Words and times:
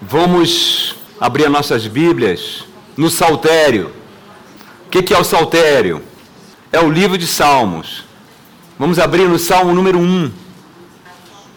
Vamos 0.00 0.94
abrir 1.20 1.50
nossas 1.50 1.88
Bíblias 1.88 2.64
no 2.96 3.10
Saltério. 3.10 3.90
O 4.86 4.90
que 4.90 5.12
é 5.12 5.18
o 5.18 5.24
Saltério? 5.24 6.00
É 6.70 6.78
o 6.78 6.88
livro 6.88 7.18
de 7.18 7.26
Salmos. 7.26 8.04
Vamos 8.78 9.00
abrir 9.00 9.28
no 9.28 9.40
Salmo 9.40 9.74
número 9.74 9.98
1. 9.98 10.30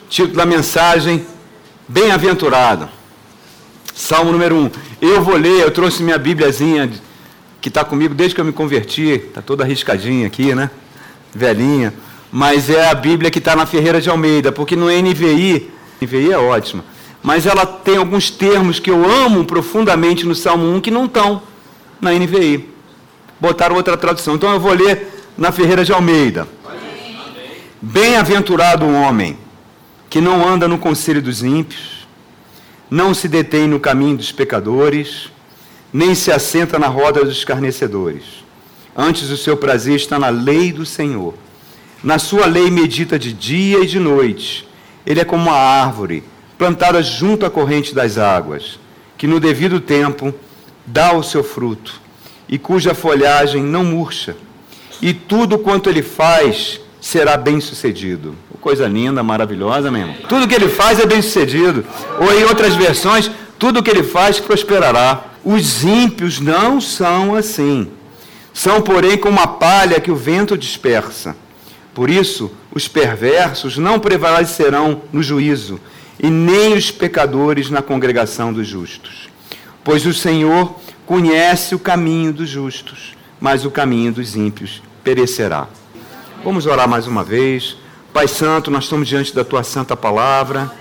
Título 0.09 0.37
da 0.37 0.45
mensagem: 0.45 1.23
Bem-aventurado. 1.87 2.89
Salmo 3.93 4.31
número 4.31 4.55
1. 4.55 4.71
Eu 4.99 5.21
vou 5.21 5.35
ler, 5.35 5.61
eu 5.61 5.69
trouxe 5.69 6.01
minha 6.01 6.17
Bíbliazinha 6.17 6.91
que 7.61 7.69
está 7.69 7.85
comigo 7.85 8.15
desde 8.15 8.33
que 8.33 8.41
eu 8.41 8.45
me 8.45 8.51
converti. 8.51 9.03
Está 9.03 9.43
toda 9.43 9.63
arriscadinha 9.63 10.25
aqui, 10.25 10.55
né? 10.55 10.71
Velhinha. 11.31 11.93
Mas 12.31 12.71
é 12.71 12.89
a 12.89 12.95
Bíblia 12.95 13.29
que 13.29 13.37
está 13.37 13.55
na 13.55 13.67
Ferreira 13.67 14.01
de 14.01 14.09
Almeida, 14.09 14.51
porque 14.51 14.75
no 14.75 14.87
NVI, 14.87 15.69
NVI 16.01 16.31
é 16.31 16.37
ótima 16.39 16.83
mas 17.23 17.45
ela 17.45 17.65
tem 17.65 17.97
alguns 17.97 18.29
termos 18.29 18.79
que 18.79 18.89
eu 18.89 19.09
amo 19.09 19.45
profundamente 19.45 20.25
no 20.25 20.33
Salmo 20.33 20.65
1 20.75 20.81
que 20.81 20.91
não 20.91 21.05
estão 21.05 21.41
na 21.99 22.11
NVI. 22.11 22.67
Botaram 23.39 23.75
outra 23.75 23.95
tradução. 23.95 24.35
Então 24.35 24.51
eu 24.51 24.59
vou 24.59 24.73
ler 24.73 25.07
na 25.37 25.51
Ferreira 25.51 25.85
de 25.85 25.93
Almeida. 25.93 26.47
Bem-aventurado 27.81 28.85
o 28.85 28.93
homem 28.93 29.37
que 30.09 30.19
não 30.19 30.47
anda 30.47 30.67
no 30.67 30.77
conselho 30.77 31.21
dos 31.21 31.41
ímpios, 31.41 32.07
não 32.89 33.13
se 33.13 33.27
detém 33.27 33.67
no 33.67 33.79
caminho 33.79 34.17
dos 34.17 34.31
pecadores, 34.31 35.31
nem 35.93 36.13
se 36.13 36.31
assenta 36.31 36.77
na 36.77 36.87
roda 36.87 37.23
dos 37.23 37.37
escarnecedores. 37.37 38.23
Antes 38.95 39.29
o 39.29 39.37
seu 39.37 39.55
prazer 39.55 39.95
está 39.95 40.19
na 40.19 40.29
lei 40.29 40.71
do 40.71 40.85
Senhor. 40.85 41.33
Na 42.03 42.19
sua 42.19 42.45
lei 42.45 42.69
medita 42.69 43.17
de 43.17 43.31
dia 43.31 43.79
e 43.79 43.87
de 43.87 43.99
noite. 43.99 44.67
Ele 45.05 45.19
é 45.19 45.25
como 45.25 45.49
uma 45.49 45.57
árvore 45.57 46.23
plantada 46.61 47.01
junto 47.01 47.43
à 47.43 47.49
corrente 47.49 47.95
das 47.95 48.19
águas, 48.19 48.77
que 49.17 49.25
no 49.25 49.39
devido 49.39 49.79
tempo 49.79 50.31
dá 50.85 51.11
o 51.11 51.23
seu 51.23 51.43
fruto, 51.43 51.99
e 52.47 52.59
cuja 52.59 52.93
folhagem 52.93 53.63
não 53.63 53.83
murcha, 53.83 54.35
e 55.01 55.11
tudo 55.11 55.57
quanto 55.57 55.89
ele 55.89 56.03
faz 56.03 56.79
será 57.01 57.35
bem 57.35 57.59
sucedido. 57.59 58.35
Coisa 58.59 58.87
linda, 58.87 59.23
maravilhosa 59.23 59.89
mesmo. 59.89 60.13
Tudo 60.29 60.47
que 60.47 60.53
ele 60.53 60.69
faz 60.69 60.99
é 60.99 61.05
bem 61.07 61.19
sucedido. 61.19 61.83
Ou 62.19 62.31
em 62.31 62.43
outras 62.43 62.75
versões, 62.75 63.31
tudo 63.57 63.81
que 63.81 63.89
ele 63.89 64.03
faz 64.03 64.39
prosperará. 64.39 65.23
Os 65.43 65.83
ímpios 65.83 66.39
não 66.39 66.79
são 66.79 67.33
assim. 67.33 67.87
São, 68.53 68.83
porém, 68.83 69.17
como 69.17 69.39
a 69.39 69.47
palha 69.47 69.99
que 69.99 70.11
o 70.11 70.15
vento 70.15 70.55
dispersa. 70.55 71.35
Por 71.91 72.07
isso, 72.07 72.51
os 72.71 72.87
perversos 72.87 73.79
não 73.79 73.97
prevalecerão 73.99 75.01
no 75.11 75.23
juízo, 75.23 75.79
e 76.21 76.29
nem 76.29 76.73
os 76.75 76.91
pecadores 76.91 77.71
na 77.71 77.81
congregação 77.81 78.53
dos 78.53 78.67
justos. 78.67 79.27
Pois 79.83 80.05
o 80.05 80.13
Senhor 80.13 80.75
conhece 81.03 81.73
o 81.73 81.79
caminho 81.79 82.31
dos 82.31 82.47
justos, 82.47 83.17
mas 83.39 83.65
o 83.65 83.71
caminho 83.71 84.13
dos 84.13 84.35
ímpios 84.35 84.83
perecerá. 85.03 85.67
Vamos 86.43 86.67
orar 86.67 86.87
mais 86.87 87.07
uma 87.07 87.23
vez. 87.23 87.75
Pai 88.13 88.27
Santo, 88.27 88.69
nós 88.69 88.83
estamos 88.83 89.07
diante 89.07 89.33
da 89.33 89.43
tua 89.43 89.63
santa 89.63 89.97
palavra. 89.97 90.71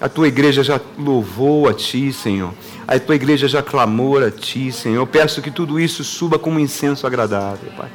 A 0.00 0.08
tua 0.08 0.28
igreja 0.28 0.62
já 0.62 0.80
louvou 0.96 1.68
a 1.68 1.74
ti, 1.74 2.12
Senhor. 2.12 2.54
A 2.86 2.96
tua 3.00 3.16
igreja 3.16 3.48
já 3.48 3.60
clamou 3.60 4.24
a 4.24 4.30
ti, 4.30 4.70
Senhor. 4.70 5.00
Eu 5.02 5.06
peço 5.08 5.42
que 5.42 5.50
tudo 5.50 5.80
isso 5.80 6.04
suba 6.04 6.38
como 6.38 6.60
incenso 6.60 7.04
agradável, 7.04 7.72
Pai. 7.76 7.88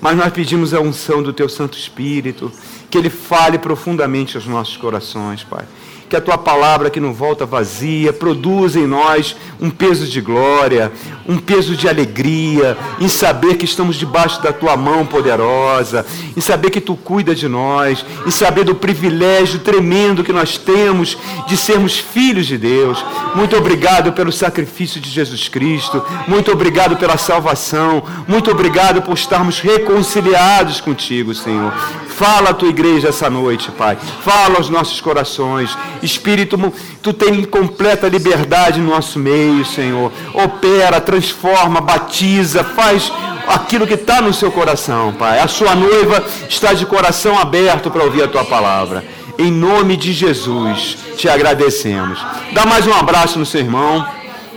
Mas 0.00 0.16
nós 0.16 0.32
pedimos 0.32 0.72
a 0.72 0.78
unção 0.78 1.20
do 1.20 1.32
teu 1.32 1.48
Santo 1.48 1.76
Espírito, 1.76 2.52
que 2.88 2.96
ele 2.96 3.10
fale 3.10 3.58
profundamente 3.58 4.36
aos 4.36 4.46
nossos 4.46 4.76
corações, 4.76 5.42
Pai 5.42 5.64
que 6.08 6.16
a 6.16 6.20
tua 6.20 6.38
palavra 6.38 6.88
que 6.88 6.98
não 6.98 7.12
volta 7.12 7.44
vazia 7.44 8.12
produza 8.12 8.80
em 8.80 8.86
nós 8.86 9.36
um 9.60 9.70
peso 9.70 10.06
de 10.06 10.20
glória, 10.20 10.90
um 11.28 11.38
peso 11.38 11.76
de 11.76 11.88
alegria, 11.88 12.76
em 12.98 13.08
saber 13.08 13.56
que 13.56 13.64
estamos 13.64 13.96
debaixo 13.96 14.42
da 14.42 14.52
tua 14.52 14.76
mão 14.76 15.04
poderosa, 15.04 16.06
em 16.36 16.40
saber 16.40 16.70
que 16.70 16.80
tu 16.80 16.96
cuida 16.96 17.34
de 17.34 17.46
nós, 17.46 18.04
em 18.26 18.30
saber 18.30 18.64
do 18.64 18.74
privilégio 18.74 19.58
tremendo 19.60 20.24
que 20.24 20.32
nós 20.32 20.56
temos 20.56 21.18
de 21.46 21.56
sermos 21.56 21.98
filhos 21.98 22.46
de 22.46 22.56
Deus. 22.56 23.04
Muito 23.34 23.56
obrigado 23.56 24.12
pelo 24.12 24.32
sacrifício 24.32 25.00
de 25.00 25.10
Jesus 25.10 25.48
Cristo, 25.48 26.02
muito 26.26 26.50
obrigado 26.50 26.96
pela 26.96 27.18
salvação, 27.18 28.02
muito 28.26 28.50
obrigado 28.50 29.02
por 29.02 29.14
estarmos 29.14 29.60
reconciliados 29.60 30.80
contigo, 30.80 31.34
Senhor. 31.34 31.72
Fala 32.18 32.50
a 32.50 32.54
tua 32.54 32.68
igreja 32.68 33.10
essa 33.10 33.30
noite, 33.30 33.70
Pai. 33.70 33.96
Fala 34.24 34.56
aos 34.56 34.68
nossos 34.68 35.00
corações. 35.00 35.78
Espírito, 36.02 36.58
tu 37.00 37.12
tem 37.12 37.44
completa 37.44 38.08
liberdade 38.08 38.80
no 38.80 38.90
nosso 38.90 39.20
meio, 39.20 39.64
Senhor. 39.64 40.10
Opera, 40.34 41.00
transforma, 41.00 41.80
batiza, 41.80 42.64
faz 42.64 43.12
aquilo 43.46 43.86
que 43.86 43.94
está 43.94 44.20
no 44.20 44.34
seu 44.34 44.50
coração, 44.50 45.12
Pai. 45.12 45.38
A 45.38 45.46
sua 45.46 45.76
noiva 45.76 46.24
está 46.48 46.72
de 46.72 46.84
coração 46.86 47.38
aberto 47.38 47.88
para 47.88 48.02
ouvir 48.02 48.24
a 48.24 48.28
tua 48.28 48.44
palavra. 48.44 49.04
Em 49.38 49.52
nome 49.52 49.96
de 49.96 50.12
Jesus, 50.12 50.98
te 51.16 51.28
agradecemos. 51.28 52.18
Dá 52.52 52.66
mais 52.66 52.84
um 52.84 52.92
abraço 52.92 53.38
no 53.38 53.46
seu 53.46 53.60
irmão. 53.60 54.04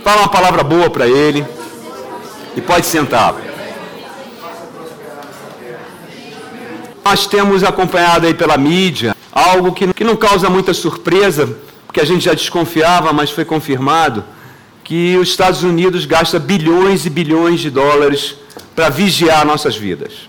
Fala 0.02 0.22
uma 0.22 0.28
palavra 0.28 0.64
boa 0.64 0.90
para 0.90 1.06
ele. 1.06 1.46
E 2.56 2.60
pode 2.60 2.86
sentar. 2.86 3.51
Nós 7.04 7.26
temos 7.26 7.64
acompanhado 7.64 8.26
aí 8.26 8.34
pela 8.34 8.56
mídia 8.56 9.16
algo 9.32 9.72
que, 9.72 9.92
que 9.92 10.04
não 10.04 10.14
causa 10.14 10.48
muita 10.48 10.72
surpresa, 10.74 11.56
porque 11.86 12.00
a 12.00 12.04
gente 12.04 12.24
já 12.24 12.34
desconfiava, 12.34 13.12
mas 13.12 13.30
foi 13.30 13.44
confirmado, 13.44 14.24
que 14.84 15.16
os 15.16 15.28
Estados 15.28 15.62
Unidos 15.62 16.04
gasta 16.04 16.38
bilhões 16.38 17.06
e 17.06 17.10
bilhões 17.10 17.60
de 17.60 17.70
dólares 17.70 18.36
para 18.74 18.88
vigiar 18.88 19.44
nossas 19.46 19.76
vidas. 19.76 20.28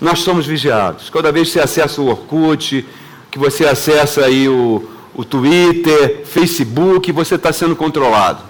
Nós 0.00 0.20
somos 0.20 0.46
vigiados. 0.46 1.10
Cada 1.10 1.30
vez 1.30 1.48
que 1.48 1.54
você 1.54 1.60
acessa 1.60 2.00
o 2.00 2.08
Orkut, 2.08 2.86
que 3.30 3.38
você 3.38 3.64
acessa 3.64 4.24
aí 4.24 4.48
o, 4.48 4.88
o 5.14 5.24
Twitter, 5.24 6.24
Facebook, 6.24 7.10
você 7.12 7.36
está 7.36 7.52
sendo 7.52 7.76
controlado. 7.76 8.42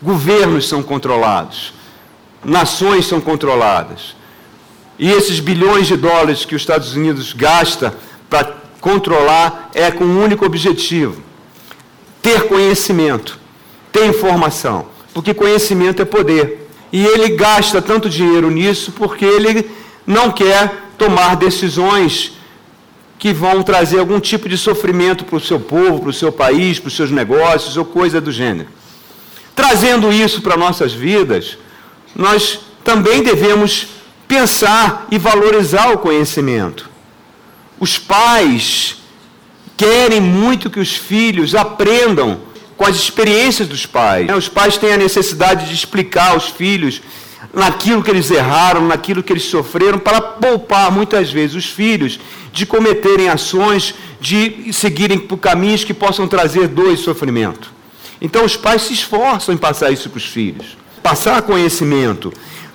Governos 0.00 0.68
são 0.68 0.82
controlados. 0.82 1.72
Nações 2.44 3.06
são 3.06 3.20
controladas. 3.20 4.16
E 5.02 5.10
esses 5.10 5.40
bilhões 5.40 5.88
de 5.88 5.96
dólares 5.96 6.44
que 6.44 6.54
os 6.54 6.62
Estados 6.62 6.94
Unidos 6.94 7.32
gasta 7.32 7.92
para 8.30 8.54
controlar 8.80 9.68
é 9.74 9.90
com 9.90 10.04
um 10.04 10.22
único 10.22 10.46
objetivo: 10.46 11.20
ter 12.22 12.46
conhecimento, 12.46 13.36
ter 13.90 14.06
informação. 14.06 14.86
Porque 15.12 15.34
conhecimento 15.34 16.00
é 16.00 16.04
poder. 16.04 16.68
E 16.92 17.04
ele 17.04 17.30
gasta 17.30 17.82
tanto 17.82 18.08
dinheiro 18.08 18.48
nisso 18.48 18.92
porque 18.92 19.24
ele 19.24 19.68
não 20.06 20.30
quer 20.30 20.72
tomar 20.96 21.34
decisões 21.34 22.34
que 23.18 23.32
vão 23.32 23.60
trazer 23.64 23.98
algum 23.98 24.20
tipo 24.20 24.48
de 24.48 24.56
sofrimento 24.56 25.24
para 25.24 25.36
o 25.36 25.40
seu 25.40 25.58
povo, 25.58 25.98
para 25.98 26.10
o 26.10 26.12
seu 26.12 26.30
país, 26.30 26.78
para 26.78 26.86
os 26.86 26.94
seus 26.94 27.10
negócios 27.10 27.76
ou 27.76 27.84
coisa 27.84 28.20
do 28.20 28.30
gênero. 28.30 28.68
Trazendo 29.52 30.12
isso 30.12 30.40
para 30.42 30.56
nossas 30.56 30.92
vidas, 30.92 31.58
nós 32.14 32.60
também 32.84 33.24
devemos 33.24 33.88
pensar 34.32 35.06
e 35.10 35.18
valorizar 35.18 35.92
o 35.92 35.98
conhecimento. 35.98 36.88
Os 37.78 37.98
pais 37.98 38.96
querem 39.76 40.22
muito 40.22 40.70
que 40.70 40.80
os 40.80 40.96
filhos 40.96 41.54
aprendam 41.54 42.40
com 42.74 42.86
as 42.86 42.96
experiências 42.96 43.68
dos 43.68 43.84
pais. 43.84 44.34
Os 44.34 44.48
pais 44.48 44.78
têm 44.78 44.94
a 44.94 44.96
necessidade 44.96 45.66
de 45.66 45.74
explicar 45.74 46.30
aos 46.30 46.46
filhos 46.46 47.02
naquilo 47.52 48.02
que 48.02 48.10
eles 48.10 48.30
erraram, 48.30 48.86
naquilo 48.86 49.22
que 49.22 49.34
eles 49.34 49.44
sofreram, 49.44 49.98
para 49.98 50.18
poupar 50.22 50.90
muitas 50.90 51.30
vezes 51.30 51.54
os 51.54 51.66
filhos 51.66 52.18
de 52.54 52.64
cometerem 52.64 53.28
ações, 53.28 53.94
de 54.18 54.72
seguirem 54.72 55.18
por 55.18 55.36
caminhos 55.36 55.84
que 55.84 55.92
possam 55.92 56.26
trazer 56.26 56.68
dor 56.68 56.90
e 56.90 56.96
sofrimento. 56.96 57.70
Então 58.18 58.46
os 58.46 58.56
pais 58.56 58.82
se 58.82 58.94
esforçam 58.94 59.54
em 59.54 59.58
passar 59.58 59.90
isso 59.90 60.08
para 60.08 60.16
os 60.16 60.26
filhos, 60.26 60.78
passar 61.02 61.42
conhecimento. 61.42 62.32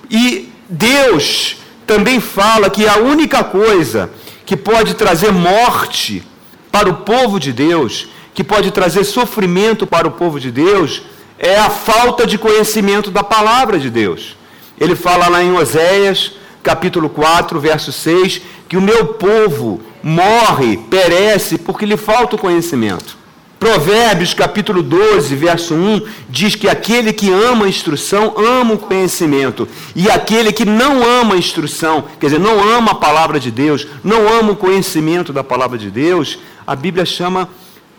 E 0.08 0.52
Deus 0.68 1.56
também 1.86 2.20
fala 2.20 2.68
que 2.68 2.86
a 2.86 2.98
única 2.98 3.42
coisa 3.42 4.10
que 4.44 4.56
pode 4.56 4.94
trazer 4.94 5.32
morte 5.32 6.22
para 6.70 6.88
o 6.88 6.94
povo 6.98 7.40
de 7.40 7.52
Deus, 7.52 8.08
que 8.34 8.44
pode 8.44 8.70
trazer 8.70 9.04
sofrimento 9.04 9.86
para 9.86 10.06
o 10.06 10.12
povo 10.12 10.38
de 10.38 10.50
Deus, 10.50 11.02
é 11.38 11.58
a 11.58 11.68
falta 11.68 12.26
de 12.26 12.38
conhecimento 12.38 13.10
da 13.10 13.24
palavra 13.24 13.78
de 13.78 13.90
Deus. 13.90 14.36
Ele 14.78 14.94
fala 14.94 15.28
lá 15.28 15.42
em 15.42 15.52
Oséias, 15.52 16.32
capítulo 16.62 17.08
4, 17.08 17.58
verso 17.58 17.90
6, 17.90 18.40
que 18.68 18.76
o 18.76 18.80
meu 18.80 19.06
povo 19.06 19.80
morre, 20.02 20.76
perece, 20.88 21.58
porque 21.58 21.84
lhe 21.84 21.96
falta 21.96 22.36
o 22.36 22.38
conhecimento. 22.38 23.17
Provérbios 23.58 24.34
capítulo 24.34 24.84
12, 24.84 25.34
verso 25.34 25.74
1, 25.74 26.02
diz 26.28 26.54
que 26.54 26.68
aquele 26.68 27.12
que 27.12 27.28
ama 27.32 27.66
a 27.66 27.68
instrução 27.68 28.34
ama 28.38 28.74
o 28.74 28.78
conhecimento. 28.78 29.68
E 29.96 30.08
aquele 30.08 30.52
que 30.52 30.64
não 30.64 31.02
ama 31.02 31.34
a 31.34 31.38
instrução, 31.38 32.04
quer 32.20 32.26
dizer, 32.26 32.38
não 32.38 32.60
ama 32.76 32.92
a 32.92 32.94
palavra 32.94 33.40
de 33.40 33.50
Deus, 33.50 33.84
não 34.04 34.28
ama 34.32 34.52
o 34.52 34.56
conhecimento 34.56 35.32
da 35.32 35.42
palavra 35.42 35.76
de 35.76 35.90
Deus, 35.90 36.38
a 36.64 36.76
Bíblia 36.76 37.04
chama 37.04 37.48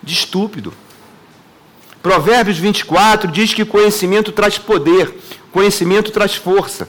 de 0.02 0.14
estúpido. 0.14 0.72
Provérbios 2.02 2.56
24 2.56 3.30
diz 3.30 3.52
que 3.52 3.66
conhecimento 3.66 4.32
traz 4.32 4.56
poder, 4.56 5.14
conhecimento 5.52 6.10
traz 6.10 6.34
força. 6.34 6.88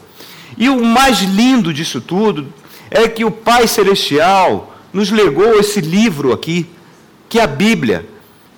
E 0.57 0.69
o 0.69 0.81
mais 0.85 1.19
lindo 1.19 1.73
disso 1.73 2.00
tudo 2.00 2.47
é 2.89 3.06
que 3.09 3.25
o 3.25 3.31
Pai 3.31 3.68
Celestial 3.68 4.73
nos 4.94 5.12
legou 5.12 5.59
esse 5.59 5.81
livro 5.81 6.31
aqui, 6.31 6.69
que 7.27 7.38
é 7.38 7.44
a 7.44 7.47
Bíblia, 7.47 8.07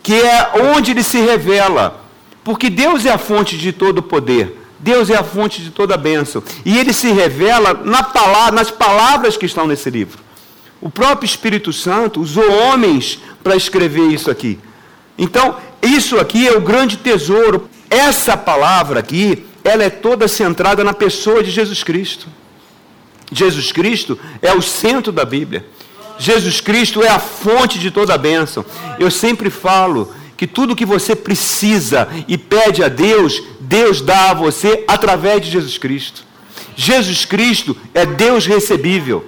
que 0.04 0.14
é 0.14 0.52
onde 0.76 0.92
ele 0.92 1.02
se 1.02 1.18
revela. 1.20 2.04
Porque 2.44 2.70
Deus 2.70 3.06
é 3.06 3.12
a 3.12 3.18
fonte 3.18 3.58
de 3.58 3.72
todo 3.72 4.04
poder. 4.04 4.60
Deus 4.78 5.10
é 5.10 5.16
a 5.16 5.24
fonte 5.24 5.62
de 5.62 5.72
toda 5.72 5.96
bênção. 5.96 6.44
E 6.66 6.78
ele 6.78 6.92
se 6.92 7.10
revela 7.10 7.74
na 7.74 8.04
palavra, 8.04 8.52
nas 8.52 8.70
palavras 8.70 9.38
que 9.38 9.46
estão 9.46 9.66
nesse 9.66 9.90
livro. 9.90 10.20
O 10.82 10.90
próprio 10.90 11.26
Espírito 11.26 11.72
Santo 11.72 12.20
usou 12.20 12.52
homens 12.52 13.20
para 13.42 13.56
escrever 13.56 14.10
isso 14.10 14.30
aqui. 14.30 14.60
Então, 15.18 15.56
isso 15.82 16.20
aqui 16.20 16.46
é 16.46 16.52
o 16.52 16.60
grande 16.60 16.98
tesouro. 16.98 17.70
Essa 17.90 18.36
palavra 18.36 19.00
aqui, 19.00 19.46
ela 19.64 19.86
é 19.86 19.90
toda 19.90 20.28
centrada 20.28 20.84
na 20.84 20.94
pessoa 20.94 21.42
de 21.42 21.50
Jesus 21.50 21.82
Cristo. 21.82 22.28
Jesus 23.32 23.72
Cristo 23.72 24.20
é 24.42 24.54
o 24.54 24.62
centro 24.62 25.14
da 25.14 25.24
Bíblia. 25.24 25.66
Jesus 26.18 26.62
Cristo 26.62 27.02
é 27.04 27.10
a 27.10 27.20
fonte 27.20 27.80
de 27.80 27.92
toda 27.92 28.14
a 28.14 28.18
bênção. 28.18 28.66
Eu 29.00 29.10
sempre 29.10 29.50
falo 29.50 30.14
que 30.38 30.48
tudo 30.48 30.76
que 30.76 30.86
você 30.86 31.16
precisa 31.16 32.08
e 32.28 32.38
pede 32.38 32.84
a 32.84 32.88
Deus, 32.88 33.42
Deus 33.60 34.02
dá 34.02 34.32
a 34.32 34.34
você 34.34 34.84
através 34.88 35.42
de 35.42 35.52
Jesus 35.52 35.78
Cristo. 35.78 36.24
Jesus 36.76 37.26
Cristo 37.26 37.78
é 37.94 38.06
Deus 38.06 38.46
recebível. 38.46 39.26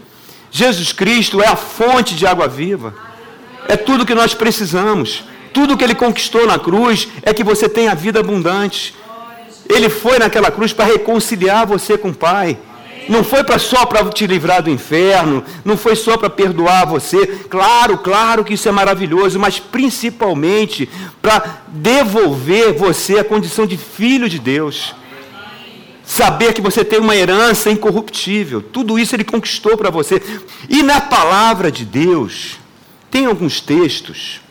Jesus 0.51 0.91
Cristo 0.91 1.41
é 1.41 1.47
a 1.47 1.55
fonte 1.55 2.15
de 2.15 2.25
água 2.25 2.47
viva. 2.47 2.93
É 3.67 3.75
tudo 3.75 4.05
que 4.05 4.15
nós 4.15 4.33
precisamos. 4.33 5.23
Tudo 5.53 5.77
que 5.77 5.83
ele 5.83 5.95
conquistou 5.95 6.45
na 6.45 6.59
cruz 6.59 7.07
é 7.21 7.33
que 7.33 7.43
você 7.43 7.69
tenha 7.69 7.95
vida 7.95 8.19
abundante. 8.19 8.93
Ele 9.67 9.89
foi 9.89 10.19
naquela 10.19 10.51
cruz 10.51 10.73
para 10.73 10.85
reconciliar 10.85 11.65
você 11.65 11.97
com 11.97 12.09
o 12.09 12.13
Pai. 12.13 12.57
Não 13.07 13.23
foi 13.23 13.43
para 13.43 13.59
só 13.59 13.85
para 13.85 14.03
te 14.09 14.25
livrar 14.25 14.63
do 14.63 14.69
inferno, 14.69 15.43
não 15.63 15.77
foi 15.77 15.95
só 15.95 16.17
para 16.17 16.29
perdoar 16.29 16.85
você. 16.85 17.25
Claro, 17.49 17.97
claro 17.99 18.43
que 18.43 18.53
isso 18.53 18.67
é 18.67 18.71
maravilhoso, 18.71 19.39
mas 19.39 19.59
principalmente 19.59 20.89
para 21.21 21.61
devolver 21.67 22.73
você 22.73 23.19
a 23.19 23.23
condição 23.23 23.65
de 23.65 23.77
filho 23.77 24.27
de 24.27 24.39
Deus. 24.39 24.95
Saber 26.03 26.53
que 26.53 26.61
você 26.61 26.85
tem 26.85 26.99
uma 26.99 27.15
herança 27.15 27.69
incorruptível. 27.69 28.61
Tudo 28.61 28.99
isso 28.99 29.15
ele 29.15 29.23
conquistou 29.23 29.75
para 29.75 29.89
você. 29.89 30.21
E 30.69 30.83
na 30.83 31.01
palavra 31.01 31.71
de 31.71 31.83
Deus, 31.83 32.59
tem 33.09 33.25
alguns 33.25 33.59
textos 33.59 34.41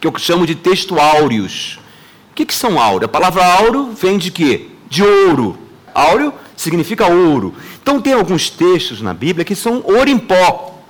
que 0.00 0.06
eu 0.06 0.18
chamo 0.18 0.46
de 0.46 0.54
texto 0.54 0.98
áureos. 0.98 1.78
O 2.32 2.34
que, 2.34 2.46
que 2.46 2.54
são 2.54 2.80
áureos? 2.80 3.04
A 3.04 3.12
palavra 3.12 3.44
áureo 3.44 3.92
vem 3.92 4.18
de 4.18 4.30
quê? 4.30 4.68
De 4.88 5.02
ouro. 5.02 5.58
Áureo 5.94 6.32
significa 6.58 7.06
ouro. 7.06 7.54
Então 7.80 8.02
tem 8.02 8.12
alguns 8.12 8.50
textos 8.50 9.00
na 9.00 9.14
Bíblia 9.14 9.44
que 9.44 9.54
são 9.54 9.82
ouro 9.86 10.10
em 10.10 10.18
pó. 10.18 10.82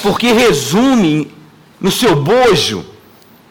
Porque 0.00 0.32
resume 0.32 1.30
no 1.80 1.90
seu 1.90 2.16
bojo, 2.16 2.86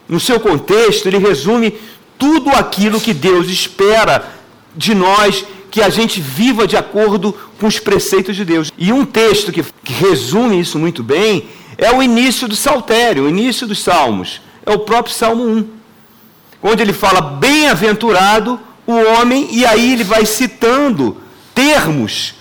no 0.08 0.20
seu 0.20 0.40
contexto, 0.40 1.06
ele 1.06 1.18
resume 1.18 1.78
tudo 2.18 2.50
aquilo 2.52 3.02
que 3.02 3.14
Deus 3.14 3.50
espera 3.50 4.34
de 4.76 4.96
nós 4.96 5.46
que 5.70 5.82
a 5.82 5.90
gente 5.90 6.22
viva 6.22 6.66
de 6.66 6.78
acordo 6.78 7.36
com 7.60 7.68
os 7.68 7.80
preceitos 7.80 8.36
de 8.36 8.46
Deus. 8.46 8.72
E 8.78 8.94
um 8.94 9.06
texto 9.06 9.52
que, 9.52 9.64
que 9.84 9.94
resume 9.94 10.60
isso 10.60 10.80
muito 10.80 11.04
bem 11.04 11.48
é 11.78 11.92
o 11.92 12.02
início 12.02 12.48
do 12.48 12.56
Saltério, 12.56 13.26
o 13.26 13.30
início 13.30 13.68
dos 13.68 13.84
Salmos. 13.84 14.42
É 14.66 14.72
o 14.72 14.80
próprio 14.80 15.14
Salmo 15.14 15.44
1, 15.44 15.68
onde 16.62 16.82
ele 16.82 16.94
fala: 16.94 17.20
Bem-aventurado 17.20 18.60
o 18.85 18.94
homem, 18.94 19.47
e 19.51 19.65
aí 19.65 19.94
ele 19.94 20.03
vai 20.03 20.25
citando 20.25 21.18
termos 21.53 22.35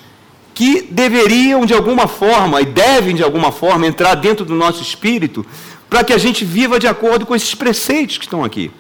que 0.55 0.83
deveriam 0.91 1.65
de 1.65 1.75
alguma 1.75 2.07
forma 2.07 2.61
e 2.61 2.67
devem 2.67 3.15
de 3.15 3.23
alguma 3.23 3.51
forma 3.51 3.87
entrar 3.87 4.15
dentro 4.15 4.45
do 4.45 4.55
nosso 4.55 4.83
espírito 4.83 5.45
para 5.89 6.05
que 6.05 6.13
a 6.13 6.19
gente 6.19 6.45
viva 6.45 6.79
de 6.79 6.87
acordo 6.87 7.27
com 7.27 7.35
esses 7.35 7.55
preceitos 7.55 8.19
que 8.19 8.25
estão 8.25 8.45
aqui. 8.45 8.71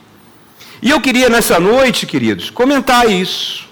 E 0.80 0.90
eu 0.90 1.00
queria 1.00 1.28
nessa 1.28 1.60
noite, 1.60 2.06
queridos, 2.06 2.50
comentar 2.50 3.08
isso. 3.10 3.68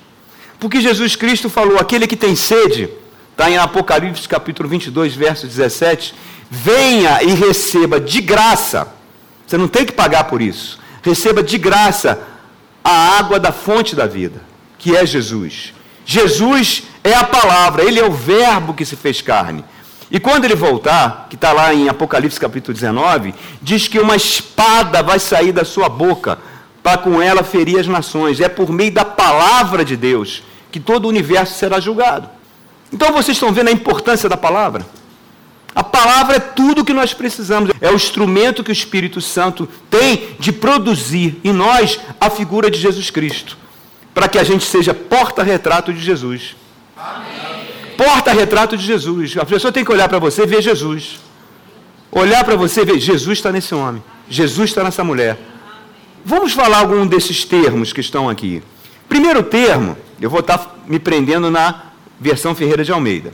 Porque 0.58 0.81
Jesus 0.81 1.16
Cristo 1.16 1.48
falou: 1.48 1.78
aquele 1.78 2.06
que 2.06 2.16
tem 2.16 2.37
sede, 2.37 2.88
está 3.32 3.50
em 3.50 3.56
Apocalipse 3.56 4.28
capítulo 4.28 4.69
22, 4.69 5.14
verso 5.14 5.46
17: 5.46 6.14
venha 6.50 7.22
e 7.22 7.32
receba 7.32 7.98
de 7.98 8.20
graça, 8.20 8.92
você 9.46 9.56
não 9.56 9.69
tem 9.69 9.84
que 9.84 9.92
pagar 9.92 10.25
por 10.25 10.42
isso, 10.42 10.78
receba 11.02 11.42
de 11.42 11.56
graça 11.56 12.22
a 12.85 13.19
água 13.19 13.38
da 13.38 13.53
fonte 13.53 13.94
da 13.94 14.06
vida, 14.06 14.41
que 14.79 14.97
é 14.97 15.05
Jesus. 15.05 15.73
Jesus 16.05 16.85
é 17.05 17.15
a 17.15 17.25
palavra, 17.25 17.85
ele 17.85 18.00
é 18.00 18.05
o 18.05 18.12
Verbo 18.12 18.75
que 18.75 18.85
se 18.85 18.97
fez 18.97 19.21
carne. 19.21 19.65
E 20.11 20.19
quando 20.19 20.44
ele 20.44 20.56
voltar, 20.56 21.27
que 21.31 21.37
está 21.37 21.53
lá 21.53 21.73
em 21.73 21.88
Apocalipse 21.88 22.41
capítulo 22.41 22.75
19, 22.75 23.32
diz 23.62 23.87
que 23.87 23.99
uma 23.99 24.17
espada 24.17 25.03
vai 25.03 25.21
sair 25.21 25.53
da 25.53 25.65
sua 25.65 25.88
boca 25.88 26.38
para 26.82 26.99
com 26.99 27.23
ela 27.23 27.44
ferir 27.44 27.79
as 27.79 27.87
nações. 27.87 28.41
É 28.41 28.49
por 28.49 28.71
meio 28.71 28.91
da 28.91 29.05
palavra 29.05 29.85
de 29.85 29.97
Deus 29.97 30.43
que 30.73 30.81
todo 30.81 31.05
o 31.05 31.09
universo 31.09 31.56
será 31.56 31.79
julgado. 31.79 32.29
Então 32.93 33.12
vocês 33.12 33.37
estão 33.37 33.53
vendo 33.53 33.69
a 33.69 33.73
importância 33.73 34.29
da 34.29 34.37
palavra? 34.37 34.85
A 35.75 35.84
palavra 35.84 36.37
é 36.37 36.40
tudo 36.40 36.82
o 36.82 36.84
que 36.84 36.93
nós 36.93 37.14
precisamos. 37.14 37.70
É 37.81 37.90
o 37.90 37.94
instrumento 37.94 38.64
que 38.64 38.70
o 38.70 38.72
Espírito 38.72 39.20
Santo 39.20 39.69
tem 39.88 40.37
de 40.38 40.52
produzir 40.52 41.38
em 41.44 41.52
nós 41.52 42.00
a 42.20 42.28
figura 42.28 42.70
de 42.70 42.78
Jesus 42.78 43.11
Cristo. 43.11 43.56
Para 44.12 44.28
que 44.28 44.38
a 44.38 44.44
gente 44.44 44.64
seja 44.64 44.93
porta-retrato 44.93 45.93
de 45.93 46.00
Jesus. 46.00 46.56
Porta-retrato 47.96 48.76
de 48.76 48.84
Jesus. 48.84 49.37
A 49.37 49.44
pessoa 49.44 49.72
tem 49.72 49.84
que 49.84 49.93
olhar 49.93 50.08
para 50.08 50.19
você 50.19 50.43
e 50.43 50.46
ver 50.46 50.61
Jesus. 50.61 51.20
Olhar 52.11 52.44
para 52.44 52.56
você 52.56 52.82
e 52.82 52.84
ver 52.84 52.99
Jesus 52.99 53.38
está 53.38 53.52
nesse 53.52 53.75
homem. 53.75 54.02
Jesus 54.28 54.70
está 54.70 54.82
nessa 54.82 55.05
mulher. 55.05 55.38
Vamos 56.25 56.52
falar 56.52 56.78
algum 56.78 57.06
desses 57.06 57.44
termos 57.44 57.93
que 57.93 58.00
estão 58.00 58.28
aqui. 58.28 58.62
Primeiro 59.08 59.43
termo, 59.43 59.96
eu 60.20 60.28
vou 60.28 60.40
estar 60.40 60.78
me 60.87 60.99
prendendo 60.99 61.50
na 61.50 61.82
versão 62.20 62.55
Ferreira 62.55 62.84
de 62.84 62.90
Almeida 62.90 63.32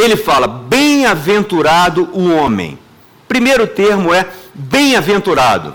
ele 0.00 0.16
fala: 0.16 0.46
bem-aventurado 0.46 2.08
o 2.12 2.30
homem. 2.30 2.78
Primeiro 3.28 3.66
termo 3.66 4.12
é 4.12 4.26
bem-aventurado. 4.54 5.74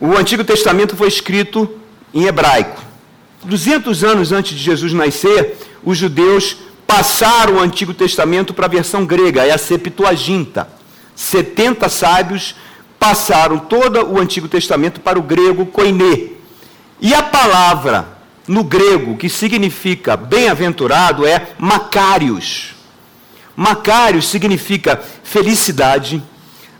O 0.00 0.16
Antigo 0.16 0.42
Testamento 0.42 0.96
foi 0.96 1.08
escrito 1.08 1.70
em 2.12 2.24
hebraico. 2.24 2.82
200 3.44 4.04
anos 4.04 4.32
antes 4.32 4.56
de 4.56 4.62
Jesus 4.62 4.92
nascer, 4.92 5.56
os 5.84 5.96
judeus 5.98 6.56
passaram 6.86 7.54
o 7.54 7.60
Antigo 7.60 7.94
Testamento 7.94 8.52
para 8.52 8.66
a 8.66 8.68
versão 8.68 9.06
grega, 9.06 9.46
é 9.46 9.52
a 9.52 9.58
Septuaginta. 9.58 10.68
70 11.14 11.88
sábios 11.88 12.54
passaram 12.98 13.58
todo 13.58 14.04
o 14.12 14.18
Antigo 14.18 14.48
Testamento 14.48 15.00
para 15.00 15.18
o 15.18 15.22
grego 15.22 15.66
koiné. 15.66 16.30
E 17.00 17.14
a 17.14 17.22
palavra 17.22 18.08
no 18.46 18.62
grego 18.62 19.16
que 19.16 19.28
significa 19.28 20.16
bem-aventurado 20.16 21.26
é 21.26 21.48
macários. 21.58 22.74
Macário 23.56 24.22
significa 24.22 25.00
felicidade, 25.22 26.22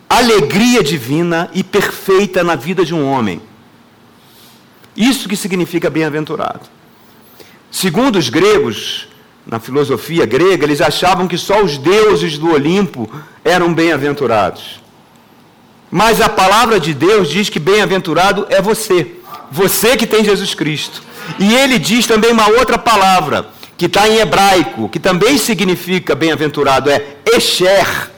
alegria 0.09 0.83
divina 0.83 1.51
e 1.53 1.63
perfeita 1.63 2.43
na 2.43 2.55
vida 2.55 2.85
de 2.85 2.95
um 2.95 3.07
homem. 3.07 3.41
Isso 4.97 5.29
que 5.29 5.37
significa 5.37 5.89
bem-aventurado. 5.89 6.61
Segundo 7.71 8.17
os 8.17 8.29
gregos, 8.29 9.09
na 9.47 9.59
filosofia 9.59 10.27
grega, 10.27 10.65
eles 10.65 10.81
achavam 10.81 11.27
que 11.27 11.39
só 11.39 11.63
os 11.63 11.79
deuses 11.79 12.39
do 12.39 12.53
Olimpo 12.53 13.11
eram 13.45 13.73
bem-aventurados. 13.73 14.81
Mas 15.91 16.21
a 16.21 16.29
palavra 16.29 16.79
de 16.79 16.95
Deus 16.95 17.29
diz 17.29 17.49
que 17.49 17.59
bem-aventurado 17.59 18.47
é 18.49 18.63
você, 18.63 19.17
você 19.51 19.97
que 19.97 20.07
tem 20.07 20.25
Jesus 20.25 20.55
Cristo. 20.55 21.03
E 21.39 21.55
ele 21.55 21.79
diz 21.79 22.07
também 22.07 22.31
uma 22.31 22.49
outra 22.49 22.79
palavra, 22.79 23.47
que 23.83 23.87
está 23.87 24.09
em 24.09 24.19
hebraico, 24.19 24.89
que 24.89 25.01
também 25.01 25.37
significa 25.37 26.15
bem-aventurado, 26.15 26.89
é 26.89 27.17
Esher. 27.35 28.13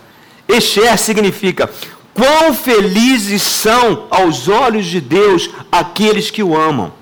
Esher 0.47 0.99
significa 0.99 1.71
quão 2.13 2.53
felizes 2.53 3.41
são 3.43 4.07
aos 4.11 4.47
olhos 4.47 4.85
de 4.85 5.01
Deus 5.01 5.49
aqueles 5.73 6.31
que 6.31 6.43
o 6.43 6.55
amam. 6.55 6.93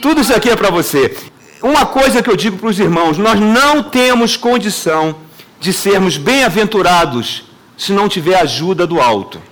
Tudo 0.00 0.20
isso 0.20 0.32
aqui 0.32 0.48
é 0.48 0.54
para 0.54 0.70
você. 0.70 1.12
Uma 1.60 1.84
coisa 1.84 2.22
que 2.22 2.30
eu 2.30 2.36
digo 2.36 2.56
para 2.56 2.68
os 2.68 2.78
irmãos: 2.78 3.18
nós 3.18 3.40
não 3.40 3.82
temos 3.82 4.36
condição 4.36 5.16
de 5.58 5.72
sermos 5.72 6.16
bem-aventurados 6.16 7.42
se 7.76 7.90
não 7.90 8.08
tiver 8.08 8.36
ajuda 8.36 8.86
do 8.86 9.00
alto, 9.00 9.42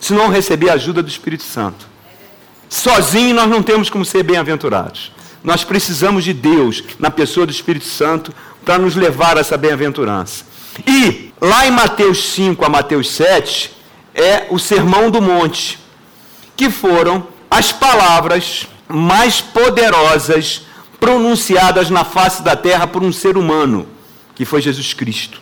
se 0.00 0.14
não 0.14 0.30
receber 0.30 0.70
a 0.70 0.74
ajuda 0.74 1.02
do 1.02 1.10
Espírito 1.10 1.42
Santo. 1.44 1.86
Sozinho 2.70 3.34
nós 3.34 3.50
não 3.50 3.62
temos 3.62 3.90
como 3.90 4.02
ser 4.02 4.22
bem-aventurados. 4.22 5.12
Nós 5.42 5.64
precisamos 5.64 6.24
de 6.24 6.32
Deus, 6.32 6.82
na 6.98 7.10
pessoa 7.10 7.46
do 7.46 7.52
Espírito 7.52 7.86
Santo, 7.86 8.32
para 8.64 8.78
nos 8.78 8.94
levar 8.94 9.36
a 9.36 9.40
essa 9.40 9.56
bem-aventurança. 9.56 10.44
E 10.86 11.32
lá 11.40 11.66
em 11.66 11.70
Mateus 11.70 12.32
5 12.32 12.64
a 12.64 12.68
Mateus 12.68 13.10
7, 13.10 13.72
é 14.14 14.46
o 14.50 14.58
Sermão 14.58 15.10
do 15.10 15.22
Monte, 15.22 15.78
que 16.56 16.68
foram 16.70 17.26
as 17.50 17.72
palavras 17.72 18.66
mais 18.86 19.40
poderosas 19.40 20.62
pronunciadas 20.98 21.88
na 21.88 22.04
face 22.04 22.42
da 22.42 22.54
terra 22.54 22.86
por 22.86 23.02
um 23.02 23.12
ser 23.12 23.38
humano, 23.38 23.86
que 24.34 24.44
foi 24.44 24.60
Jesus 24.60 24.92
Cristo. 24.92 25.40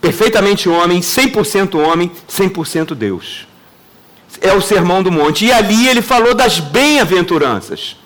Perfeitamente 0.00 0.68
homem, 0.68 1.00
100% 1.00 1.74
homem, 1.78 2.10
100% 2.30 2.94
Deus. 2.94 3.46
É 4.40 4.52
o 4.52 4.62
Sermão 4.62 5.02
do 5.02 5.10
Monte. 5.10 5.44
E 5.44 5.52
ali 5.52 5.88
ele 5.88 6.00
falou 6.00 6.34
das 6.34 6.60
bem-aventuranças. 6.60 7.96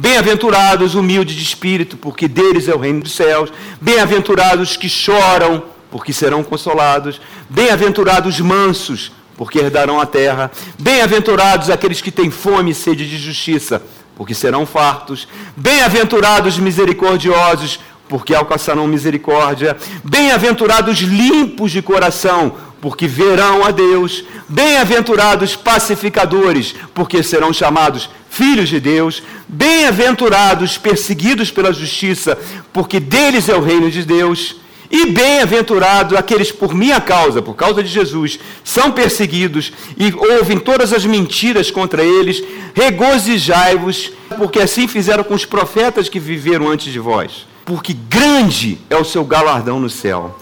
Bem-aventurados 0.00 0.94
humildes 0.94 1.36
de 1.36 1.42
espírito, 1.42 1.94
porque 1.94 2.26
deles 2.26 2.68
é 2.68 2.74
o 2.74 2.78
reino 2.78 3.02
dos 3.02 3.12
céus. 3.12 3.52
Bem-aventurados 3.82 4.74
que 4.74 4.88
choram, 4.88 5.62
porque 5.90 6.10
serão 6.10 6.42
consolados. 6.42 7.20
Bem-aventurados 7.50 8.40
mansos, 8.40 9.12
porque 9.36 9.58
herdarão 9.58 10.00
a 10.00 10.06
terra. 10.06 10.50
Bem-aventurados 10.78 11.68
aqueles 11.68 12.00
que 12.00 12.10
têm 12.10 12.30
fome 12.30 12.70
e 12.70 12.74
sede 12.74 13.06
de 13.06 13.18
justiça, 13.18 13.82
porque 14.16 14.32
serão 14.32 14.64
fartos. 14.64 15.28
Bem-aventurados 15.54 16.58
misericordiosos, 16.58 17.78
porque 18.08 18.34
alcançarão 18.34 18.86
misericórdia. 18.86 19.76
Bem-aventurados 20.02 20.96
limpos 21.00 21.72
de 21.72 21.82
coração, 21.82 22.54
porque 22.80 23.06
verão 23.06 23.66
a 23.66 23.70
Deus. 23.70 24.24
Bem-aventurados 24.48 25.56
pacificadores, 25.56 26.74
porque 26.94 27.22
serão 27.22 27.52
chamados 27.52 28.08
filhos 28.30 28.68
de 28.70 28.80
Deus. 28.80 29.22
Bem-aventurados 29.46 30.78
perseguidos 30.78 31.50
pela 31.50 31.72
justiça, 31.72 32.38
porque 32.72 32.98
deles 32.98 33.48
é 33.48 33.54
o 33.54 33.60
reino 33.60 33.90
de 33.90 34.02
Deus. 34.04 34.56
E 34.90 35.06
bem-aventurados 35.06 36.18
aqueles 36.18 36.50
por 36.50 36.74
minha 36.74 37.00
causa, 37.00 37.40
por 37.40 37.54
causa 37.54 37.80
de 37.80 37.88
Jesus, 37.88 38.40
são 38.64 38.90
perseguidos 38.90 39.72
e 39.96 40.12
ouvem 40.38 40.58
todas 40.58 40.92
as 40.92 41.04
mentiras 41.04 41.70
contra 41.70 42.02
eles. 42.02 42.42
Regozijai-vos, 42.74 44.10
porque 44.36 44.58
assim 44.58 44.88
fizeram 44.88 45.22
com 45.22 45.34
os 45.34 45.44
profetas 45.44 46.08
que 46.08 46.18
viveram 46.18 46.68
antes 46.68 46.92
de 46.92 46.98
vós. 46.98 47.46
Porque 47.64 47.92
grande 47.92 48.78
é 48.90 48.96
o 48.96 49.04
seu 49.04 49.24
galardão 49.24 49.78
no 49.78 49.88
céu. 49.88 50.36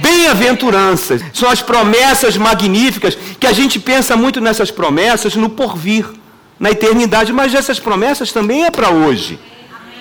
Bem-aventuranças 0.00 1.22
são 1.32 1.48
as 1.48 1.62
promessas 1.62 2.36
magníficas 2.36 3.16
que 3.38 3.46
a 3.46 3.52
gente 3.52 3.78
pensa 3.78 4.16
muito 4.16 4.40
nessas 4.40 4.72
promessas 4.72 5.36
no 5.36 5.50
porvir, 5.50 6.06
na 6.62 6.70
eternidade, 6.70 7.32
mas 7.32 7.54
essas 7.54 7.78
promessas 7.78 8.32
também 8.32 8.64
é 8.64 8.70
para 8.70 8.88
hoje 8.88 9.38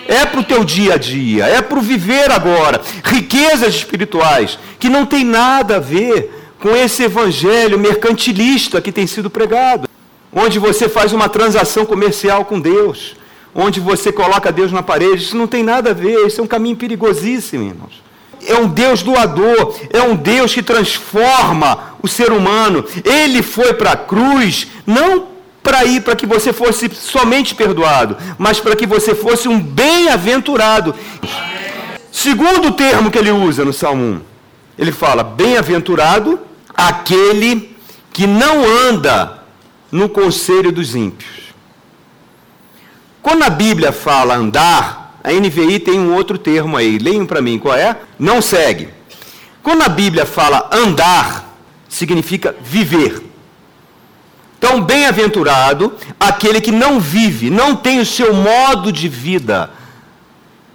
é 0.08 0.26
para 0.26 0.42
o 0.42 0.44
teu 0.44 0.64
dia 0.64 0.96
a 0.96 0.98
dia, 0.98 1.46
é 1.46 1.62
para 1.62 1.80
o 1.80 1.82
viver 1.82 2.30
agora. 2.32 2.82
Riquezas 3.04 3.76
espirituais 3.76 4.60
que 4.78 4.90
não 4.90 5.06
tem 5.06 5.24
nada 5.24 5.78
a 5.78 5.80
ver 5.80 6.54
com 6.60 6.76
esse 6.76 7.04
evangelho 7.04 7.80
mercantilista 7.80 8.82
que 8.82 8.92
tem 8.92 9.08
sido 9.08 9.30
pregado, 9.30 9.88
onde 10.34 10.60
você 10.60 10.90
faz 10.90 11.14
uma 11.14 11.30
transação 11.30 11.86
comercial 11.86 12.46
com 12.46 12.60
Deus, 12.60 13.16
onde 13.56 13.80
você 13.80 14.12
coloca 14.12 14.52
Deus 14.52 14.72
na 14.72 14.84
parede. 14.84 15.24
Isso 15.24 15.38
não 15.38 15.48
tem 15.48 15.64
nada 15.64 15.92
a 15.92 15.94
ver, 15.94 16.28
isso 16.28 16.42
é 16.42 16.44
um 16.44 16.48
caminho 16.48 16.76
perigosíssimo, 16.76 17.64
irmãos. 17.64 18.02
É 18.46 18.56
um 18.56 18.68
Deus 18.68 19.04
doador, 19.04 19.76
é 19.92 20.02
um 20.02 20.16
Deus 20.16 20.54
que 20.54 20.64
transforma 20.64 21.96
o 22.02 22.08
ser 22.08 22.32
humano. 22.32 22.84
Ele 23.04 23.42
foi 23.42 23.74
para 23.74 23.92
a 23.92 23.98
cruz 23.98 24.68
não 24.86 25.31
para 25.64 25.86
ir 25.86 26.02
para 26.02 26.16
que 26.16 26.26
você 26.26 26.52
fosse 26.52 26.90
somente 26.94 27.54
perdoado, 27.56 28.18
mas 28.38 28.60
para 28.60 28.76
que 28.76 28.88
você 28.88 29.14
fosse 29.14 29.48
um 29.48 29.60
bem-aventurado. 29.60 30.96
Segundo 32.12 32.72
termo 32.72 33.12
que 33.12 33.18
ele 33.18 33.32
usa 33.32 33.64
no 33.64 33.72
Salmo 33.72 34.04
1, 34.04 34.22
ele 34.78 34.92
fala: 34.92 35.24
bem-aventurado 35.24 36.40
aquele 36.76 37.76
que 38.12 38.28
não 38.28 38.66
anda 38.66 39.44
no 39.92 40.10
conselho 40.10 40.72
dos 40.72 40.96
ímpios. 40.96 41.54
Quando 43.22 43.44
a 43.44 43.50
Bíblia 43.50 43.92
fala 43.92 44.36
andar, 44.36 45.20
a 45.24 45.32
NVI 45.32 45.80
tem 45.80 46.00
um 46.00 46.14
outro 46.16 46.38
termo 46.38 46.76
aí, 46.76 46.98
leiam 46.98 47.26
para 47.26 47.42
mim 47.42 47.60
qual 47.60 47.76
é? 47.76 47.96
Não 48.18 48.42
segue. 48.42 48.90
Quando 49.62 49.84
a 49.84 49.90
Bíblia 49.90 50.26
fala 50.26 50.70
andar, 50.74 51.56
significa 51.88 52.56
viver. 52.62 53.31
Então, 54.62 54.80
bem-aventurado 54.80 55.92
aquele 56.20 56.62
que 56.62 56.72
não 56.72 57.00
vive, 57.00 57.50
não 57.50 57.76
tem 57.76 58.00
o 58.00 58.06
seu 58.06 58.32
modo 58.32 58.92
de 58.92 59.08
vida, 59.08 59.72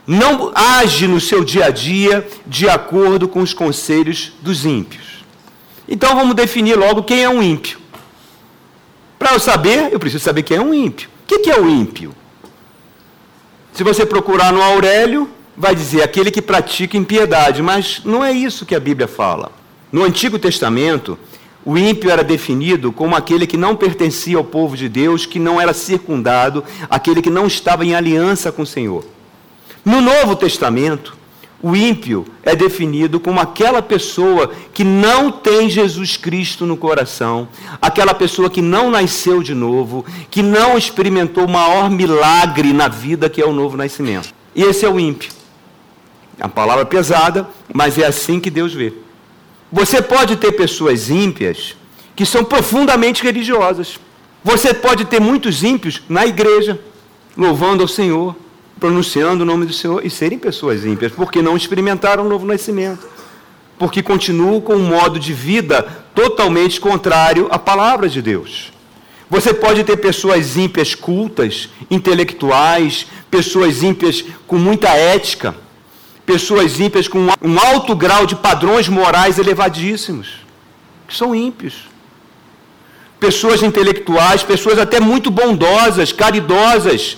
não 0.05 0.51
age 0.53 1.07
no 1.07 1.21
seu 1.21 1.45
dia 1.45 1.67
a 1.67 1.71
dia 1.71 2.27
de 2.45 2.69
acordo 2.69 3.29
com 3.29 3.39
os 3.41 3.55
conselhos 3.55 4.33
dos 4.43 4.65
ímpios. 4.67 5.25
Então, 5.89 6.17
vamos 6.17 6.35
definir 6.35 6.77
logo 6.77 7.05
quem 7.05 7.23
é 7.23 7.29
um 7.29 7.41
ímpio. 7.41 7.79
Para 9.21 9.35
eu 9.35 9.39
saber, 9.39 9.93
eu 9.93 10.01
preciso 10.01 10.25
saber 10.25 10.43
quem 10.43 10.57
é 10.57 10.61
um 10.61 10.75
ímpio. 10.75 11.09
O 11.23 11.39
que 11.39 11.49
é 11.49 11.61
o 11.61 11.71
ímpio? 11.71 12.13
Se 13.73 13.85
você 13.85 14.05
procurar 14.05 14.53
no 14.53 14.63
Aurélio, 14.63 15.31
vai 15.57 15.77
dizer 15.77 16.03
aquele 16.03 16.33
que 16.33 16.43
pratica 16.43 16.97
impiedade, 16.97 17.63
mas 17.63 18.01
não 18.05 18.25
é 18.25 18.33
isso 18.33 18.67
que 18.67 18.75
a 18.75 18.81
Bíblia 18.81 19.07
fala. 19.07 19.53
No 19.93 20.03
Antigo 20.03 20.41
Testamento, 20.41 21.17
o 21.67 21.77
ímpio 21.77 22.13
era 22.13 22.23
definido 22.23 22.93
como 22.93 23.17
aquele 23.17 23.45
que 23.45 23.57
não 23.57 23.75
pertencia 23.75 24.39
ao 24.39 24.45
povo 24.45 24.77
de 24.77 24.89
Deus, 24.89 25.27
que 25.27 25.41
não 25.41 25.61
era 25.61 25.75
circundado, 25.75 26.63
aquele 26.89 27.21
que 27.21 27.29
não 27.29 27.49
estava 27.49 27.85
em 27.85 27.93
aliança 27.93 28.53
com 28.53 28.63
o 28.63 28.67
Senhor. 28.67 29.05
No 29.85 30.01
Novo 30.01 30.37
Testamento, 30.37 31.17
o 31.61 31.75
ímpio 31.75 32.25
é 32.45 32.55
definido 32.55 33.19
como 33.19 33.41
aquela 33.41 33.83
pessoa 33.83 34.53
que 34.73 34.85
não 34.85 35.33
tem 35.33 35.69
Jesus 35.69 36.17
Cristo 36.17 36.65
no 36.65 36.77
coração, 36.77 37.49
aquela 37.83 38.15
pessoa 38.15 38.49
que 38.49 38.63
não 38.63 38.89
nasceu 38.89 39.43
de 39.43 39.53
novo, 39.53 40.07
que 40.31 40.45
não 40.45 40.79
experimentou 40.79 41.47
o 41.47 41.51
maior 41.51 41.91
milagre 41.91 42.73
na 42.73 42.87
vida 42.87 43.29
que 43.29 43.43
é 43.43 43.45
o 43.45 43.53
novo 43.53 43.77
nascimento. 43.77 44.33
E 44.55 44.63
esse 44.63 44.85
é 44.87 44.89
o 44.89 45.01
ímpio. 45.01 45.33
É 46.39 46.45
uma 46.45 46.49
palavra 46.49 46.87
pesada, 46.87 47.49
mas 47.75 47.99
é 47.99 48.07
assim 48.07 48.39
que 48.39 48.51
Deus 48.51 48.73
vê. 48.73 49.06
Você 49.71 50.01
pode 50.01 50.37
ter 50.37 50.53
pessoas 50.53 51.11
ímpias 51.11 51.77
que 52.15 52.25
são 52.25 52.45
profundamente 52.45 53.23
religiosas. 53.23 53.99
Você 54.43 54.73
pode 54.73 55.05
ter 55.07 55.21
muitos 55.21 55.63
ímpios 55.63 56.03
na 56.09 56.25
igreja, 56.25 56.81
louvando 57.37 57.83
ao 57.83 57.89
Senhor, 57.89 58.37
pronunciando 58.79 59.43
o 59.43 59.47
nome 59.47 59.67
do 59.67 59.73
Senhor 59.73 60.05
e 60.05 60.11
serem 60.11 60.39
pessoas 60.39 60.85
ímpias, 60.85 61.13
porque 61.13 61.43
não 61.43 61.57
experimentaram 61.57 62.25
o 62.25 62.29
novo 62.29 62.47
nascimento. 62.47 63.07
Porque 63.79 64.03
continuam 64.03 64.61
com 64.61 64.77
um 64.77 64.87
modo 64.87 65.19
de 65.19 65.33
vida 65.33 65.83
totalmente 66.15 66.81
contrário 66.81 67.49
à 67.51 67.59
palavra 67.59 68.09
de 68.09 68.23
Deus. 68.23 68.73
Você 69.29 69.53
pode 69.53 69.83
ter 69.83 69.97
pessoas 69.97 70.57
ímpias 70.57 70.95
cultas, 70.95 71.69
intelectuais, 71.91 73.07
pessoas 73.29 73.83
ímpias 73.83 74.25
com 74.47 74.57
muita 74.57 74.89
ética 74.91 75.55
pessoas 76.27 76.81
ímpias 76.81 77.07
com 77.07 77.21
um 77.41 77.59
alto 77.59 77.95
grau 77.95 78.27
de 78.27 78.35
padrões 78.35 78.89
morais 78.89 79.39
elevadíssimos, 79.39 80.41
que 81.07 81.17
são 81.17 81.35
ímpios. 81.35 81.89
Pessoas 83.21 83.63
intelectuais, 83.63 84.43
pessoas 84.43 84.79
até 84.79 84.99
muito 85.01 85.31
bondosas, 85.31 86.13
caridosas. 86.13 87.17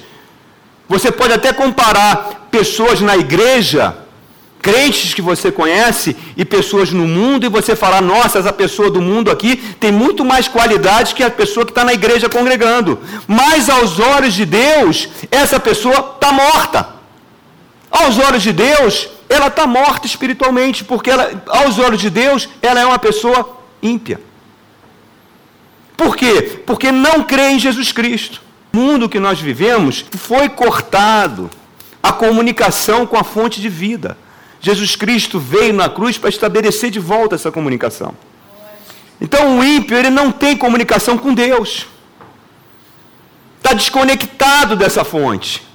Você 0.88 1.10
pode 1.10 1.32
até 1.32 1.52
comparar 1.52 2.48
pessoas 2.50 3.00
na 3.00 3.16
igreja, 3.16 3.96
crentes 4.60 5.14
que 5.14 5.22
você 5.22 5.50
conhece, 5.50 6.16
e 6.36 6.44
pessoas 6.44 6.92
no 6.92 7.06
mundo, 7.06 7.46
e 7.46 7.48
você 7.48 7.74
falar: 7.74 8.00
nossa, 8.00 8.38
essa 8.38 8.52
pessoa 8.52 8.90
do 8.90 9.00
mundo 9.00 9.30
aqui 9.30 9.56
tem 9.80 9.90
muito 9.90 10.24
mais 10.24 10.46
qualidade 10.46 11.14
que 11.14 11.22
a 11.22 11.30
pessoa 11.30 11.64
que 11.64 11.72
está 11.72 11.82
na 11.82 11.94
igreja 11.94 12.28
congregando. 12.28 13.00
Mas 13.26 13.68
aos 13.68 13.98
olhos 13.98 14.34
de 14.34 14.44
Deus, 14.44 15.08
essa 15.30 15.58
pessoa 15.58 16.14
está 16.14 16.30
morta. 16.30 16.97
Aos 17.90 18.18
olhos 18.18 18.42
de 18.42 18.52
Deus, 18.52 19.08
ela 19.28 19.48
está 19.48 19.66
morta 19.66 20.06
espiritualmente, 20.06 20.84
porque 20.84 21.10
ela, 21.10 21.42
aos 21.48 21.78
olhos 21.78 22.00
de 22.00 22.10
Deus, 22.10 22.48
ela 22.60 22.80
é 22.80 22.86
uma 22.86 22.98
pessoa 22.98 23.58
ímpia. 23.82 24.20
Por 25.96 26.16
quê? 26.16 26.60
Porque 26.64 26.92
não 26.92 27.24
crê 27.24 27.50
em 27.50 27.58
Jesus 27.58 27.90
Cristo. 27.92 28.40
O 28.72 28.76
mundo 28.76 29.08
que 29.08 29.18
nós 29.18 29.40
vivemos 29.40 30.04
foi 30.12 30.48
cortado 30.48 31.50
a 32.02 32.12
comunicação 32.12 33.06
com 33.06 33.16
a 33.16 33.24
fonte 33.24 33.60
de 33.60 33.68
vida. 33.68 34.16
Jesus 34.60 34.96
Cristo 34.96 35.38
veio 35.38 35.72
na 35.72 35.88
cruz 35.88 36.18
para 36.18 36.28
estabelecer 36.30 36.90
de 36.90 37.00
volta 37.00 37.34
essa 37.34 37.50
comunicação. 37.50 38.14
Então 39.20 39.58
o 39.58 39.64
ímpio, 39.64 39.96
ele 39.96 40.10
não 40.10 40.30
tem 40.30 40.56
comunicação 40.56 41.18
com 41.18 41.34
Deus. 41.34 41.86
Está 43.56 43.72
desconectado 43.72 44.76
dessa 44.76 45.04
fonte. 45.04 45.67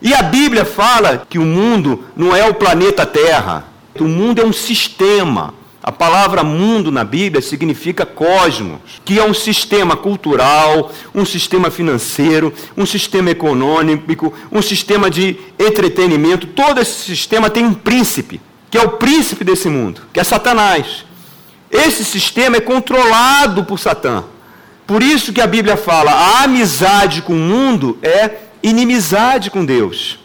E 0.00 0.14
a 0.14 0.22
Bíblia 0.22 0.64
fala 0.64 1.26
que 1.28 1.38
o 1.38 1.44
mundo 1.44 2.04
não 2.16 2.34
é 2.34 2.48
o 2.48 2.54
planeta 2.54 3.04
Terra. 3.04 3.64
O 3.98 4.04
mundo 4.04 4.40
é 4.40 4.44
um 4.44 4.52
sistema. 4.52 5.54
A 5.82 5.90
palavra 5.90 6.44
mundo 6.44 6.92
na 6.92 7.02
Bíblia 7.02 7.40
significa 7.40 8.04
cosmos, 8.04 8.78
que 9.04 9.18
é 9.18 9.24
um 9.24 9.32
sistema 9.32 9.96
cultural, 9.96 10.92
um 11.14 11.24
sistema 11.24 11.70
financeiro, 11.70 12.52
um 12.76 12.84
sistema 12.84 13.30
econômico, 13.30 14.32
um 14.52 14.60
sistema 14.60 15.10
de 15.10 15.36
entretenimento. 15.58 16.46
Todo 16.48 16.80
esse 16.80 17.04
sistema 17.04 17.48
tem 17.48 17.64
um 17.64 17.74
príncipe, 17.74 18.40
que 18.70 18.76
é 18.76 18.82
o 18.82 18.90
príncipe 18.90 19.44
desse 19.44 19.68
mundo, 19.68 20.02
que 20.12 20.20
é 20.20 20.24
Satanás. 20.24 21.04
Esse 21.70 22.04
sistema 22.04 22.56
é 22.56 22.60
controlado 22.60 23.64
por 23.64 23.78
Satã. 23.78 24.24
Por 24.86 25.02
isso 25.02 25.32
que 25.32 25.40
a 25.40 25.46
Bíblia 25.46 25.76
fala: 25.76 26.10
a 26.10 26.44
amizade 26.44 27.22
com 27.22 27.32
o 27.32 27.36
mundo 27.36 27.98
é 28.02 28.47
inimizade 28.62 29.50
com 29.50 29.64
Deus. 29.64 30.18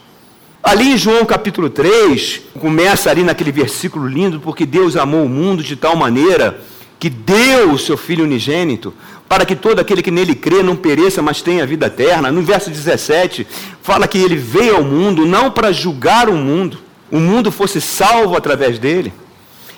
Ali 0.64 0.94
em 0.94 0.98
João 0.98 1.26
capítulo 1.26 1.70
3, 1.70 2.42
começa 2.60 3.10
ali 3.10 3.24
naquele 3.24 3.52
versículo 3.52 4.08
lindo, 4.08 4.40
porque 4.40 4.66
Deus 4.66 4.96
amou 4.96 5.26
o 5.26 5.30
mundo 5.30 5.62
de 5.62 5.76
tal 5.76 5.96
maneira 5.96 6.62
que 6.98 7.10
deu 7.10 7.74
o 7.74 7.78
seu 7.78 7.98
Filho 7.98 8.24
unigênito, 8.24 8.94
para 9.28 9.46
que 9.46 9.58
todo 9.58 9.80
aquele 9.80 10.02
que 10.02 10.10
nele 10.10 10.34
crê 10.34 10.64
não 10.64 10.76
pereça, 10.76 11.22
mas 11.22 11.42
tenha 11.42 11.66
vida 11.66 11.88
eterna. 11.88 12.32
No 12.32 12.42
verso 12.42 12.70
17, 12.70 13.46
fala 13.82 14.08
que 14.08 14.18
ele 14.18 14.38
veio 14.38 14.78
ao 14.78 14.84
mundo 14.84 15.26
não 15.26 15.52
para 15.52 15.74
julgar 15.74 16.30
o 16.30 16.34
mundo, 16.34 16.80
o 17.12 17.20
mundo 17.20 17.52
fosse 17.52 17.82
salvo 17.82 18.38
através 18.38 18.80
dele. 18.80 19.12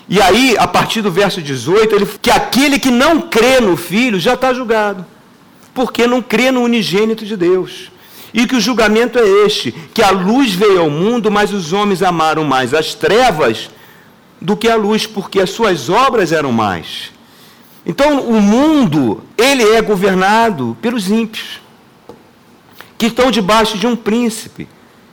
E 0.08 0.22
aí, 0.22 0.56
a 0.60 0.68
partir 0.68 1.02
do 1.02 1.12
verso 1.12 1.42
18, 1.42 1.96
ele, 1.96 2.08
que 2.22 2.30
aquele 2.30 2.78
que 2.78 2.92
não 2.92 3.22
crê 3.22 3.60
no 3.60 3.76
Filho 3.76 4.20
já 4.20 4.36
está 4.36 4.54
julgado, 4.54 5.04
porque 5.74 6.06
não 6.06 6.22
crê 6.22 6.52
no 6.52 6.62
unigênito 6.62 7.26
de 7.26 7.36
Deus. 7.36 7.92
E 8.36 8.46
que 8.46 8.58
o 8.58 8.60
julgamento 8.60 9.18
é 9.18 9.46
este: 9.46 9.72
que 9.94 10.04
a 10.04 10.12
luz 10.12 10.54
veio 10.54 10.82
ao 10.82 10.90
mundo, 10.90 11.32
mas 11.32 11.54
os 11.54 11.72
homens 11.72 12.04
amaram 12.04 12.44
mais 12.44 12.74
as 12.74 12.94
trevas 12.94 13.70
do 14.42 14.58
que 14.58 14.68
a 14.68 14.76
luz, 14.76 15.08
porque 15.08 15.40
as 15.40 15.52
suas 15.52 15.90
obras 15.90 16.34
eram 16.34 16.52
mais. 16.52 17.14
Então, 17.86 18.20
o 18.20 18.42
mundo, 18.42 19.24
ele 19.38 19.64
é 19.64 19.82
governado 19.82 20.76
pelos 20.82 21.10
ímpios, 21.10 21.62
que 22.98 23.06
estão 23.06 23.32
debaixo 23.32 23.78
de 23.78 23.88
um 23.88 23.96
príncipe, 23.96 24.68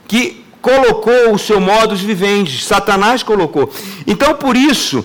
que 0.09 0.45
colocou 0.61 1.33
o 1.33 1.38
seu 1.38 1.61
modus 1.61 2.00
vivendi, 2.00 2.61
Satanás 2.61 3.23
colocou. 3.23 3.71
Então, 4.05 4.35
por 4.35 4.57
isso, 4.57 5.05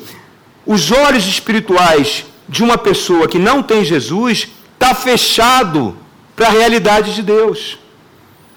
os 0.65 0.91
olhos 0.91 1.27
espirituais 1.27 2.25
de 2.49 2.63
uma 2.63 2.79
pessoa 2.79 3.27
que 3.27 3.37
não 3.37 3.61
tem 3.61 3.85
Jesus 3.85 4.47
está 4.73 4.95
fechado 4.95 5.95
para 6.35 6.47
a 6.47 6.51
realidade 6.51 7.13
de 7.13 7.21
Deus. 7.21 7.77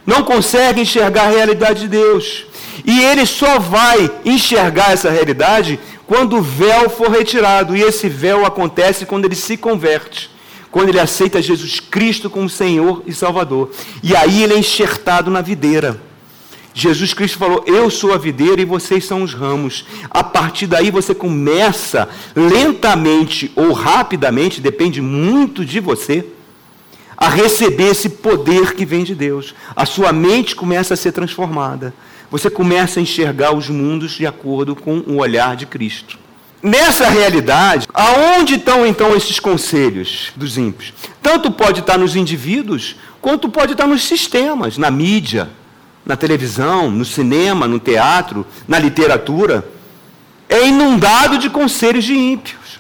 Não 0.06 0.22
consegue 0.22 0.80
enxergar 0.80 1.24
a 1.24 1.30
realidade 1.30 1.80
de 1.80 1.88
Deus. 1.88 2.46
E 2.84 3.00
ele 3.00 3.26
só 3.26 3.58
vai 3.58 4.10
enxergar 4.24 4.92
essa 4.92 5.10
realidade 5.10 5.78
quando 6.06 6.38
o 6.38 6.42
véu 6.42 6.88
for 6.88 7.10
retirado. 7.10 7.76
E 7.76 7.82
esse 7.82 8.08
véu 8.08 8.44
acontece 8.44 9.06
quando 9.06 9.24
ele 9.24 9.36
se 9.36 9.56
converte. 9.56 10.30
Quando 10.70 10.88
ele 10.88 11.00
aceita 11.00 11.42
Jesus 11.42 11.80
Cristo 11.80 12.30
como 12.30 12.48
Senhor 12.48 13.02
e 13.06 13.12
Salvador. 13.12 13.70
E 14.02 14.14
aí 14.14 14.42
ele 14.42 14.54
é 14.54 14.58
enxertado 14.58 15.30
na 15.30 15.40
videira. 15.40 16.00
Jesus 16.72 17.12
Cristo 17.12 17.38
falou: 17.38 17.64
Eu 17.66 17.90
sou 17.90 18.12
a 18.12 18.18
videira 18.18 18.60
e 18.60 18.64
vocês 18.64 19.04
são 19.04 19.22
os 19.22 19.34
ramos. 19.34 19.84
A 20.08 20.22
partir 20.22 20.66
daí 20.66 20.90
você 20.90 21.14
começa 21.14 22.08
lentamente 22.34 23.50
ou 23.56 23.72
rapidamente, 23.72 24.60
depende 24.60 25.00
muito 25.00 25.64
de 25.64 25.80
você, 25.80 26.24
a 27.20 27.28
receber 27.28 27.90
esse 27.90 28.08
poder 28.08 28.74
que 28.74 28.86
vem 28.86 29.04
de 29.04 29.14
Deus. 29.14 29.54
A 29.76 29.84
sua 29.86 30.12
mente 30.12 30.56
começa 30.56 30.94
a 30.94 30.96
ser 30.96 31.12
transformada 31.12 31.94
você 32.30 32.48
começa 32.48 33.00
a 33.00 33.02
enxergar 33.02 33.54
os 33.54 33.68
mundos 33.68 34.12
de 34.12 34.26
acordo 34.26 34.76
com 34.76 34.98
o 34.98 35.16
olhar 35.16 35.56
de 35.56 35.66
Cristo. 35.66 36.18
Nessa 36.62 37.08
realidade, 37.08 37.88
aonde 37.92 38.54
estão 38.54 38.86
então 38.86 39.16
esses 39.16 39.40
conselhos 39.40 40.30
dos 40.36 40.56
ímpios? 40.56 40.92
Tanto 41.20 41.50
pode 41.50 41.80
estar 41.80 41.98
nos 41.98 42.14
indivíduos, 42.14 42.96
quanto 43.20 43.48
pode 43.48 43.72
estar 43.72 43.86
nos 43.86 44.04
sistemas, 44.04 44.78
na 44.78 44.90
mídia, 44.90 45.48
na 46.04 46.16
televisão, 46.16 46.90
no 46.90 47.04
cinema, 47.04 47.66
no 47.66 47.80
teatro, 47.80 48.46
na 48.68 48.78
literatura. 48.78 49.66
É 50.48 50.66
inundado 50.66 51.38
de 51.38 51.48
conselhos 51.48 52.04
de 52.04 52.14
ímpios. 52.14 52.78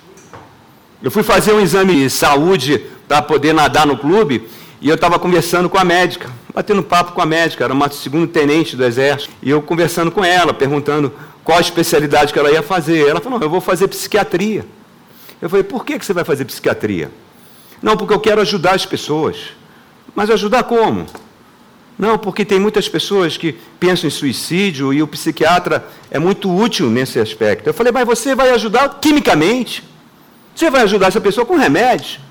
Eu 1.02 1.10
fui 1.10 1.22
fazer 1.22 1.54
um 1.54 1.60
exame 1.60 1.94
de 1.94 2.10
saúde 2.10 2.82
para 3.10 3.20
poder 3.22 3.52
nadar 3.52 3.84
no 3.84 3.98
clube 3.98 4.48
e 4.80 4.88
eu 4.88 4.94
estava 4.94 5.18
conversando 5.18 5.68
com 5.68 5.76
a 5.76 5.82
médica, 5.82 6.30
batendo 6.54 6.80
papo 6.80 7.10
com 7.10 7.20
a 7.20 7.26
médica, 7.26 7.64
era 7.64 7.72
uma 7.72 7.90
segundo 7.90 8.28
tenente 8.28 8.76
do 8.76 8.84
exército, 8.84 9.32
e 9.42 9.50
eu 9.50 9.60
conversando 9.60 10.12
com 10.12 10.24
ela, 10.24 10.54
perguntando 10.54 11.12
qual 11.42 11.58
a 11.58 11.60
especialidade 11.60 12.32
que 12.32 12.38
ela 12.38 12.52
ia 12.52 12.62
fazer. 12.62 13.08
Ela 13.08 13.20
falou: 13.20 13.40
eu 13.42 13.50
vou 13.50 13.60
fazer 13.60 13.88
psiquiatria. 13.88 14.64
Eu 15.42 15.50
falei: 15.50 15.64
por 15.64 15.84
que, 15.84 15.98
que 15.98 16.06
você 16.06 16.12
vai 16.12 16.22
fazer 16.22 16.44
psiquiatria? 16.44 17.10
Não, 17.82 17.96
porque 17.96 18.14
eu 18.14 18.20
quero 18.20 18.40
ajudar 18.42 18.76
as 18.76 18.86
pessoas. 18.86 19.38
Mas 20.14 20.30
ajudar 20.30 20.62
como? 20.62 21.04
Não, 21.98 22.16
porque 22.16 22.44
tem 22.44 22.60
muitas 22.60 22.88
pessoas 22.88 23.36
que 23.36 23.58
pensam 23.80 24.06
em 24.06 24.10
suicídio 24.10 24.92
e 24.92 25.02
o 25.02 25.08
psiquiatra 25.08 25.84
é 26.12 26.18
muito 26.20 26.48
útil 26.48 26.88
nesse 26.88 27.18
aspecto. 27.18 27.66
Eu 27.66 27.74
falei, 27.74 27.90
mas 27.90 28.06
você 28.06 28.36
vai 28.36 28.50
ajudar 28.50 29.00
quimicamente. 29.00 29.82
Você 30.54 30.70
vai 30.70 30.82
ajudar 30.82 31.08
essa 31.08 31.20
pessoa 31.20 31.44
com 31.44 31.56
remédio. 31.56 32.29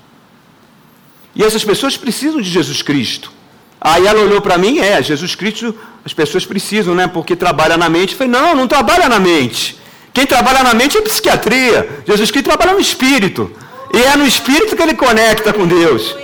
E 1.34 1.44
essas 1.44 1.64
pessoas 1.64 1.96
precisam 1.96 2.40
de 2.40 2.50
Jesus 2.50 2.82
Cristo. 2.82 3.32
Aí 3.80 4.06
ela 4.06 4.20
olhou 4.20 4.40
para 4.40 4.58
mim, 4.58 4.78
é, 4.78 5.02
Jesus 5.02 5.34
Cristo, 5.34 5.74
as 6.04 6.12
pessoas 6.12 6.44
precisam, 6.44 6.94
né? 6.94 7.06
Porque 7.06 7.34
trabalha 7.34 7.76
na 7.76 7.88
mente. 7.88 8.12
Eu 8.12 8.18
falei, 8.18 8.32
não, 8.32 8.54
não 8.54 8.68
trabalha 8.68 9.08
na 9.08 9.18
mente. 9.18 9.78
Quem 10.12 10.26
trabalha 10.26 10.62
na 10.62 10.74
mente 10.74 10.98
é 10.98 11.00
psiquiatria. 11.00 12.02
Jesus 12.06 12.30
Cristo 12.30 12.46
trabalha 12.46 12.74
no 12.74 12.80
espírito. 12.80 13.50
E 13.94 13.98
é 14.02 14.16
no 14.16 14.26
espírito 14.26 14.76
que 14.76 14.82
ele 14.82 14.94
conecta 14.94 15.52
com 15.52 15.66
Deus. 15.66 16.14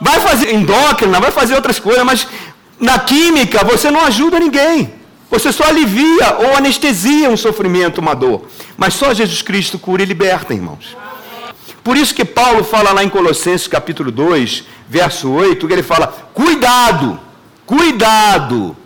Vai 0.00 0.20
fazer 0.20 0.52
endócrina, 0.52 1.20
vai 1.20 1.30
fazer 1.30 1.54
outras 1.54 1.78
coisas, 1.78 2.02
mas 2.04 2.26
na 2.80 2.98
química 2.98 3.62
você 3.64 3.90
não 3.90 4.04
ajuda 4.04 4.40
ninguém. 4.40 4.92
Você 5.30 5.52
só 5.52 5.64
alivia 5.64 6.36
ou 6.40 6.56
anestesia 6.56 7.30
um 7.30 7.36
sofrimento, 7.36 8.00
uma 8.00 8.14
dor. 8.14 8.46
Mas 8.76 8.94
só 8.94 9.14
Jesus 9.14 9.40
Cristo 9.40 9.78
cura 9.78 10.02
e 10.02 10.06
liberta, 10.06 10.52
irmãos. 10.52 10.96
Por 11.82 11.96
isso 11.96 12.14
que 12.14 12.24
Paulo 12.24 12.62
fala 12.62 12.92
lá 12.92 13.02
em 13.02 13.08
Colossenses 13.08 13.66
capítulo 13.66 14.12
2, 14.12 14.64
verso 14.88 15.30
8, 15.30 15.66
que 15.66 15.72
ele 15.72 15.82
fala: 15.82 16.06
cuidado, 16.32 17.18
cuidado, 17.66 18.76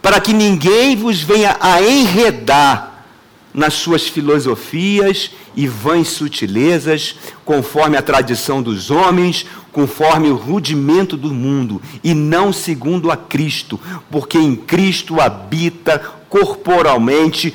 para 0.00 0.20
que 0.20 0.32
ninguém 0.32 0.96
vos 0.96 1.20
venha 1.20 1.56
a 1.60 1.82
enredar 1.82 3.04
nas 3.52 3.74
suas 3.74 4.08
filosofias 4.08 5.30
e 5.54 5.68
vãs 5.68 6.08
sutilezas, 6.08 7.14
conforme 7.44 7.96
a 7.96 8.02
tradição 8.02 8.60
dos 8.60 8.90
homens, 8.90 9.46
conforme 9.70 10.28
o 10.28 10.34
rudimento 10.34 11.16
do 11.16 11.32
mundo, 11.32 11.80
e 12.02 12.14
não 12.14 12.52
segundo 12.52 13.12
a 13.12 13.16
Cristo, 13.16 13.78
porque 14.10 14.38
em 14.38 14.56
Cristo 14.56 15.20
habita 15.20 15.98
corporalmente 16.28 17.54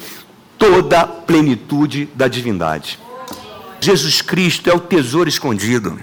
toda 0.58 1.02
a 1.02 1.08
plenitude 1.08 2.08
da 2.16 2.28
divindade. 2.28 3.00
Jesus 3.82 4.22
Cristo 4.22 4.70
é 4.70 4.74
o 4.74 4.80
tesouro 4.80 5.30
escondido. 5.30 6.00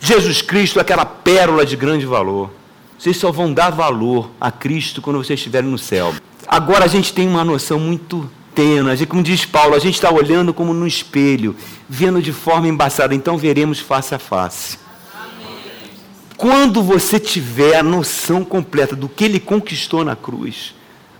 Jesus 0.00 0.42
Cristo 0.42 0.78
é 0.78 0.82
aquela 0.82 1.06
pérola 1.06 1.64
de 1.64 1.76
grande 1.76 2.04
valor. 2.06 2.50
Vocês 2.98 3.16
só 3.16 3.30
vão 3.30 3.52
dar 3.52 3.70
valor 3.70 4.30
a 4.40 4.50
Cristo 4.50 5.02
quando 5.02 5.18
vocês 5.18 5.38
estiverem 5.38 5.70
no 5.70 5.78
céu. 5.78 6.14
Agora 6.46 6.84
a 6.84 6.88
gente 6.88 7.12
tem 7.12 7.28
uma 7.28 7.44
noção 7.44 7.78
muito 7.78 8.30
tênue. 8.54 9.06
Como 9.06 9.22
diz 9.22 9.44
Paulo, 9.44 9.74
a 9.74 9.78
gente 9.78 9.94
está 9.94 10.10
olhando 10.10 10.54
como 10.54 10.72
no 10.72 10.86
espelho, 10.86 11.56
vendo 11.88 12.22
de 12.22 12.32
forma 12.32 12.68
embaçada. 12.68 13.14
Então 13.14 13.36
veremos 13.36 13.80
face 13.80 14.14
a 14.14 14.18
face. 14.18 14.78
Quando 16.36 16.82
você 16.82 17.18
tiver 17.18 17.76
a 17.76 17.82
noção 17.82 18.44
completa 18.44 18.94
do 18.94 19.08
que 19.08 19.24
ele 19.24 19.40
conquistou 19.40 20.04
na 20.04 20.14
cruz, 20.14 20.74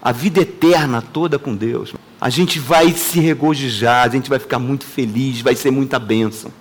a 0.07 0.12
vida 0.12 0.40
eterna 0.40 1.03
toda 1.03 1.37
com 1.37 1.57
Deus, 1.57 1.92
a 2.21 2.31
gente 2.31 2.61
vai 2.61 2.92
se 2.92 3.19
regozijar, 3.19 4.05
a 4.05 4.09
gente 4.09 4.31
vai 4.31 4.38
ficar 4.38 4.61
muito 4.61 4.85
feliz, 4.85 5.40
vai 5.40 5.57
ser 5.57 5.73
muita 5.73 5.99
bênção. 5.99 6.53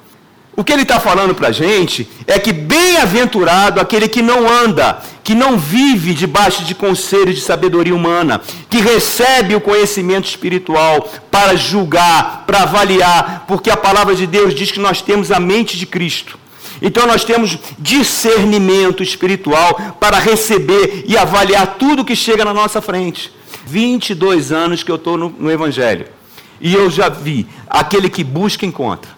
O 0.56 0.64
que 0.64 0.74
ele 0.74 0.82
está 0.82 1.00
falando 1.00 1.36
para 1.36 1.50
a 1.50 1.52
gente 1.52 2.10
é 2.26 2.40
que 2.40 2.52
bem-aventurado 2.52 3.80
aquele 3.80 4.08
que 4.08 4.24
não 4.24 4.50
anda, 4.50 5.00
que 5.24 5.36
não 5.36 5.60
vive 5.60 6.16
debaixo 6.16 6.64
de 6.64 6.74
conselhos 6.74 7.36
de 7.36 7.42
sabedoria 7.42 7.94
humana, 7.94 8.42
que 8.68 8.80
recebe 8.80 9.54
o 9.54 9.62
conhecimento 9.62 10.28
espiritual 10.28 11.08
para 11.30 11.56
julgar, 11.56 12.46
para 12.48 12.64
avaliar, 12.64 13.46
porque 13.48 13.70
a 13.70 13.78
palavra 13.78 14.16
de 14.16 14.26
Deus 14.26 14.56
diz 14.56 14.72
que 14.72 14.80
nós 14.80 15.04
temos 15.04 15.32
a 15.32 15.40
mente 15.40 15.78
de 15.78 15.86
Cristo. 15.86 16.40
Então 16.82 17.08
nós 17.08 17.24
temos 17.24 17.58
discernimento 17.80 19.02
espiritual 19.02 19.96
para 20.00 20.20
receber 20.20 21.06
e 21.08 21.18
avaliar 21.18 21.76
tudo 21.78 22.06
que 22.06 22.16
chega 22.16 22.44
na 22.44 22.54
nossa 22.54 22.82
frente. 22.82 23.32
22 23.66 24.52
anos 24.52 24.84
que 24.84 24.92
eu 24.92 24.96
estou 24.96 25.18
no, 25.18 25.30
no 25.30 25.52
Evangelho. 25.52 26.08
E 26.60 26.74
eu 26.74 26.90
já 26.90 27.10
vi 27.10 27.48
aquele 27.68 28.10
que 28.10 28.24
busca, 28.24 28.66
encontra. 28.66 29.12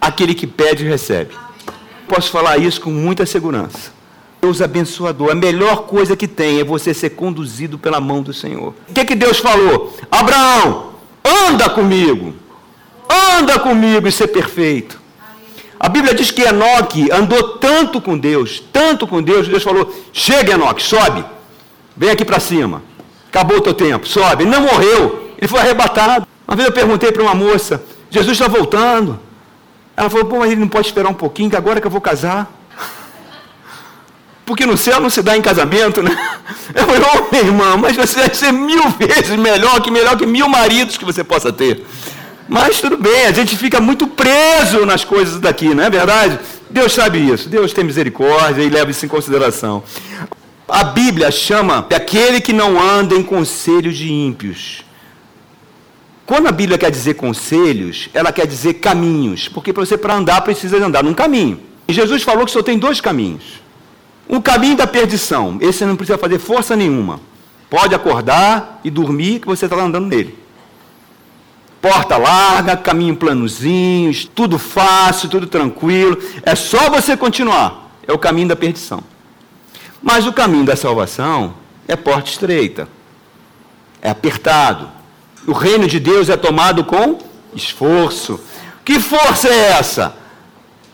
Aquele 0.00 0.34
que 0.34 0.46
pede, 0.46 0.84
recebe. 0.84 1.34
Posso 2.06 2.30
falar 2.30 2.58
isso 2.58 2.80
com 2.80 2.90
muita 2.90 3.26
segurança. 3.26 3.92
Deus 4.40 4.62
abençoador. 4.62 5.30
A 5.30 5.34
melhor 5.34 5.82
coisa 5.82 6.16
que 6.16 6.28
tem 6.28 6.60
é 6.60 6.64
você 6.64 6.94
ser 6.94 7.10
conduzido 7.10 7.78
pela 7.78 8.00
mão 8.00 8.22
do 8.22 8.32
Senhor. 8.32 8.72
O 8.88 8.92
que, 8.92 9.04
que 9.04 9.14
Deus 9.14 9.38
falou? 9.38 9.96
Abraão, 10.10 10.92
anda 11.24 11.68
comigo. 11.68 12.34
Anda 13.10 13.58
comigo 13.58 14.06
e 14.06 14.12
ser 14.12 14.28
perfeito. 14.28 15.00
A 15.80 15.88
Bíblia 15.88 16.14
diz 16.14 16.30
que 16.30 16.42
Enoque 16.42 17.10
andou 17.12 17.58
tanto 17.58 18.00
com 18.00 18.18
Deus, 18.18 18.62
tanto 18.72 19.06
com 19.06 19.22
Deus, 19.22 19.46
Deus 19.46 19.62
falou: 19.62 19.94
chega, 20.12 20.54
Enoque, 20.54 20.82
sobe, 20.82 21.24
vem 21.96 22.10
aqui 22.10 22.24
para 22.24 22.40
cima. 22.40 22.82
Acabou 23.28 23.58
o 23.58 23.60
teu 23.60 23.74
tempo, 23.74 24.06
sobe. 24.06 24.44
Ele 24.44 24.50
não 24.50 24.62
morreu, 24.62 25.32
ele 25.38 25.46
foi 25.46 25.60
arrebatado. 25.60 26.26
Uma 26.46 26.56
vez 26.56 26.66
eu 26.66 26.74
perguntei 26.74 27.12
para 27.12 27.22
uma 27.22 27.34
moça: 27.34 27.82
Jesus 28.10 28.32
está 28.32 28.48
voltando. 28.48 29.20
Ela 29.96 30.08
falou, 30.08 30.26
pô, 30.26 30.38
mas 30.38 30.52
ele 30.52 30.60
não 30.60 30.68
pode 30.68 30.86
esperar 30.86 31.08
um 31.08 31.14
pouquinho, 31.14 31.50
que 31.50 31.56
agora 31.56 31.80
que 31.80 31.86
eu 31.86 31.90
vou 31.90 32.00
casar. 32.00 32.48
Porque 34.46 34.64
no 34.64 34.78
céu 34.78 35.00
não 35.00 35.10
se 35.10 35.20
dá 35.22 35.36
em 35.36 35.42
casamento, 35.42 36.02
né? 36.02 36.16
Eu 36.74 36.86
falei, 36.86 37.02
oh, 37.02 37.36
irmã, 37.36 37.76
mas 37.76 37.96
você 37.96 38.20
vai 38.20 38.34
ser 38.34 38.52
mil 38.52 38.88
vezes 38.90 39.36
melhor 39.36 39.80
que 39.80 39.90
melhor 39.90 40.16
que 40.16 40.24
mil 40.24 40.48
maridos 40.48 40.96
que 40.96 41.04
você 41.04 41.22
possa 41.22 41.52
ter. 41.52 41.84
Mas 42.48 42.80
tudo 42.80 42.96
bem, 42.96 43.26
a 43.26 43.32
gente 43.32 43.56
fica 43.56 43.78
muito 43.78 44.06
preso 44.06 44.86
nas 44.86 45.04
coisas 45.04 45.38
daqui, 45.38 45.74
não 45.74 45.84
é 45.84 45.90
verdade? 45.90 46.38
Deus 46.70 46.94
sabe 46.94 47.18
isso, 47.18 47.46
Deus 47.48 47.74
tem 47.74 47.84
misericórdia 47.84 48.62
e 48.62 48.70
leva 48.70 48.90
isso 48.90 49.04
em 49.04 49.08
consideração. 49.08 49.82
A 50.66 50.82
Bíblia 50.82 51.30
chama 51.30 51.86
aquele 51.94 52.40
que 52.40 52.54
não 52.54 52.80
anda 52.80 53.14
em 53.14 53.22
conselhos 53.22 53.96
de 53.96 54.10
ímpios. 54.10 54.82
Quando 56.24 56.46
a 56.46 56.52
Bíblia 56.52 56.78
quer 56.78 56.90
dizer 56.90 57.14
conselhos, 57.14 58.08
ela 58.14 58.32
quer 58.32 58.46
dizer 58.46 58.74
caminhos, 58.74 59.48
porque 59.48 59.72
você 59.72 59.98
para 59.98 60.14
andar 60.14 60.40
precisa 60.40 60.76
andar 60.84 61.04
num 61.04 61.14
caminho. 61.14 61.60
E 61.86 61.92
Jesus 61.92 62.22
falou 62.22 62.46
que 62.46 62.50
só 62.50 62.62
tem 62.62 62.78
dois 62.78 63.00
caminhos. 63.00 63.62
Um 64.28 64.40
caminho 64.40 64.76
da 64.76 64.86
perdição, 64.86 65.58
esse 65.60 65.84
não 65.84 65.96
precisa 65.96 66.18
fazer 66.18 66.38
força 66.38 66.76
nenhuma. 66.76 67.20
Pode 67.70 67.94
acordar 67.94 68.80
e 68.84 68.90
dormir 68.90 69.40
que 69.40 69.46
você 69.46 69.66
está 69.66 69.76
andando 69.76 70.06
nele. 70.06 70.47
Porta 71.80 72.16
larga, 72.16 72.76
caminho 72.76 73.16
planozinho, 73.16 74.12
tudo 74.34 74.58
fácil, 74.58 75.28
tudo 75.28 75.46
tranquilo. 75.46 76.18
É 76.42 76.54
só 76.54 76.90
você 76.90 77.16
continuar. 77.16 77.90
É 78.06 78.12
o 78.12 78.18
caminho 78.18 78.48
da 78.48 78.56
perdição. 78.56 79.02
Mas 80.02 80.26
o 80.26 80.32
caminho 80.32 80.64
da 80.64 80.76
salvação 80.76 81.54
é 81.86 81.96
porta 81.96 82.30
estreita. 82.30 82.88
É 84.00 84.10
apertado 84.10 84.98
o 85.48 85.52
reino 85.52 85.86
de 85.86 85.98
Deus 85.98 86.28
é 86.28 86.36
tomado 86.36 86.84
com 86.84 87.18
esforço. 87.54 88.38
Que 88.84 89.00
força 89.00 89.48
é 89.48 89.70
essa? 89.78 90.14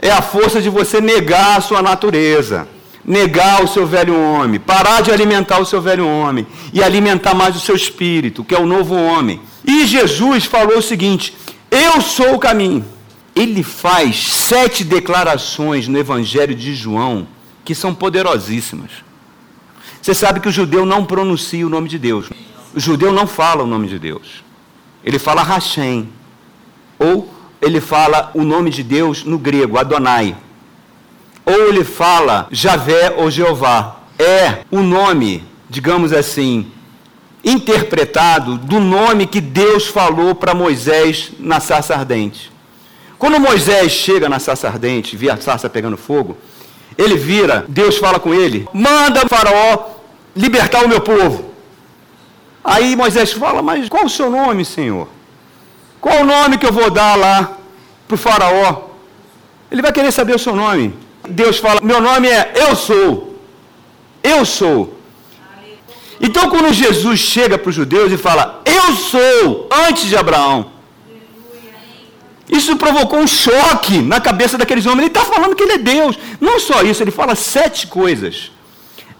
É 0.00 0.12
a 0.12 0.22
força 0.22 0.62
de 0.62 0.70
você 0.70 1.00
negar 1.00 1.58
a 1.58 1.60
sua 1.60 1.82
natureza, 1.82 2.68
negar 3.04 3.62
o 3.62 3.68
seu 3.68 3.86
velho 3.86 4.18
homem, 4.18 4.58
parar 4.58 5.02
de 5.02 5.10
alimentar 5.10 5.60
o 5.60 5.66
seu 5.66 5.80
velho 5.80 6.06
homem 6.06 6.46
e 6.72 6.82
alimentar 6.82 7.34
mais 7.34 7.54
o 7.54 7.60
seu 7.60 7.76
espírito, 7.76 8.44
que 8.44 8.54
é 8.54 8.58
o 8.58 8.66
novo 8.66 8.94
homem. 8.94 9.40
E 9.64 9.86
Jesus 9.86 10.44
falou 10.44 10.78
o 10.78 10.82
seguinte: 10.82 11.36
Eu 11.70 12.00
sou 12.00 12.34
o 12.34 12.38
caminho. 12.38 12.84
Ele 13.34 13.64
faz 13.64 14.32
sete 14.32 14.84
declarações 14.84 15.88
no 15.88 15.98
Evangelho 15.98 16.54
de 16.54 16.74
João 16.74 17.26
que 17.64 17.74
são 17.74 17.92
poderosíssimas. 17.92 18.90
Você 20.00 20.14
sabe 20.14 20.38
que 20.38 20.48
o 20.48 20.52
judeu 20.52 20.84
não 20.84 21.04
pronuncia 21.04 21.66
o 21.66 21.70
nome 21.70 21.88
de 21.88 21.98
Deus. 21.98 22.28
O 22.74 22.78
judeu 22.78 23.12
não 23.12 23.26
fala 23.26 23.64
o 23.64 23.66
nome 23.66 23.88
de 23.88 23.98
Deus. 23.98 24.44
Ele 25.02 25.18
fala 25.18 25.42
Hashem. 25.42 26.08
Ou 26.98 27.32
ele 27.60 27.80
fala 27.80 28.30
o 28.34 28.44
nome 28.44 28.70
de 28.70 28.82
Deus 28.82 29.24
no 29.24 29.38
grego, 29.38 29.78
Adonai. 29.78 30.36
Ou 31.44 31.68
ele 31.68 31.84
fala 31.84 32.48
Javé 32.50 33.14
ou 33.16 33.30
Jeová. 33.30 33.96
É 34.18 34.64
o 34.70 34.80
nome, 34.80 35.44
digamos 35.68 36.12
assim, 36.12 36.70
interpretado 37.44 38.56
do 38.56 38.80
nome 38.80 39.26
que 39.26 39.40
Deus 39.40 39.86
falou 39.86 40.34
para 40.34 40.54
Moisés 40.54 41.32
na 41.38 41.60
sarça 41.60 41.94
ardente. 41.94 42.52
Quando 43.18 43.40
Moisés 43.40 43.92
chega 43.92 44.28
na 44.28 44.38
sarça 44.38 44.68
ardente, 44.68 45.16
vê 45.16 45.30
a 45.30 45.36
sarça 45.36 45.68
pegando 45.68 45.96
fogo, 45.96 46.36
ele 46.96 47.16
vira, 47.16 47.64
Deus 47.68 47.96
fala 47.96 48.20
com 48.20 48.32
ele: 48.32 48.68
manda 48.72 49.24
o 49.24 49.28
faraó 49.28 49.94
libertar 50.34 50.84
o 50.84 50.88
meu 50.88 51.00
povo. 51.00 51.52
Aí 52.62 52.96
Moisés 52.96 53.32
fala: 53.32 53.60
Mas 53.60 53.88
qual 53.88 54.04
o 54.04 54.10
seu 54.10 54.30
nome, 54.30 54.64
Senhor? 54.64 55.08
Qual 56.00 56.20
o 56.20 56.24
nome 56.24 56.58
que 56.58 56.66
eu 56.66 56.72
vou 56.72 56.90
dar 56.90 57.16
lá 57.16 57.56
para 58.06 58.14
o 58.14 58.18
Faraó? 58.18 58.88
Ele 59.70 59.80
vai 59.80 59.92
querer 59.92 60.12
saber 60.12 60.34
o 60.34 60.38
seu 60.38 60.54
nome. 60.54 60.94
Deus 61.28 61.58
fala: 61.58 61.80
Meu 61.80 62.00
nome 62.00 62.28
é 62.28 62.52
Eu 62.54 62.76
sou. 62.76 63.38
Eu 64.22 64.44
sou. 64.44 64.98
Então, 66.20 66.48
quando 66.48 66.72
Jesus 66.72 67.20
chega 67.20 67.58
para 67.58 67.68
os 67.68 67.74
judeus 67.74 68.12
e 68.12 68.16
fala: 68.16 68.62
Eu 68.64 68.94
sou, 68.94 69.68
antes 69.88 70.06
de 70.06 70.16
Abraão. 70.16 70.72
Isso 72.48 72.76
provocou 72.76 73.18
um 73.18 73.26
choque 73.26 73.98
na 74.02 74.20
cabeça 74.20 74.58
daqueles 74.58 74.84
homens. 74.86 75.00
Ele 75.00 75.06
está 75.08 75.24
falando 75.24 75.56
que 75.56 75.62
ele 75.62 75.72
é 75.72 75.78
Deus. 75.78 76.16
Não 76.40 76.60
só 76.60 76.82
isso, 76.82 77.02
ele 77.02 77.10
fala 77.10 77.34
sete 77.34 77.86
coisas. 77.86 78.50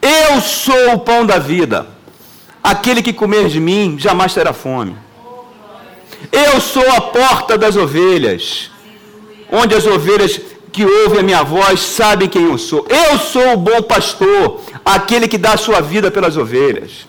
Eu 0.01 0.41
sou 0.41 0.95
o 0.95 0.99
pão 0.99 1.25
da 1.25 1.39
vida. 1.39 1.87
Aquele 2.63 3.03
que 3.03 3.13
comer 3.13 3.49
de 3.49 3.61
mim 3.61 3.97
jamais 3.99 4.35
terá 4.35 4.53
fome. 4.53 4.97
Eu 6.31 6.61
sou 6.61 6.89
a 6.91 7.01
porta 7.01 7.57
das 7.59 7.77
ovelhas, 7.77 8.71
onde 9.51 9.75
as 9.75 9.87
ovelhas 9.87 10.41
que 10.75 10.85
ouvem 10.85 11.21
a 11.21 11.23
minha 11.23 11.45
voz 11.45 11.79
sabem 11.79 12.29
quem 12.29 12.47
eu 12.51 12.59
sou. 12.59 12.85
Eu 12.89 13.17
sou 13.17 13.53
o 13.53 13.57
bom 13.57 13.81
pastor, 13.81 14.61
aquele 14.85 15.29
que 15.29 15.39
dá 15.39 15.53
a 15.53 15.57
sua 15.57 15.81
vida 15.81 16.11
pelas 16.11 16.37
ovelhas. 16.37 17.07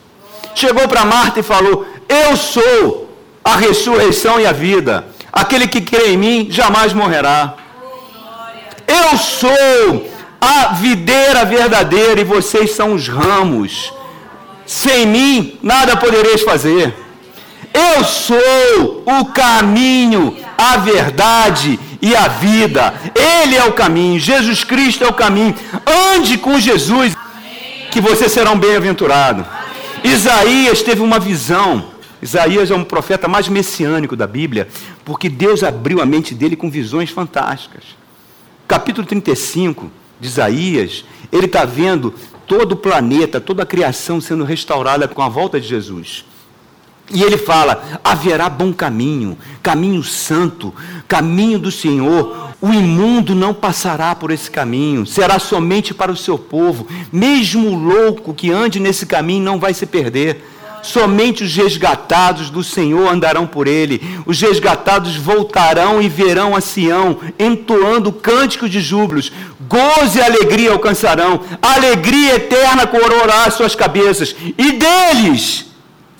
Chegou 0.53 0.87
para 0.87 1.03
Marta 1.03 1.39
e 1.39 1.43
falou: 1.43 1.83
Eu 2.07 2.37
sou 2.37 3.09
a 3.43 3.55
ressurreição 3.55 4.39
e 4.39 4.45
a 4.45 4.51
vida. 4.51 5.07
Aquele 5.33 5.67
que 5.67 5.81
crê 5.81 6.11
em 6.11 6.17
mim 6.17 6.47
jamais 6.47 6.93
morrerá. 6.93 7.55
Eu 8.87 9.17
sou 9.17 10.05
a 10.39 10.73
videira 10.73 11.43
verdadeira 11.43 12.21
e 12.21 12.23
vocês 12.23 12.69
são 12.75 12.93
os 12.93 13.07
ramos. 13.07 13.91
Sem 14.67 15.07
mim 15.07 15.57
nada 15.63 15.97
podereis 15.97 16.43
fazer. 16.43 16.93
Eu 17.75 18.05
sou 18.05 19.03
o 19.05 19.25
caminho, 19.25 20.33
a 20.57 20.77
verdade 20.77 21.77
e 22.01 22.15
a 22.15 22.29
vida. 22.29 22.93
Ele 23.13 23.55
é 23.55 23.65
o 23.65 23.73
caminho. 23.73 24.17
Jesus 24.17 24.63
Cristo 24.63 25.03
é 25.03 25.07
o 25.07 25.13
caminho. 25.13 25.53
Ande 26.13 26.37
com 26.37 26.57
Jesus, 26.57 27.13
que 27.91 27.99
vocês 27.99 28.31
serão 28.31 28.57
bem-aventurados. 28.57 29.45
Isaías 30.05 30.81
teve 30.81 31.01
uma 31.01 31.19
visão. 31.19 31.91
Isaías 32.21 32.71
é 32.71 32.75
um 32.75 32.83
profeta 32.83 33.27
mais 33.27 33.49
messiânico 33.49 34.15
da 34.15 34.25
Bíblia, 34.25 34.69
porque 35.03 35.27
Deus 35.27 35.61
abriu 35.61 36.01
a 36.01 36.05
mente 36.05 36.33
dele 36.33 36.55
com 36.55 36.71
visões 36.71 37.09
fantásticas. 37.09 37.83
Capítulo 38.67 39.05
35 39.05 39.91
de 40.19 40.27
Isaías, 40.27 41.03
ele 41.29 41.45
está 41.45 41.65
vendo 41.65 42.13
todo 42.47 42.71
o 42.71 42.77
planeta, 42.77 43.41
toda 43.41 43.63
a 43.63 43.65
criação 43.65 44.21
sendo 44.21 44.43
restaurada 44.43 45.07
com 45.07 45.21
a 45.21 45.27
volta 45.27 45.59
de 45.59 45.67
Jesus. 45.67 46.23
E 47.11 47.21
ele 47.21 47.37
fala: 47.37 47.83
haverá 48.03 48.49
bom 48.49 48.73
caminho, 48.73 49.37
caminho 49.61 50.03
santo, 50.03 50.73
caminho 51.07 51.59
do 51.59 51.71
Senhor. 51.71 52.45
O 52.61 52.73
imundo 52.73 53.35
não 53.35 53.53
passará 53.53 54.15
por 54.15 54.31
esse 54.31 54.49
caminho, 54.49 55.05
será 55.05 55.37
somente 55.37 55.93
para 55.93 56.11
o 56.11 56.17
seu 56.17 56.37
povo. 56.37 56.87
Mesmo 57.11 57.69
o 57.69 57.75
louco 57.75 58.33
que 58.33 58.51
ande 58.51 58.79
nesse 58.79 59.05
caminho 59.05 59.43
não 59.43 59.59
vai 59.59 59.73
se 59.73 59.85
perder. 59.85 60.43
Somente 60.81 61.43
os 61.43 61.55
resgatados 61.55 62.51
do 62.51 62.63
Senhor 62.63 63.11
andarão 63.11 63.47
por 63.47 63.67
ele. 63.67 64.01
Os 64.25 64.39
resgatados 64.39 65.15
voltarão 65.15 65.99
e 65.99 66.07
verão 66.07 66.55
a 66.55 66.61
Sião, 66.61 67.17
entoando 67.39 68.11
cântico 68.11 68.69
de 68.69 68.79
júbilos. 68.79 69.31
Gozo 69.67 70.17
e 70.17 70.21
alegria 70.21 70.71
alcançarão. 70.71 71.41
Alegria 71.59 72.35
eterna 72.35 72.85
coroará 72.85 73.45
as 73.45 73.55
suas 73.55 73.75
cabeças. 73.75 74.35
E 74.57 74.73
deles 74.73 75.65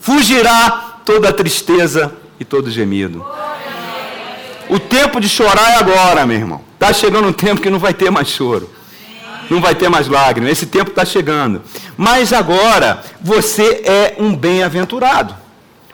fugirá 0.05 0.99
toda 1.03 1.33
tristeza 1.33 2.13
e 2.39 2.45
todo 2.45 2.69
gemido. 2.69 3.25
O 4.69 4.79
tempo 4.79 5.19
de 5.19 5.27
chorar 5.27 5.71
é 5.71 5.75
agora, 5.77 6.25
meu 6.25 6.37
irmão. 6.37 6.61
Está 6.75 6.93
chegando 6.93 7.27
um 7.27 7.33
tempo 7.33 7.59
que 7.59 7.69
não 7.69 7.79
vai 7.79 7.93
ter 7.93 8.11
mais 8.11 8.27
choro 8.27 8.69
não 9.49 9.61
vai 9.61 9.75
ter 9.75 9.89
mais 9.89 10.07
lágrimas. 10.07 10.51
Esse 10.51 10.65
tempo 10.65 10.89
está 10.89 11.05
chegando. 11.05 11.61
Mas 11.97 12.33
agora 12.33 13.03
você 13.21 13.83
é 13.85 14.15
um 14.17 14.35
bem-aventurado. 14.35 15.35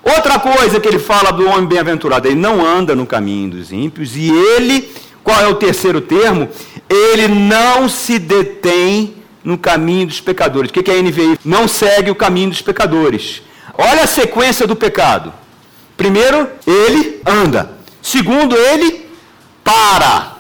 Outra 0.04 0.40
coisa 0.40 0.80
que 0.80 0.88
ele 0.88 1.00
fala 1.00 1.32
do 1.32 1.48
homem 1.48 1.68
bem-aventurado, 1.68 2.28
ele 2.28 2.36
não 2.36 2.66
anda 2.66 2.96
no 2.96 3.06
caminho 3.06 3.52
dos 3.52 3.72
ímpios 3.72 4.16
e 4.16 4.30
ele, 4.30 4.90
qual 5.24 5.40
é 5.40 5.48
o 5.48 5.56
terceiro 5.56 6.02
termo? 6.02 6.50
Ele 6.90 7.28
não 7.28 7.88
se 7.88 8.18
detém 8.18 9.16
no 9.44 9.58
caminho 9.58 10.08
dos 10.08 10.20
pecadores. 10.20 10.72
O 10.72 10.74
que 10.74 10.90
é 10.90 10.96
a 10.96 11.02
NVI? 11.02 11.40
Não 11.46 11.68
segue 11.68 12.10
o 12.10 12.16
caminho 12.16 12.50
dos 12.50 12.62
pecadores. 12.62 13.44
Olha 13.82 14.04
a 14.04 14.08
sequência 14.08 14.68
do 14.68 14.76
pecado. 14.76 15.34
Primeiro, 15.98 16.48
ele 16.68 17.20
anda. 17.26 17.72
Segundo, 18.02 18.56
ele 18.56 19.10
para. 19.64 20.38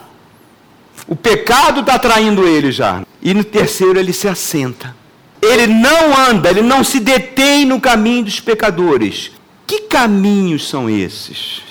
O 1.07 1.15
pecado 1.15 1.81
está 1.81 1.97
traindo 1.97 2.47
ele 2.47 2.71
já. 2.71 3.03
E 3.21 3.33
no 3.33 3.43
terceiro 3.43 3.99
ele 3.99 4.13
se 4.13 4.27
assenta. 4.27 4.95
Ele 5.41 5.65
não 5.65 6.15
anda, 6.15 6.49
ele 6.49 6.61
não 6.61 6.83
se 6.83 6.99
detém 6.99 7.65
no 7.65 7.81
caminho 7.81 8.25
dos 8.25 8.39
pecadores. 8.39 9.31
Que 9.65 9.81
caminhos 9.81 10.69
são 10.69 10.87
esses? 10.89 11.63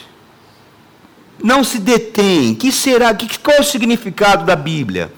Não 1.42 1.62
se 1.62 1.78
detém. 1.78 2.54
Que 2.54 2.72
será? 2.72 3.14
Que, 3.14 3.38
qual 3.38 3.58
é 3.58 3.60
o 3.60 3.64
significado 3.64 4.44
da 4.44 4.56
Bíblia? 4.56 5.12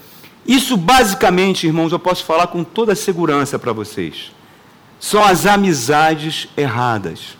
Isso 0.46 0.76
basicamente, 0.76 1.66
irmãos, 1.66 1.92
eu 1.92 1.98
posso 1.98 2.24
falar 2.24 2.48
com 2.48 2.62
toda 2.62 2.94
segurança 2.94 3.58
para 3.58 3.72
vocês. 3.72 4.32
São 5.02 5.20
as 5.24 5.46
amizades 5.46 6.46
erradas. 6.56 7.36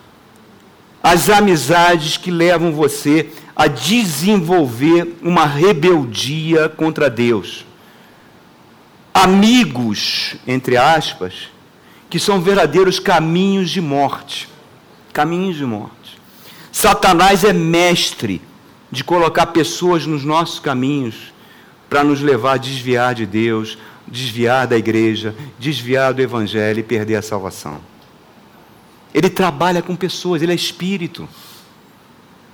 As 1.01 1.31
amizades 1.31 2.16
que 2.16 2.29
levam 2.29 2.72
você 2.72 3.31
a 3.55 3.68
desenvolver 3.68 5.16
uma 5.22 5.46
rebeldia 5.46 6.68
contra 6.68 7.09
Deus. 7.09 7.64
Amigos, 9.14 10.35
entre 10.44 10.77
aspas, 10.77 11.51
que 12.11 12.18
são 12.18 12.40
verdadeiros 12.40 12.98
caminhos 12.98 13.70
de 13.70 13.81
morte. 13.81 14.48
Caminhos 15.12 15.57
de 15.57 15.64
morte. 15.64 16.18
Satanás 16.72 17.44
é 17.44 17.53
mestre 17.53 18.42
de 18.90 19.05
colocar 19.05 19.46
pessoas 19.46 20.05
nos 20.05 20.25
nossos 20.25 20.59
caminhos 20.59 21.33
para 21.88 22.03
nos 22.03 22.20
levar 22.20 22.55
a 22.55 22.57
desviar 22.57 23.14
de 23.14 23.25
Deus, 23.25 23.79
desviar 24.12 24.66
da 24.66 24.77
igreja, 24.77 25.35
desviar 25.59 26.12
do 26.12 26.20
evangelho 26.20 26.81
e 26.81 26.83
perder 26.83 27.16
a 27.16 27.22
salvação. 27.22 27.81
Ele 29.14 29.31
trabalha 29.31 29.81
com 29.81 29.96
pessoas, 29.96 30.42
ele 30.42 30.53
é 30.53 30.55
espírito. 30.55 31.27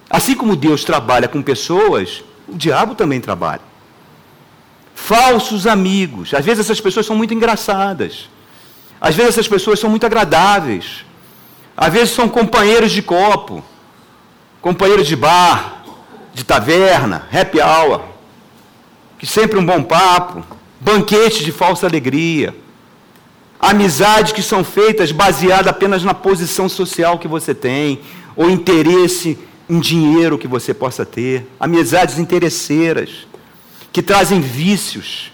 Assim 0.08 0.36
como 0.36 0.54
Deus 0.54 0.84
trabalha 0.84 1.26
com 1.26 1.42
pessoas, 1.42 2.22
o 2.46 2.56
diabo 2.56 2.94
também 2.94 3.20
trabalha. 3.20 3.60
Falsos 4.94 5.66
amigos. 5.66 6.32
Às 6.32 6.44
vezes 6.44 6.64
essas 6.64 6.80
pessoas 6.80 7.04
são 7.04 7.16
muito 7.16 7.34
engraçadas. 7.34 8.30
Às 9.00 9.16
vezes 9.16 9.32
essas 9.32 9.48
pessoas 9.48 9.80
são 9.80 9.90
muito 9.90 10.06
agradáveis. 10.06 11.04
Às 11.76 11.92
vezes 11.92 12.10
são 12.10 12.28
companheiros 12.28 12.92
de 12.92 13.02
copo, 13.02 13.64
companheiros 14.60 15.08
de 15.08 15.16
bar, 15.16 15.82
de 16.32 16.44
taverna, 16.44 17.26
happy 17.32 17.60
hour, 17.60 18.02
que 19.18 19.26
sempre 19.26 19.58
um 19.58 19.66
bom 19.66 19.82
papo, 19.82 20.44
banquete 20.80 21.44
de 21.44 21.52
falsa 21.52 21.86
alegria. 21.86 22.54
Amizades 23.60 24.32
que 24.32 24.42
são 24.42 24.62
feitas 24.62 25.10
baseadas 25.10 25.66
apenas 25.66 26.04
na 26.04 26.14
posição 26.14 26.68
social 26.68 27.18
que 27.18 27.26
você 27.26 27.54
tem, 27.54 28.00
ou 28.36 28.48
interesse 28.48 29.36
em 29.68 29.80
dinheiro 29.80 30.38
que 30.38 30.46
você 30.46 30.72
possa 30.72 31.04
ter, 31.04 31.46
amizades 31.58 32.18
interesseiras, 32.18 33.26
que 33.92 34.00
trazem 34.00 34.40
vícios, 34.40 35.32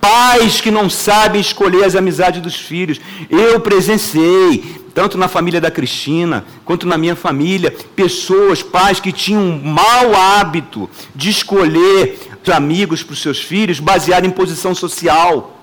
pais 0.00 0.60
que 0.60 0.70
não 0.70 0.88
sabem 0.88 1.40
escolher 1.40 1.84
as 1.84 1.96
amizades 1.96 2.40
dos 2.40 2.54
filhos. 2.54 3.00
Eu 3.28 3.58
presenciei, 3.60 4.80
tanto 4.94 5.18
na 5.18 5.28
família 5.28 5.60
da 5.60 5.70
Cristina, 5.70 6.44
quanto 6.64 6.86
na 6.86 6.96
minha 6.96 7.16
família, 7.16 7.74
pessoas, 7.94 8.62
pais 8.62 9.00
que 9.00 9.12
tinham 9.12 9.42
um 9.42 9.60
mau 9.60 10.14
hábito 10.14 10.88
de 11.14 11.28
escolher 11.28 12.18
amigos 12.52 13.02
para 13.02 13.12
os 13.12 13.22
seus 13.22 13.40
filhos 13.40 13.80
baseado 13.80 14.24
em 14.24 14.30
posição 14.30 14.74
social. 14.74 15.60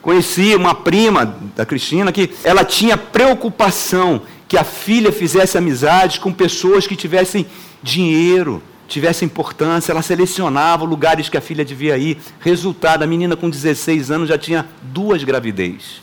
Conheci 0.00 0.54
uma 0.56 0.74
prima 0.74 1.36
da 1.54 1.64
Cristina 1.64 2.10
que 2.10 2.30
ela 2.42 2.64
tinha 2.64 2.96
preocupação 2.96 4.22
que 4.48 4.58
a 4.58 4.64
filha 4.64 5.12
fizesse 5.12 5.56
amizades 5.56 6.18
com 6.18 6.32
pessoas 6.32 6.86
que 6.86 6.96
tivessem 6.96 7.46
dinheiro, 7.82 8.62
tivessem 8.86 9.26
importância, 9.26 9.92
ela 9.92 10.02
selecionava 10.02 10.84
lugares 10.84 11.28
que 11.28 11.38
a 11.38 11.40
filha 11.40 11.64
devia 11.64 11.96
ir. 11.96 12.18
Resultado, 12.40 13.02
a 13.02 13.06
menina 13.06 13.34
com 13.36 13.48
16 13.48 14.10
anos 14.10 14.28
já 14.28 14.36
tinha 14.36 14.66
duas 14.82 15.24
gravidez. 15.24 16.02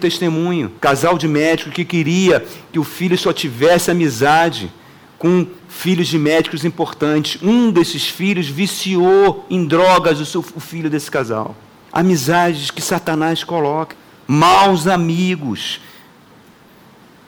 Testemunho, 0.00 0.72
casal 0.80 1.18
de 1.18 1.28
médico 1.28 1.70
que 1.70 1.84
queria 1.84 2.44
que 2.72 2.78
o 2.78 2.84
filho 2.84 3.18
só 3.18 3.32
tivesse 3.32 3.90
amizade 3.90 4.72
com 5.18 5.46
filhos 5.72 6.08
de 6.08 6.18
médicos 6.18 6.64
importantes. 6.64 7.42
Um 7.42 7.70
desses 7.70 8.06
filhos 8.06 8.48
viciou 8.48 9.46
em 9.48 9.66
drogas 9.66 10.20
o, 10.20 10.26
seu, 10.26 10.44
o 10.54 10.60
filho 10.60 10.90
desse 10.90 11.10
casal. 11.10 11.56
Amizades 11.92 12.70
que 12.70 12.82
Satanás 12.82 13.42
coloca. 13.42 13.96
Maus 14.26 14.86
amigos 14.86 15.80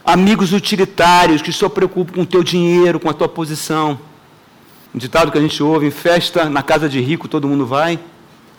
amigos 0.05 0.53
utilitários 0.53 1.41
que 1.41 1.51
só 1.51 1.69
preocupam 1.69 2.13
com 2.13 2.21
o 2.21 2.27
teu 2.27 2.43
dinheiro, 2.43 3.01
com 3.01 3.09
a 3.09 3.15
tua 3.15 3.29
posição. 3.29 3.99
Um 4.95 4.99
ditado 4.99 5.33
que 5.33 5.39
a 5.39 5.41
gente 5.41 5.63
ouve, 5.63 5.87
em 5.87 5.91
festa 5.91 6.49
na 6.49 6.63
casa 6.63 6.89
de 6.89 7.01
rico 7.01 7.27
todo 7.27 7.49
mundo 7.49 7.65
vai. 7.65 7.99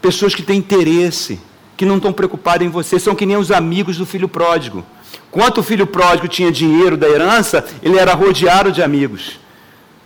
Pessoas 0.01 0.33
que 0.33 0.41
têm 0.41 0.57
interesse, 0.57 1.39
que 1.77 1.85
não 1.85 1.97
estão 1.97 2.11
preocupadas 2.11 2.65
em 2.65 2.69
você, 2.69 2.99
são 2.99 3.15
que 3.15 3.25
nem 3.25 3.37
os 3.37 3.51
amigos 3.51 3.97
do 3.97 4.05
filho 4.05 4.27
pródigo. 4.27 4.83
Quanto 5.29 5.59
o 5.59 5.63
filho 5.63 5.85
pródigo 5.85 6.27
tinha 6.27 6.51
dinheiro 6.51 6.97
da 6.97 7.07
herança, 7.07 7.65
ele 7.81 7.97
era 7.97 8.13
rodeado 8.13 8.71
de 8.71 8.81
amigos. 8.81 9.39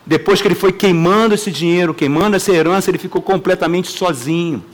Depois 0.06 0.40
que 0.40 0.48
ele 0.48 0.54
foi 0.54 0.72
queimando 0.72 1.34
esse 1.34 1.50
dinheiro, 1.50 1.94
queimando 1.94 2.36
essa 2.36 2.52
herança, 2.52 2.90
ele 2.90 2.98
ficou 2.98 3.22
completamente 3.22 3.88
sozinho. 3.88 4.64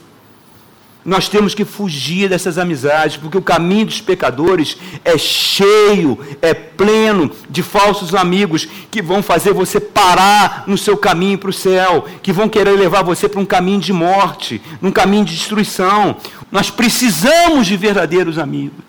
Nós 1.07 1.29
temos 1.29 1.55
que 1.55 1.65
fugir 1.65 2.29
dessas 2.29 2.59
amizades, 2.59 3.17
porque 3.17 3.39
o 3.39 3.43
caminho 3.43 3.87
dos 3.87 4.01
pecadores 4.01 4.77
é 5.05 5.17
cheio, 5.17 6.19
é 6.43 6.53
pleno 6.53 7.31
de 7.49 7.63
falsos 7.63 8.13
amigos 8.13 8.67
que 8.91 9.01
vão 9.01 9.23
fazer 9.23 9.53
você 9.53 9.79
parar 9.79 10.65
no 10.67 10.77
seu 10.77 10.97
caminho 10.97 11.39
para 11.39 11.51
o 11.51 11.53
céu, 11.53 12.07
que 12.21 12.33
vão 12.33 12.49
querer 12.49 12.73
levar 12.73 13.05
você 13.05 13.29
para 13.29 13.41
um 13.41 13.47
caminho 13.47 13.79
de 13.79 13.93
morte, 13.93 14.61
um 14.83 14.91
caminho 14.91 15.25
de 15.25 15.37
destruição. 15.37 16.17
Nós 16.51 16.71
precisamos 16.71 17.69
de 17.69 17.77
verdadeiros 17.77 18.37
amigos. 18.37 18.85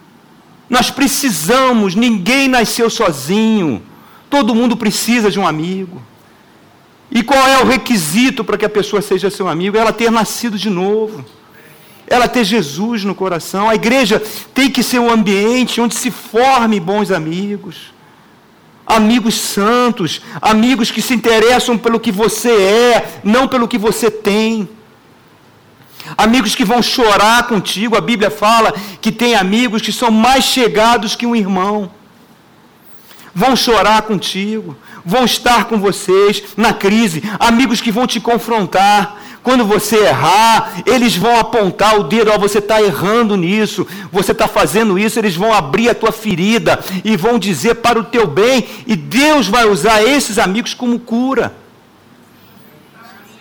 Nós 0.67 0.89
precisamos, 0.89 1.93
ninguém 1.93 2.47
nasceu 2.47 2.89
sozinho. 2.89 3.79
Todo 4.27 4.55
mundo 4.55 4.75
precisa 4.75 5.29
de 5.29 5.39
um 5.39 5.45
amigo. 5.45 6.01
E 7.09 7.23
qual 7.23 7.47
é 7.47 7.59
o 7.59 7.65
requisito 7.65 8.43
para 8.43 8.57
que 8.57 8.65
a 8.65 8.69
pessoa 8.69 9.01
seja 9.01 9.29
seu 9.29 9.47
amigo? 9.47 9.77
Ela 9.77 9.93
ter 9.93 10.11
nascido 10.11 10.57
de 10.57 10.69
novo 10.69 11.23
ela 12.07 12.27
ter 12.27 12.43
Jesus 12.43 13.03
no 13.03 13.13
coração. 13.13 13.69
A 13.69 13.75
igreja 13.75 14.21
tem 14.53 14.71
que 14.71 14.81
ser 14.81 14.99
um 14.99 15.11
ambiente 15.11 15.81
onde 15.81 15.95
se 15.95 16.09
forme 16.09 16.79
bons 16.79 17.11
amigos. 17.11 17.93
Amigos 18.85 19.35
santos, 19.35 20.21
amigos 20.41 20.89
que 20.89 21.01
se 21.01 21.13
interessam 21.13 21.77
pelo 21.77 21.99
que 21.99 22.11
você 22.11 22.49
é, 22.49 23.19
não 23.23 23.45
pelo 23.45 23.67
que 23.67 23.77
você 23.77 24.09
tem. 24.09 24.69
Amigos 26.17 26.55
que 26.55 26.63
vão 26.63 26.81
chorar 26.81 27.47
contigo, 27.47 27.97
a 27.97 28.01
Bíblia 28.01 28.31
fala 28.31 28.73
que 29.01 29.11
tem 29.11 29.35
amigos 29.35 29.81
que 29.81 29.91
são 29.91 30.09
mais 30.09 30.45
chegados 30.45 31.17
que 31.17 31.25
um 31.25 31.35
irmão. 31.35 31.91
Vão 33.35 33.57
chorar 33.57 34.03
contigo, 34.03 34.77
vão 35.07 35.23
estar 35.23 35.65
com 35.65 35.79
vocês 35.79 36.43
na 36.57 36.73
crise, 36.73 37.23
amigos 37.39 37.79
que 37.79 37.93
vão 37.93 38.05
te 38.05 38.19
confrontar, 38.19 39.21
quando 39.41 39.63
você 39.63 39.95
errar, 39.95 40.83
eles 40.85 41.15
vão 41.15 41.39
apontar 41.39 41.97
o 41.97 42.03
dedo, 42.03 42.29
ó, 42.29 42.37
você 42.37 42.57
está 42.57 42.81
errando 42.81 43.37
nisso, 43.37 43.87
você 44.11 44.33
está 44.33 44.45
fazendo 44.45 44.99
isso, 44.99 45.17
eles 45.17 45.37
vão 45.37 45.53
abrir 45.53 45.87
a 45.87 45.95
tua 45.95 46.11
ferida 46.11 46.77
e 47.05 47.15
vão 47.15 47.39
dizer 47.39 47.75
para 47.75 47.97
o 47.97 48.03
teu 48.03 48.27
bem, 48.27 48.65
e 48.85 48.97
Deus 48.97 49.47
vai 49.47 49.65
usar 49.65 50.03
esses 50.03 50.37
amigos 50.37 50.73
como 50.73 50.99
cura. 50.99 51.55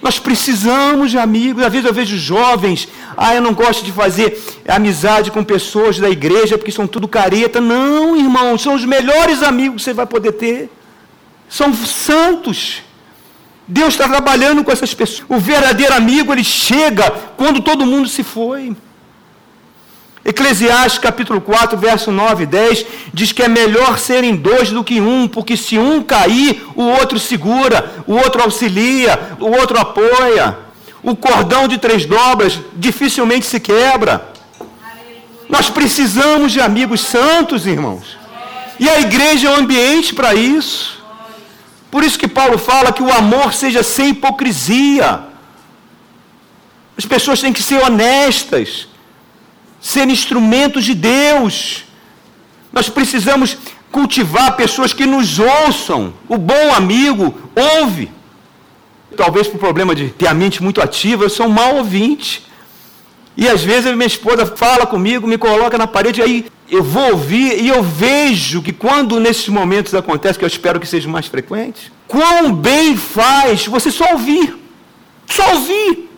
Nós 0.01 0.21
precisamos 0.21 1.11
de 1.11 1.19
amigos. 1.19 1.65
Às 1.65 1.73
vezes 1.73 1.89
eu 1.89 1.93
vejo 1.93 2.17
jovens, 2.17 2.87
ah, 3.17 3.35
eu 3.35 3.43
não 3.43 3.53
gosto 3.53 3.85
de 3.85 3.91
fazer 3.91 4.41
amizade 4.69 5.33
com 5.33 5.43
pessoas 5.43 5.99
da 5.99 6.09
igreja 6.09 6.57
porque 6.57 6.71
são 6.71 6.87
tudo 6.87 7.09
careta. 7.09 7.61
Não, 7.61 8.17
irmão, 8.17 8.57
são 8.57 8.75
os 8.75 8.85
melhores 8.85 9.43
amigos 9.43 9.79
que 9.79 9.83
você 9.83 9.93
vai 9.93 10.07
poder 10.07 10.33
ter. 10.33 10.71
São 11.49 11.75
santos. 11.75 12.83
Deus 13.69 13.95
está 13.95 14.09
trabalhando 14.09 14.63
com 14.63 14.71
essas 14.71 14.95
pessoas. 14.95 15.29
O 15.29 15.39
verdadeiro 15.39 15.95
amigo, 15.95 16.33
ele 16.33 16.45
chega 16.45 17.11
quando 17.37 17.61
todo 17.61 17.87
mundo 17.87 18.09
se 18.09 18.23
foi. 18.23 18.77
Eclesiastes 20.25 20.99
capítulo 20.99 21.41
4, 21.41 21.79
verso 21.79 22.11
9 22.11 22.43
e 22.43 22.47
10 22.47 22.87
diz 23.15 23.31
que 23.31 23.45
é 23.45 23.49
melhor 23.49 23.97
serem 23.97 24.35
dois 24.35 24.71
do 24.71 24.83
que 24.83 25.01
um, 25.01 25.29
porque 25.29 25.57
se 25.57 25.79
um 25.79 26.03
cair, 26.03 26.67
o 26.75 26.83
outro 26.83 27.17
segura, 27.17 27.93
o 28.09 28.15
outro 28.15 28.43
auxilia, 28.43 29.37
o 29.39 29.47
outro 29.47 29.79
apoia. 29.79 30.59
O 31.01 31.15
cordão 31.15 31.69
de 31.69 31.79
três 31.79 32.05
dobras 32.05 32.59
dificilmente 32.75 33.47
se 33.47 33.61
quebra. 33.61 34.29
Nós 35.49 35.71
precisamos 35.71 36.51
de 36.51 36.61
amigos 36.61 37.03
santos, 37.03 37.65
irmãos. 37.65 38.19
E 38.81 38.89
a 38.89 39.01
igreja 39.01 39.49
é 39.49 39.51
o 39.53 39.61
ambiente 39.61 40.13
para 40.13 40.35
isso. 40.35 40.96
Por 41.97 42.05
isso 42.05 42.19
que 42.19 42.29
Paulo 42.29 42.59
fala 42.59 42.93
que 42.93 43.03
o 43.03 43.11
amor 43.11 43.55
seja 43.55 43.83
sem 43.83 44.11
hipocrisia. 44.11 45.21
As 46.95 47.07
pessoas 47.07 47.41
têm 47.41 47.55
que 47.55 47.63
ser 47.63 47.83
honestas, 47.83 48.87
ser 49.81 50.07
instrumentos 50.07 50.85
de 50.85 50.95
Deus. 50.95 51.85
Nós 52.71 52.91
precisamos 52.91 53.57
cultivar 53.91 54.59
pessoas 54.59 54.93
que 54.93 55.07
nos 55.07 55.39
ouçam. 55.39 56.13
O 56.29 56.37
bom 56.37 56.75
amigo 56.75 57.35
ouve. 57.79 58.11
Talvez 59.17 59.49
por 59.49 59.59
problema 59.59 59.95
de 59.95 60.11
ter 60.11 60.27
a 60.27 60.35
mente 60.35 60.63
muito 60.63 60.83
ativa, 60.83 61.25
eu 61.25 61.31
sou 61.31 61.47
um 61.47 61.57
mau 61.61 61.77
ouvinte. 61.77 62.45
E 63.37 63.49
às 63.49 63.63
vezes 63.63 63.95
minha 63.95 64.07
esposa 64.07 64.47
fala 64.47 64.87
comigo, 64.87 65.27
me 65.27 65.37
coloca 65.37 65.77
na 65.77 65.87
parede, 65.87 66.23
aí 66.23 66.47
eu 66.71 66.83
vou 66.83 67.11
ouvir 67.11 67.61
e 67.63 67.69
eu 67.69 67.83
vejo 67.83 68.63
que 68.63 68.73
quando 68.73 69.21
nesses 69.21 69.49
momentos 69.49 69.95
acontece, 69.95 70.39
que 70.39 70.45
eu 70.45 70.49
espero 70.49 70.81
que 70.81 70.87
seja 70.87 71.09
mais 71.09 71.27
frequente, 71.27 71.93
quão 72.09 72.53
bem 72.53 72.97
faz 72.97 73.67
você 73.67 73.91
só 73.91 74.13
ouvir. 74.13 74.57
Só 75.27 75.55
ouvir. 75.55 76.11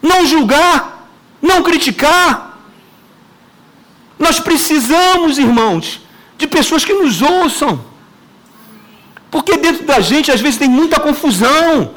Não 0.00 0.24
julgar, 0.24 1.08
não 1.42 1.62
criticar. 1.62 2.58
Nós 4.18 4.40
precisamos, 4.40 5.38
irmãos, 5.38 6.00
de 6.36 6.46
pessoas 6.46 6.84
que 6.84 6.92
nos 6.92 7.20
ouçam. 7.20 7.84
Porque 9.30 9.56
dentro 9.58 9.84
da 9.84 10.00
gente, 10.00 10.32
às 10.32 10.40
vezes, 10.40 10.58
tem 10.58 10.68
muita 10.68 10.98
confusão, 10.98 11.92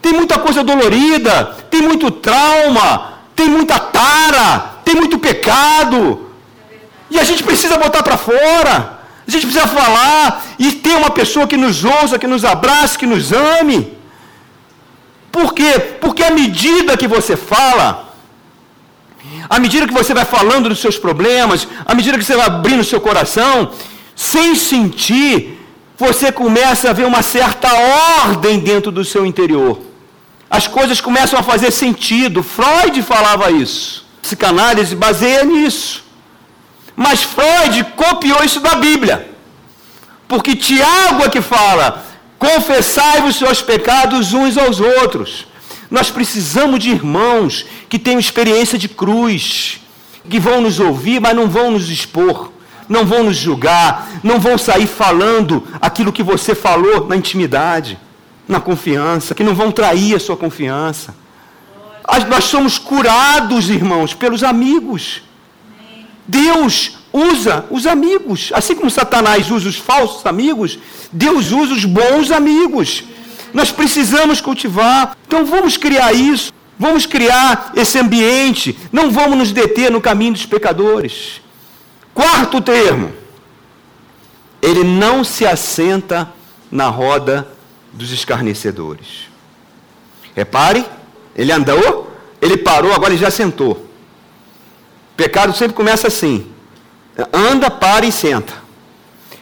tem 0.00 0.12
muita 0.12 0.38
coisa 0.38 0.62
dolorida, 0.62 1.56
tem 1.70 1.82
muito 1.82 2.10
trauma, 2.10 3.17
tem 3.38 3.48
muita 3.48 3.78
tara, 3.78 4.80
tem 4.84 4.96
muito 4.96 5.16
pecado. 5.16 5.98
E 7.08 7.16
a 7.20 7.22
gente 7.22 7.44
precisa 7.44 7.78
botar 7.78 8.02
para 8.02 8.18
fora. 8.18 8.98
A 9.26 9.30
gente 9.30 9.46
precisa 9.46 9.68
falar 9.68 10.44
e 10.58 10.72
ter 10.72 10.96
uma 10.96 11.10
pessoa 11.10 11.46
que 11.46 11.56
nos 11.56 11.84
ouça, 11.84 12.18
que 12.18 12.26
nos 12.26 12.44
abrace, 12.44 12.98
que 12.98 13.06
nos 13.06 13.32
ame. 13.32 13.96
Por 15.30 15.54
quê? 15.54 15.72
Porque 16.00 16.24
à 16.24 16.32
medida 16.32 16.96
que 16.96 17.06
você 17.06 17.36
fala, 17.36 18.12
à 19.48 19.60
medida 19.60 19.86
que 19.86 19.94
você 19.94 20.12
vai 20.12 20.24
falando 20.24 20.68
dos 20.68 20.80
seus 20.80 20.98
problemas, 20.98 21.68
à 21.86 21.94
medida 21.94 22.18
que 22.18 22.24
você 22.24 22.36
vai 22.36 22.46
abrindo 22.46 22.80
o 22.80 22.90
seu 22.92 23.00
coração, 23.00 23.70
sem 24.16 24.56
sentir, 24.56 25.60
você 25.96 26.32
começa 26.32 26.90
a 26.90 26.92
ver 26.92 27.06
uma 27.06 27.22
certa 27.22 27.68
ordem 28.24 28.58
dentro 28.58 28.90
do 28.90 29.04
seu 29.04 29.24
interior. 29.24 29.87
As 30.50 30.66
coisas 30.66 31.00
começam 31.00 31.38
a 31.38 31.42
fazer 31.42 31.70
sentido. 31.70 32.42
Freud 32.42 33.02
falava 33.02 33.50
isso. 33.50 34.06
Psicanálise 34.22 34.96
baseia 34.96 35.44
nisso. 35.44 36.04
Mas 36.96 37.22
Freud 37.22 37.84
copiou 37.96 38.42
isso 38.42 38.60
da 38.60 38.74
Bíblia. 38.76 39.30
Porque 40.26 40.56
Tiago 40.56 41.24
é 41.24 41.28
que 41.28 41.40
fala: 41.40 42.04
confessai 42.38 43.26
os 43.26 43.36
seus 43.36 43.62
pecados 43.62 44.32
uns 44.32 44.56
aos 44.56 44.80
outros. 44.80 45.46
Nós 45.90 46.10
precisamos 46.10 46.80
de 46.80 46.90
irmãos 46.90 47.64
que 47.88 47.98
tenham 47.98 48.20
experiência 48.20 48.78
de 48.78 48.88
cruz, 48.88 49.80
que 50.28 50.38
vão 50.38 50.60
nos 50.60 50.80
ouvir, 50.80 51.20
mas 51.20 51.34
não 51.34 51.48
vão 51.48 51.70
nos 51.70 51.88
expor, 51.88 52.52
não 52.88 53.06
vão 53.06 53.24
nos 53.24 53.36
julgar, 53.36 54.08
não 54.22 54.38
vão 54.38 54.58
sair 54.58 54.86
falando 54.86 55.66
aquilo 55.80 56.12
que 56.12 56.22
você 56.22 56.54
falou 56.54 57.06
na 57.06 57.16
intimidade, 57.16 57.98
na 58.48 58.60
confiança, 58.60 59.34
que 59.34 59.44
não 59.44 59.54
vão 59.54 59.70
trair 59.70 60.16
a 60.16 60.20
sua 60.20 60.36
confiança. 60.36 61.14
Nós 62.28 62.44
somos 62.44 62.78
curados, 62.78 63.68
irmãos, 63.68 64.14
pelos 64.14 64.42
amigos. 64.42 65.22
Deus 66.26 66.98
usa 67.12 67.66
os 67.70 67.86
amigos. 67.86 68.50
Assim 68.54 68.74
como 68.74 68.90
Satanás 68.90 69.50
usa 69.50 69.68
os 69.68 69.76
falsos 69.76 70.24
amigos, 70.24 70.78
Deus 71.12 71.52
usa 71.52 71.74
os 71.74 71.84
bons 71.84 72.30
amigos. 72.30 73.04
Nós 73.52 73.70
precisamos 73.70 74.40
cultivar. 74.40 75.16
Então 75.26 75.44
vamos 75.44 75.76
criar 75.76 76.12
isso. 76.14 76.52
Vamos 76.78 77.06
criar 77.06 77.72
esse 77.74 77.98
ambiente. 77.98 78.78
Não 78.90 79.10
vamos 79.10 79.36
nos 79.36 79.52
deter 79.52 79.90
no 79.90 80.00
caminho 80.00 80.32
dos 80.32 80.46
pecadores. 80.46 81.42
Quarto 82.14 82.60
termo. 82.60 83.12
Ele 84.62 84.82
não 84.82 85.22
se 85.22 85.46
assenta 85.46 86.30
na 86.70 86.88
roda 86.88 87.46
dos 87.98 88.12
escarnecedores. 88.12 89.28
Repare, 90.34 90.86
ele 91.36 91.52
andou, 91.52 92.10
ele 92.40 92.56
parou, 92.56 92.92
agora 92.92 93.12
ele 93.12 93.20
já 93.20 93.30
sentou. 93.30 93.86
Pecado 95.16 95.52
sempre 95.52 95.74
começa 95.74 96.06
assim: 96.06 96.46
anda, 97.32 97.70
para 97.70 98.06
e 98.06 98.12
senta. 98.12 98.54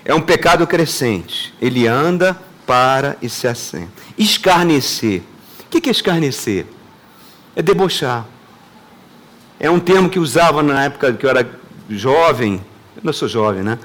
É 0.05 0.15
um 0.15 0.21
pecado 0.21 0.67
crescente. 0.67 1.53
Ele 1.61 1.87
anda, 1.87 2.39
para 2.67 3.17
e 3.21 3.29
se 3.29 3.47
assenta. 3.47 4.03
Escarnecer. 4.17 5.23
O 5.61 5.69
que 5.69 5.89
é 5.89 5.93
escarnecer? 5.93 6.65
É 7.55 7.63
debochar. 7.63 8.25
É 9.59 9.71
um 9.71 9.79
termo 9.79 10.09
que 10.09 10.19
usava 10.19 10.63
na 10.63 10.85
época 10.85 11.13
que 11.13 11.27
eu 11.27 11.31
era 11.31 11.49
jovem. 11.91 12.65
Eu 12.97 13.03
não 13.05 13.13
sou 13.13 13.29
jovem, 13.29 13.63
né? 13.63 13.79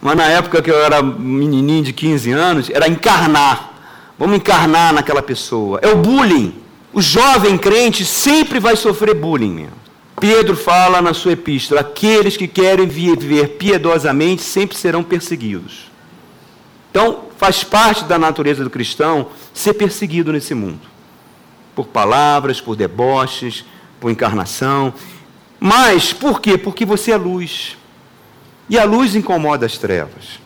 Mas 0.00 0.16
na 0.16 0.24
época 0.28 0.62
que 0.62 0.70
eu 0.70 0.82
era 0.82 1.02
menininho 1.02 1.82
de 1.82 1.92
15 1.92 2.30
anos, 2.32 2.70
era 2.70 2.88
encarnar. 2.88 3.75
Vamos 4.18 4.36
encarnar 4.36 4.92
naquela 4.92 5.22
pessoa. 5.22 5.78
É 5.82 5.88
o 5.88 5.96
bullying. 5.96 6.54
O 6.92 7.02
jovem 7.02 7.58
crente 7.58 8.04
sempre 8.04 8.58
vai 8.58 8.76
sofrer 8.76 9.14
bullying 9.14 9.52
mesmo. 9.52 9.86
Pedro 10.18 10.56
fala 10.56 11.02
na 11.02 11.12
sua 11.12 11.32
epístola: 11.32 11.82
aqueles 11.82 12.36
que 12.36 12.48
querem 12.48 12.86
viver 12.86 13.56
piedosamente 13.58 14.42
sempre 14.42 14.76
serão 14.76 15.02
perseguidos. 15.02 15.90
Então, 16.90 17.24
faz 17.36 17.62
parte 17.62 18.04
da 18.04 18.18
natureza 18.18 18.64
do 18.64 18.70
cristão 18.70 19.28
ser 19.52 19.74
perseguido 19.74 20.32
nesse 20.32 20.54
mundo 20.54 20.96
por 21.76 21.86
palavras, 21.86 22.58
por 22.58 22.74
deboches, 22.74 23.62
por 24.00 24.10
encarnação. 24.10 24.94
Mas 25.60 26.12
por 26.12 26.40
quê? 26.40 26.56
Porque 26.56 26.86
você 26.86 27.12
é 27.12 27.16
luz. 27.16 27.76
E 28.68 28.78
a 28.78 28.84
luz 28.84 29.14
incomoda 29.14 29.66
as 29.66 29.76
trevas. 29.76 30.40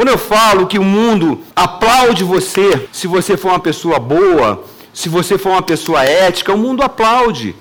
Quando 0.00 0.08
eu 0.08 0.16
falo 0.16 0.66
que 0.66 0.78
o 0.78 0.82
mundo 0.82 1.42
aplaude 1.54 2.24
você, 2.24 2.88
se 2.90 3.06
você 3.06 3.36
for 3.36 3.48
uma 3.48 3.60
pessoa 3.60 3.98
boa, 3.98 4.64
se 4.94 5.10
você 5.10 5.36
for 5.36 5.50
uma 5.50 5.60
pessoa 5.60 6.02
ética, 6.02 6.54
o 6.54 6.56
mundo 6.56 6.82
aplaude. 6.82 7.54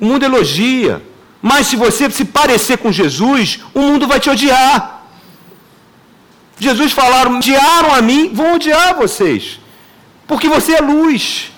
O 0.00 0.04
mundo 0.04 0.24
elogia. 0.24 1.02
Mas 1.42 1.66
se 1.66 1.74
você 1.74 2.08
se 2.12 2.26
parecer 2.26 2.78
com 2.78 2.92
Jesus, 2.92 3.58
o 3.74 3.80
mundo 3.80 4.06
vai 4.06 4.20
te 4.20 4.30
odiar. 4.30 5.04
Jesus 6.60 6.92
falaram: 6.92 7.38
odiaram 7.38 7.92
a 7.92 8.00
mim, 8.00 8.32
vão 8.32 8.54
odiar 8.54 8.94
vocês, 8.94 9.58
porque 10.28 10.48
você 10.48 10.74
é 10.74 10.80
luz. 10.80 11.50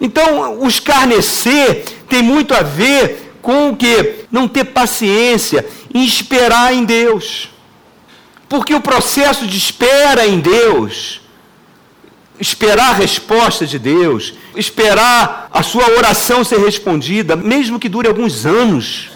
Então, 0.00 0.58
o 0.58 0.66
escarnecer 0.66 1.84
tem 2.08 2.22
muito 2.22 2.54
a 2.54 2.62
ver 2.62 3.34
com 3.42 3.68
o 3.68 3.76
que? 3.76 4.24
Não 4.32 4.48
ter 4.48 4.64
paciência 4.64 5.66
em 5.92 6.02
esperar 6.02 6.72
em 6.72 6.86
Deus. 6.86 7.51
Porque 8.52 8.74
o 8.74 8.82
processo 8.82 9.46
de 9.46 9.56
espera 9.56 10.26
em 10.26 10.38
Deus, 10.38 11.22
esperar 12.38 12.90
a 12.90 12.92
resposta 12.92 13.66
de 13.66 13.78
Deus, 13.78 14.34
esperar 14.54 15.48
a 15.50 15.62
sua 15.62 15.88
oração 15.88 16.44
ser 16.44 16.58
respondida, 16.58 17.34
mesmo 17.34 17.80
que 17.80 17.88
dure 17.88 18.08
alguns 18.08 18.44
anos, 18.44 19.08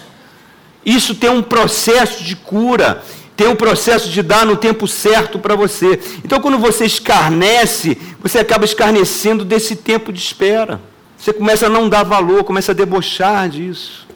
isso 0.83 1.13
tem 1.13 1.29
um 1.29 1.43
processo 1.43 2.23
de 2.23 2.35
cura, 2.35 3.03
tem 3.35 3.47
um 3.47 3.55
processo 3.55 4.09
de 4.09 4.23
dar 4.23 4.43
no 4.43 4.57
tempo 4.57 4.87
certo 4.87 5.37
para 5.37 5.55
você. 5.55 5.99
Então, 6.25 6.41
quando 6.41 6.57
você 6.57 6.85
escarnece, 6.85 7.95
você 8.19 8.39
acaba 8.39 8.65
escarnecendo 8.65 9.45
desse 9.45 9.75
tempo 9.75 10.11
de 10.11 10.19
espera. 10.19 10.81
Você 11.15 11.31
começa 11.31 11.67
a 11.67 11.69
não 11.69 11.87
dar 11.87 12.01
valor, 12.01 12.43
começa 12.43 12.71
a 12.71 12.75
debochar 12.75 13.47
disso. 13.49 14.07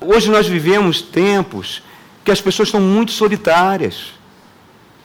Hoje 0.00 0.30
nós 0.30 0.46
vivemos 0.46 1.02
tempos 1.02 1.82
que 2.24 2.30
as 2.30 2.40
pessoas 2.40 2.68
estão 2.68 2.80
muito 2.80 3.10
solitárias. 3.10 4.16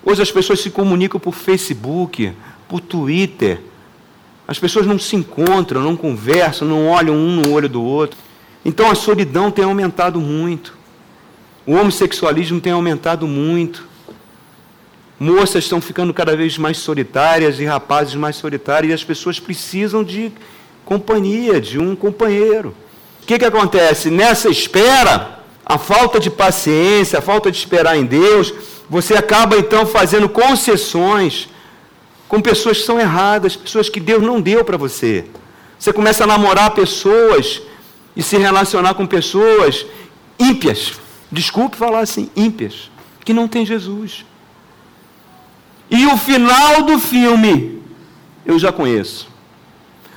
Hoje 0.06 0.22
as 0.22 0.32
pessoas 0.32 0.60
se 0.60 0.70
comunicam 0.70 1.20
por 1.20 1.34
Facebook, 1.34 2.34
por 2.68 2.80
Twitter. 2.82 3.62
As 4.48 4.60
pessoas 4.60 4.86
não 4.86 5.00
se 5.00 5.16
encontram, 5.16 5.82
não 5.82 5.96
conversam, 5.96 6.68
não 6.68 6.88
olham 6.88 7.16
um 7.16 7.36
no 7.36 7.54
olho 7.54 7.70
do 7.70 7.82
outro. 7.82 8.18
Então 8.66 8.89
a 8.92 8.96
solidão 8.96 9.50
tem 9.50 9.63
aumentado 9.63 10.20
muito. 10.20 10.76
O 11.66 11.74
homossexualismo 11.74 12.60
tem 12.60 12.74
aumentado 12.74 13.26
muito. 13.26 13.88
Moças 15.20 15.63
estão 15.63 15.80
ficando 15.80 16.13
cada 16.13 16.36
vez 16.36 16.58
mais 16.58 16.78
solitárias 16.78 17.60
e 17.60 17.66
rapazes 17.66 18.16
mais 18.16 18.36
solitários, 18.36 18.92
e 18.92 18.94
as 18.94 19.04
pessoas 19.04 19.39
precisam 19.39 20.04
de 20.04 20.34
companhia, 20.84 21.62
de 21.62 21.80
um 21.80 21.96
companheiro. 21.96 22.76
O 23.22 23.26
que, 23.26 23.39
que 23.39 23.46
acontece? 23.46 24.10
Nessa 24.10 24.50
espera, 24.50 25.39
a 25.66 25.78
falta 25.78 26.20
de 26.20 26.30
paciência, 26.30 27.20
a 27.20 27.22
falta 27.22 27.50
de 27.50 27.58
esperar 27.58 27.98
em 27.98 28.04
Deus, 28.04 28.54
você 28.89 29.15
acaba 29.15 29.58
então 29.58 29.86
fazendo 29.86 30.28
concessões 30.30 31.50
com 32.28 32.41
pessoas 32.41 32.80
que 32.80 32.86
são 32.86 33.00
erradas, 33.00 33.56
pessoas 33.56 33.89
que 33.89 34.00
Deus 34.00 34.22
não 34.22 34.41
deu 34.41 34.63
para 34.65 34.78
você. 34.78 35.26
Você 35.78 35.93
começa 35.93 36.24
a 36.24 36.28
namorar 36.28 36.72
pessoas 36.72 37.62
e 38.15 38.24
se 38.24 38.38
relacionar 38.38 38.93
com 38.93 39.06
pessoas 39.06 39.86
ímpias, 40.39 40.93
desculpe 41.32 41.78
falar 41.78 42.00
assim, 42.00 42.30
ímpias, 42.36 42.91
que 43.24 43.34
não 43.34 43.48
tem 43.48 43.65
Jesus. 43.65 44.26
E 45.89 46.05
o 46.07 46.18
final 46.18 46.84
do 46.84 46.99
filme 46.99 47.82
eu 48.45 48.57
já 48.57 48.72
conheço. 48.72 49.28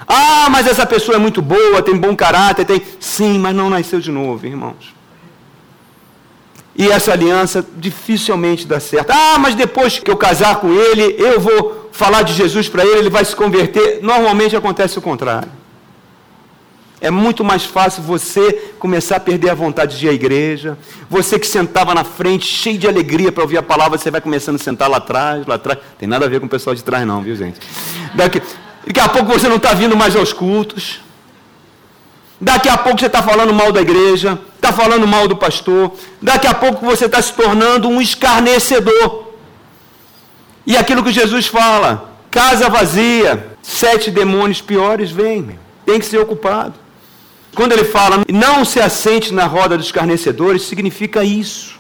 Ah, 0.07 0.49
mas 0.51 0.67
essa 0.67 0.87
pessoa 0.87 1.17
é 1.17 1.19
muito 1.19 1.43
boa, 1.43 1.83
tem 1.83 1.97
bom 1.97 2.15
caráter, 2.15 2.65
tem. 2.65 2.81
Sim, 3.01 3.39
mas 3.39 3.55
não 3.55 3.69
nasceu 3.69 4.01
de 4.01 4.11
novo, 4.11 4.47
irmãos. 4.47 4.96
E 6.79 6.89
essa 6.91 7.13
aliança 7.13 7.67
dificilmente 7.77 8.67
dá 8.67 8.79
certo. 8.79 9.11
Ah, 9.11 9.39
mas 9.39 9.55
depois 9.55 9.99
que 9.99 10.11
eu 10.11 10.17
casar 10.17 10.57
com 10.57 10.73
ele, 10.73 11.17
eu 11.19 11.41
vou 11.41 11.89
falar 11.91 12.23
de 12.23 12.35
Jesus 12.35 12.69
para 12.69 12.85
ele, 12.85 12.99
ele 12.99 13.11
vai 13.11 13.25
se 13.25 13.35
converter. 13.35 14.01
Normalmente 14.03 14.55
acontece 14.55 14.99
o 14.99 15.03
contrário. 15.03 15.49
É 17.01 17.11
muito 17.11 17.43
mais 17.43 17.65
fácil 17.65 18.03
você 18.03 18.73
começar 18.79 19.17
a 19.17 19.21
perder 19.21 19.51
a 19.51 19.55
vontade 19.55 19.99
de 19.99 20.07
ir 20.07 20.09
à 20.11 20.13
igreja. 20.13 20.77
Você 21.09 21.39
que 21.39 21.47
sentava 21.47 21.95
na 21.95 22.05
frente, 22.05 22.47
cheio 22.47 22.79
de 22.79 22.87
alegria 22.87 23.33
para 23.33 23.43
ouvir 23.43 23.57
a 23.57 23.63
palavra, 23.63 23.97
você 23.97 24.11
vai 24.11 24.21
começando 24.21 24.57
a 24.57 24.59
sentar 24.59 24.89
lá 24.89 24.99
atrás, 24.99 25.47
lá 25.47 25.55
atrás. 25.55 25.79
Tem 25.99 26.09
nada 26.09 26.27
a 26.27 26.29
ver 26.29 26.41
com 26.41 26.47
o 26.47 26.49
pessoal 26.49 26.75
de 26.75 26.85
trás, 26.85 27.07
não, 27.07 27.23
viu, 27.23 27.37
gente? 27.37 27.61
Daqui, 28.15 28.43
daqui 28.87 29.01
a 29.01 29.09
pouco 29.09 29.33
você 29.33 29.49
não 29.49 29.57
está 29.57 29.73
vindo 29.73 29.97
mais 29.97 30.15
aos 30.15 30.33
cultos. 30.33 31.06
Daqui 32.41 32.69
a 32.69 32.77
pouco 32.77 32.99
você 32.99 33.07
está 33.07 33.23
falando 33.23 33.55
mal 33.55 33.73
da 33.73 33.81
igreja, 33.81 34.39
está 34.55 34.73
falando 34.73 35.07
mal 35.07 35.27
do 35.27 35.37
pastor. 35.37 35.93
Daqui 36.21 36.47
a 36.47 36.55
pouco 36.55 36.85
você 36.85 37.07
está 37.07 37.21
se 37.23 37.33
tornando 37.33 37.89
um 37.89 38.01
escarnecedor. 38.01 39.33
E 40.67 40.77
aquilo 40.77 41.03
que 41.03 41.13
Jesus 41.13 41.47
fala, 41.47 42.13
casa 42.31 42.69
vazia, 42.69 43.53
sete 43.63 44.11
demônios 44.11 44.61
piores 44.61 45.11
vêm, 45.11 45.59
tem 45.85 45.99
que 45.99 46.07
ser 46.07 46.19
ocupado. 46.19 46.75
Quando 47.55 47.73
ele 47.73 47.85
fala, 47.85 48.23
não 48.31 48.65
se 48.65 48.81
assente 48.81 49.33
na 49.33 49.47
roda 49.47 49.79
dos 49.79 49.87
escarnecedores, 49.87 50.63
significa 50.63 51.25
isso. 51.25 51.77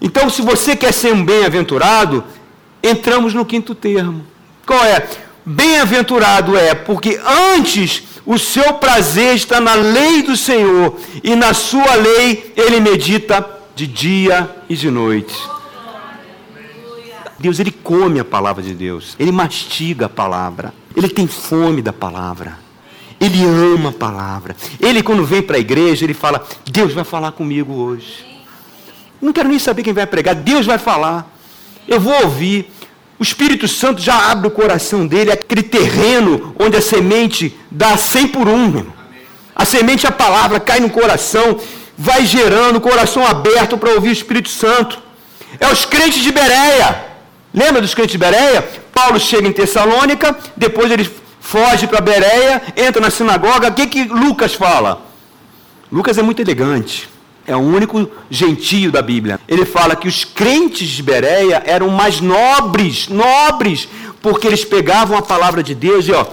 Então, 0.00 0.28
se 0.28 0.42
você 0.42 0.74
quer 0.74 0.92
ser 0.92 1.12
um 1.14 1.24
bem-aventurado, 1.24 2.24
entramos 2.82 3.32
no 3.32 3.44
quinto 3.44 3.74
termo. 3.74 4.26
Qual 4.66 4.84
é? 4.84 5.06
Bem-aventurado 5.48 6.56
é 6.56 6.74
porque 6.74 7.20
antes 7.54 8.02
o 8.26 8.36
seu 8.36 8.74
prazer 8.74 9.36
está 9.36 9.60
na 9.60 9.74
lei 9.74 10.20
do 10.22 10.36
Senhor 10.36 10.98
e 11.22 11.36
na 11.36 11.54
sua 11.54 11.94
lei 11.94 12.52
ele 12.56 12.80
medita 12.80 13.48
de 13.76 13.86
dia 13.86 14.50
e 14.68 14.74
de 14.74 14.90
noite. 14.90 15.36
Deus, 17.38 17.60
ele 17.60 17.70
come 17.70 18.18
a 18.18 18.24
palavra 18.24 18.60
de 18.60 18.74
Deus, 18.74 19.14
ele 19.20 19.30
mastiga 19.30 20.06
a 20.06 20.08
palavra, 20.08 20.74
ele 20.96 21.08
tem 21.08 21.28
fome 21.28 21.80
da 21.80 21.92
palavra, 21.92 22.58
ele 23.20 23.44
ama 23.44 23.90
a 23.90 23.92
palavra. 23.92 24.56
Ele, 24.80 25.00
quando 25.00 25.24
vem 25.24 25.42
para 25.42 25.58
a 25.58 25.60
igreja, 25.60 26.04
ele 26.04 26.14
fala: 26.14 26.44
Deus 26.68 26.92
vai 26.92 27.04
falar 27.04 27.30
comigo 27.30 27.72
hoje. 27.72 28.26
Não 29.22 29.32
quero 29.32 29.48
nem 29.48 29.60
saber 29.60 29.84
quem 29.84 29.92
vai 29.92 30.06
pregar, 30.06 30.34
Deus 30.34 30.66
vai 30.66 30.78
falar. 30.78 31.32
Eu 31.86 32.00
vou 32.00 32.14
ouvir. 32.24 32.72
O 33.18 33.22
Espírito 33.22 33.66
Santo 33.66 34.00
já 34.00 34.30
abre 34.30 34.48
o 34.48 34.50
coração 34.50 35.06
dele, 35.06 35.32
aquele 35.32 35.62
terreno 35.62 36.54
onde 36.58 36.76
a 36.76 36.82
semente 36.82 37.58
dá 37.70 37.96
100 37.96 38.28
por 38.28 38.46
um. 38.46 38.86
A 39.54 39.64
semente, 39.64 40.06
a 40.06 40.12
palavra, 40.12 40.60
cai 40.60 40.80
no 40.80 40.90
coração, 40.90 41.58
vai 41.96 42.26
gerando 42.26 42.80
coração 42.80 43.26
aberto 43.26 43.78
para 43.78 43.92
ouvir 43.92 44.10
o 44.10 44.12
Espírito 44.12 44.50
Santo. 44.50 44.98
É 45.58 45.66
os 45.68 45.86
crentes 45.86 46.22
de 46.22 46.30
Bereia. 46.30 47.04
Lembra 47.54 47.80
dos 47.80 47.94
crentes 47.94 48.12
de 48.12 48.18
Bereia? 48.18 48.62
Paulo 48.92 49.18
chega 49.18 49.48
em 49.48 49.52
Tessalônica, 49.52 50.36
depois 50.54 50.90
ele 50.90 51.10
foge 51.40 51.86
para 51.86 52.02
Bereia, 52.02 52.62
entra 52.76 53.00
na 53.00 53.08
sinagoga. 53.08 53.68
O 53.68 53.72
que, 53.72 53.86
que 53.86 54.04
Lucas 54.04 54.52
fala? 54.52 55.00
Lucas 55.90 56.18
é 56.18 56.22
muito 56.22 56.42
elegante. 56.42 57.08
É 57.46 57.54
o 57.54 57.60
único 57.60 58.10
gentio 58.28 58.90
da 58.90 59.00
Bíblia. 59.00 59.38
Ele 59.46 59.64
fala 59.64 59.94
que 59.94 60.08
os 60.08 60.24
crentes 60.24 60.88
de 60.88 61.02
Bereia 61.02 61.62
eram 61.64 61.88
mais 61.88 62.20
nobres, 62.20 63.08
nobres, 63.08 63.88
porque 64.20 64.46
eles 64.46 64.64
pegavam 64.64 65.16
a 65.16 65.22
palavra 65.22 65.62
de 65.62 65.74
Deus 65.74 66.08
e 66.08 66.12
ó, 66.12 66.26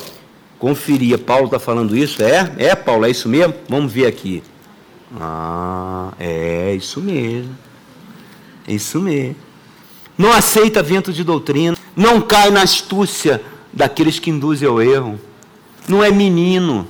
conferia. 0.58 1.18
Paulo 1.18 1.46
está 1.46 1.60
falando 1.60 1.96
isso? 1.96 2.24
É? 2.24 2.52
É, 2.58 2.76
Paulo, 2.76 3.06
é 3.06 3.12
isso 3.12 3.30
mesmo? 3.30 3.54
Vamos 3.70 3.92
ver 3.92 4.08
aqui. 4.08 4.42
Ah, 5.20 6.12
é 6.20 6.74
isso 6.74 7.00
mesmo. 7.00 7.56
É 8.68 8.74
isso 8.74 9.00
mesmo. 9.00 9.36
Não 10.18 10.32
aceita 10.32 10.82
vento 10.82 11.14
de 11.14 11.24
doutrina. 11.24 11.78
Não 11.96 12.22
cai 12.22 12.50
na 12.50 12.64
astúcia 12.64 13.42
daqueles 13.72 14.20
que 14.20 14.30
induzem 14.30 14.68
ao 14.68 14.82
erro. 14.82 15.20
Não 15.88 16.04
é 16.04 16.10
menino. 16.10 16.88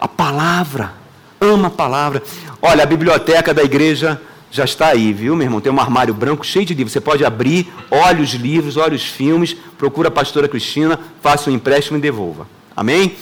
A 0.00 0.08
palavra. 0.08 0.94
Ama 1.40 1.68
a 1.68 1.70
palavra. 1.70 2.22
Olha, 2.64 2.84
a 2.84 2.86
biblioteca 2.86 3.52
da 3.52 3.64
igreja 3.64 4.22
já 4.48 4.64
está 4.64 4.86
aí, 4.86 5.12
viu, 5.12 5.34
meu 5.34 5.46
irmão? 5.46 5.60
Tem 5.60 5.72
um 5.72 5.80
armário 5.80 6.14
branco 6.14 6.46
cheio 6.46 6.64
de 6.64 6.74
livros. 6.74 6.92
Você 6.92 7.00
pode 7.00 7.24
abrir, 7.24 7.72
olhe 7.90 8.22
os 8.22 8.30
livros, 8.34 8.76
olhe 8.76 8.94
os 8.94 9.04
filmes, 9.04 9.56
procura 9.76 10.06
a 10.06 10.10
pastora 10.12 10.46
Cristina, 10.46 10.96
faça 11.20 11.50
um 11.50 11.52
empréstimo 11.52 11.98
e 11.98 12.00
devolva. 12.00 12.46
Amém? 12.76 13.16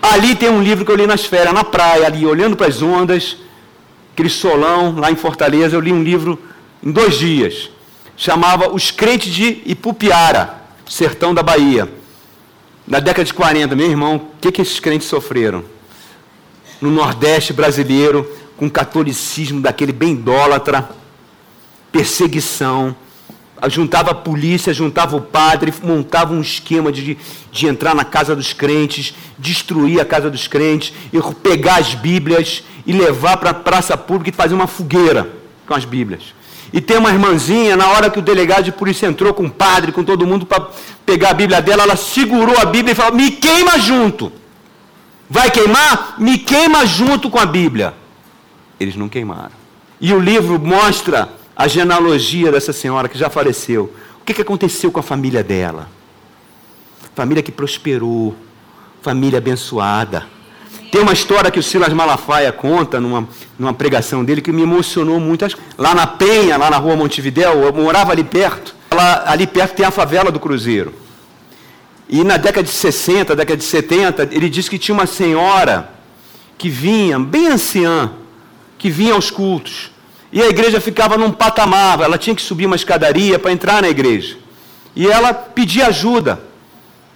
Ali 0.00 0.36
tem 0.36 0.48
um 0.48 0.62
livro 0.62 0.84
que 0.84 0.92
eu 0.92 0.96
li 0.96 1.08
nas 1.08 1.24
férias, 1.24 1.52
na 1.52 1.64
praia, 1.64 2.06
ali, 2.06 2.24
olhando 2.24 2.56
para 2.56 2.68
as 2.68 2.82
ondas, 2.82 3.38
aquele 4.12 4.28
solão 4.28 4.94
lá 4.96 5.10
em 5.10 5.16
Fortaleza. 5.16 5.74
Eu 5.74 5.80
li 5.80 5.92
um 5.92 6.02
livro 6.02 6.38
em 6.80 6.92
dois 6.92 7.18
dias. 7.18 7.70
Chamava 8.16 8.72
Os 8.72 8.92
Crentes 8.92 9.32
de 9.32 9.60
Ipupiara, 9.66 10.62
sertão 10.88 11.34
da 11.34 11.42
Bahia. 11.42 11.88
Na 12.86 13.00
década 13.00 13.24
de 13.24 13.34
40, 13.34 13.74
meu 13.74 13.90
irmão, 13.90 14.16
o 14.16 14.40
que, 14.40 14.52
que 14.52 14.62
esses 14.62 14.78
crentes 14.78 15.08
sofreram? 15.08 15.64
No 16.80 16.90
Nordeste 16.90 17.52
brasileiro, 17.52 18.30
com 18.64 18.70
catolicismo 18.70 19.60
daquele 19.60 19.92
bem 19.92 20.12
idólatra, 20.12 20.88
perseguição, 21.92 22.96
juntava 23.68 24.10
a 24.10 24.14
polícia, 24.14 24.72
juntava 24.72 25.16
o 25.16 25.20
padre, 25.20 25.72
montava 25.82 26.32
um 26.32 26.40
esquema 26.40 26.90
de, 26.90 27.16
de 27.52 27.66
entrar 27.66 27.94
na 27.94 28.04
casa 28.04 28.34
dos 28.34 28.52
crentes, 28.52 29.14
destruir 29.38 30.00
a 30.00 30.04
casa 30.04 30.30
dos 30.30 30.48
crentes, 30.48 30.92
e 31.12 31.20
pegar 31.34 31.76
as 31.76 31.94
Bíblias 31.94 32.64
e 32.86 32.92
levar 32.92 33.36
para 33.36 33.50
a 33.50 33.54
praça 33.54 33.96
pública 33.96 34.30
e 34.30 34.32
fazer 34.32 34.54
uma 34.54 34.66
fogueira 34.66 35.28
com 35.66 35.74
as 35.74 35.84
Bíblias. 35.84 36.34
E 36.72 36.80
tem 36.80 36.96
uma 36.96 37.10
irmãzinha, 37.10 37.76
na 37.76 37.88
hora 37.88 38.10
que 38.10 38.18
o 38.18 38.22
delegado 38.22 38.64
de 38.64 38.72
polícia 38.72 39.06
entrou 39.06 39.32
com 39.32 39.44
o 39.44 39.50
padre, 39.50 39.92
com 39.92 40.02
todo 40.02 40.26
mundo 40.26 40.46
para 40.46 40.68
pegar 41.04 41.30
a 41.30 41.34
Bíblia 41.34 41.60
dela, 41.60 41.82
ela 41.82 41.96
segurou 41.96 42.58
a 42.58 42.64
Bíblia 42.64 42.92
e 42.92 42.96
falou: 42.96 43.14
Me 43.14 43.30
queima 43.30 43.78
junto. 43.78 44.32
Vai 45.28 45.50
queimar? 45.50 46.16
Me 46.18 46.38
queima 46.38 46.84
junto 46.84 47.30
com 47.30 47.38
a 47.38 47.46
Bíblia. 47.46 47.94
Eles 48.84 48.96
não 48.96 49.08
queimaram. 49.08 49.52
E 50.00 50.12
o 50.12 50.18
livro 50.18 50.58
mostra 50.58 51.28
a 51.56 51.66
genealogia 51.68 52.50
dessa 52.52 52.72
senhora 52.72 53.08
que 53.08 53.18
já 53.18 53.30
faleceu. 53.30 53.92
O 54.20 54.24
que, 54.24 54.40
aconteceu 54.40 54.90
com 54.90 55.00
a 55.00 55.02
família 55.02 55.42
dela? 55.42 55.88
Família 57.14 57.42
que 57.42 57.52
prosperou, 57.52 58.34
família 59.02 59.38
abençoada. 59.38 60.26
Tem 60.90 61.00
uma 61.00 61.12
história 61.12 61.50
que 61.50 61.58
o 61.58 61.62
Silas 61.62 61.92
Malafaia 61.92 62.50
conta 62.52 63.00
numa, 63.00 63.28
numa 63.58 63.74
pregação 63.74 64.24
dele 64.24 64.40
que 64.40 64.52
me 64.52 64.62
emocionou 64.62 65.20
muito. 65.20 65.44
Lá 65.76 65.94
na 65.94 66.06
Penha, 66.06 66.56
lá 66.56 66.70
na 66.70 66.76
rua 66.76 66.96
Montevidéu, 66.96 67.64
eu 67.64 67.72
morava 67.72 68.12
ali 68.12 68.24
perto. 68.24 68.74
Lá, 68.92 69.24
ali 69.26 69.46
perto 69.46 69.74
tem 69.74 69.84
a 69.84 69.90
favela 69.90 70.30
do 70.30 70.40
Cruzeiro. 70.40 70.94
E 72.08 72.22
na 72.22 72.36
década 72.36 72.62
de 72.62 72.72
60, 72.72 73.34
década 73.34 73.56
de 73.56 73.64
70, 73.64 74.28
ele 74.32 74.48
disse 74.48 74.70
que 74.70 74.78
tinha 74.78 74.94
uma 74.94 75.06
senhora 75.06 75.90
que 76.56 76.68
vinha, 76.68 77.18
bem 77.18 77.48
anciã, 77.48 78.12
que 78.84 78.90
vinha 78.90 79.14
aos 79.14 79.30
cultos. 79.30 79.90
E 80.30 80.42
a 80.42 80.46
igreja 80.46 80.78
ficava 80.78 81.16
num 81.16 81.32
patamar, 81.32 82.02
ela 82.02 82.18
tinha 82.18 82.36
que 82.36 82.42
subir 82.42 82.66
uma 82.66 82.76
escadaria 82.76 83.38
para 83.38 83.50
entrar 83.50 83.80
na 83.80 83.88
igreja. 83.88 84.36
E 84.94 85.06
ela 85.06 85.32
pedia 85.32 85.86
ajuda, 85.86 86.38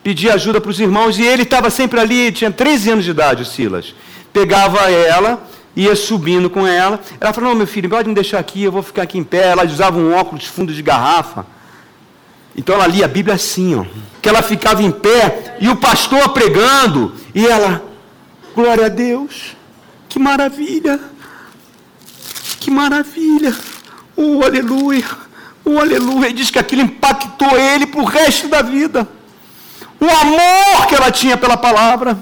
pedia 0.02 0.32
ajuda 0.32 0.62
para 0.62 0.70
os 0.70 0.80
irmãos, 0.80 1.18
e 1.18 1.24
ele 1.24 1.42
estava 1.42 1.68
sempre 1.68 2.00
ali, 2.00 2.32
tinha 2.32 2.50
13 2.50 2.92
anos 2.92 3.04
de 3.04 3.10
idade, 3.10 3.42
o 3.42 3.44
Silas. 3.44 3.94
Pegava 4.32 4.90
ela, 4.90 5.46
ia 5.76 5.94
subindo 5.94 6.48
com 6.48 6.66
ela. 6.66 6.98
Ela 7.20 7.34
falou: 7.34 7.50
Não, 7.50 7.56
meu 7.58 7.66
filho, 7.66 7.90
pode 7.90 8.08
me 8.08 8.14
deixar 8.14 8.38
aqui, 8.38 8.62
eu 8.62 8.72
vou 8.72 8.82
ficar 8.82 9.02
aqui 9.02 9.18
em 9.18 9.24
pé. 9.24 9.48
Ela 9.48 9.66
usava 9.66 9.98
um 9.98 10.14
óculos 10.14 10.44
de 10.44 10.48
fundo 10.48 10.72
de 10.72 10.80
garrafa. 10.80 11.44
Então 12.56 12.76
ela 12.76 12.86
lia 12.86 13.04
a 13.04 13.08
Bíblia 13.08 13.34
assim, 13.34 13.74
ó. 13.74 13.84
Que 14.22 14.28
ela 14.30 14.40
ficava 14.40 14.82
em 14.82 14.90
pé 14.90 15.58
e 15.60 15.68
o 15.68 15.76
pastor 15.76 16.30
pregando, 16.30 17.14
e 17.34 17.46
ela, 17.46 17.84
glória 18.54 18.86
a 18.86 18.88
Deus, 18.88 19.54
que 20.08 20.18
maravilha. 20.18 21.17
Que 22.60 22.70
maravilha! 22.70 23.54
Oh, 24.16 24.44
aleluia! 24.44 25.04
Oh, 25.64 25.78
aleluia! 25.78 26.28
E 26.28 26.32
diz 26.32 26.50
que 26.50 26.58
aquilo 26.58 26.82
impactou 26.82 27.58
ele 27.58 27.86
para 27.86 28.00
o 28.00 28.04
resto 28.04 28.48
da 28.48 28.62
vida. 28.62 29.08
O 30.00 30.04
amor 30.04 30.86
que 30.86 30.94
ela 30.94 31.10
tinha 31.10 31.36
pela 31.36 31.56
palavra. 31.56 32.18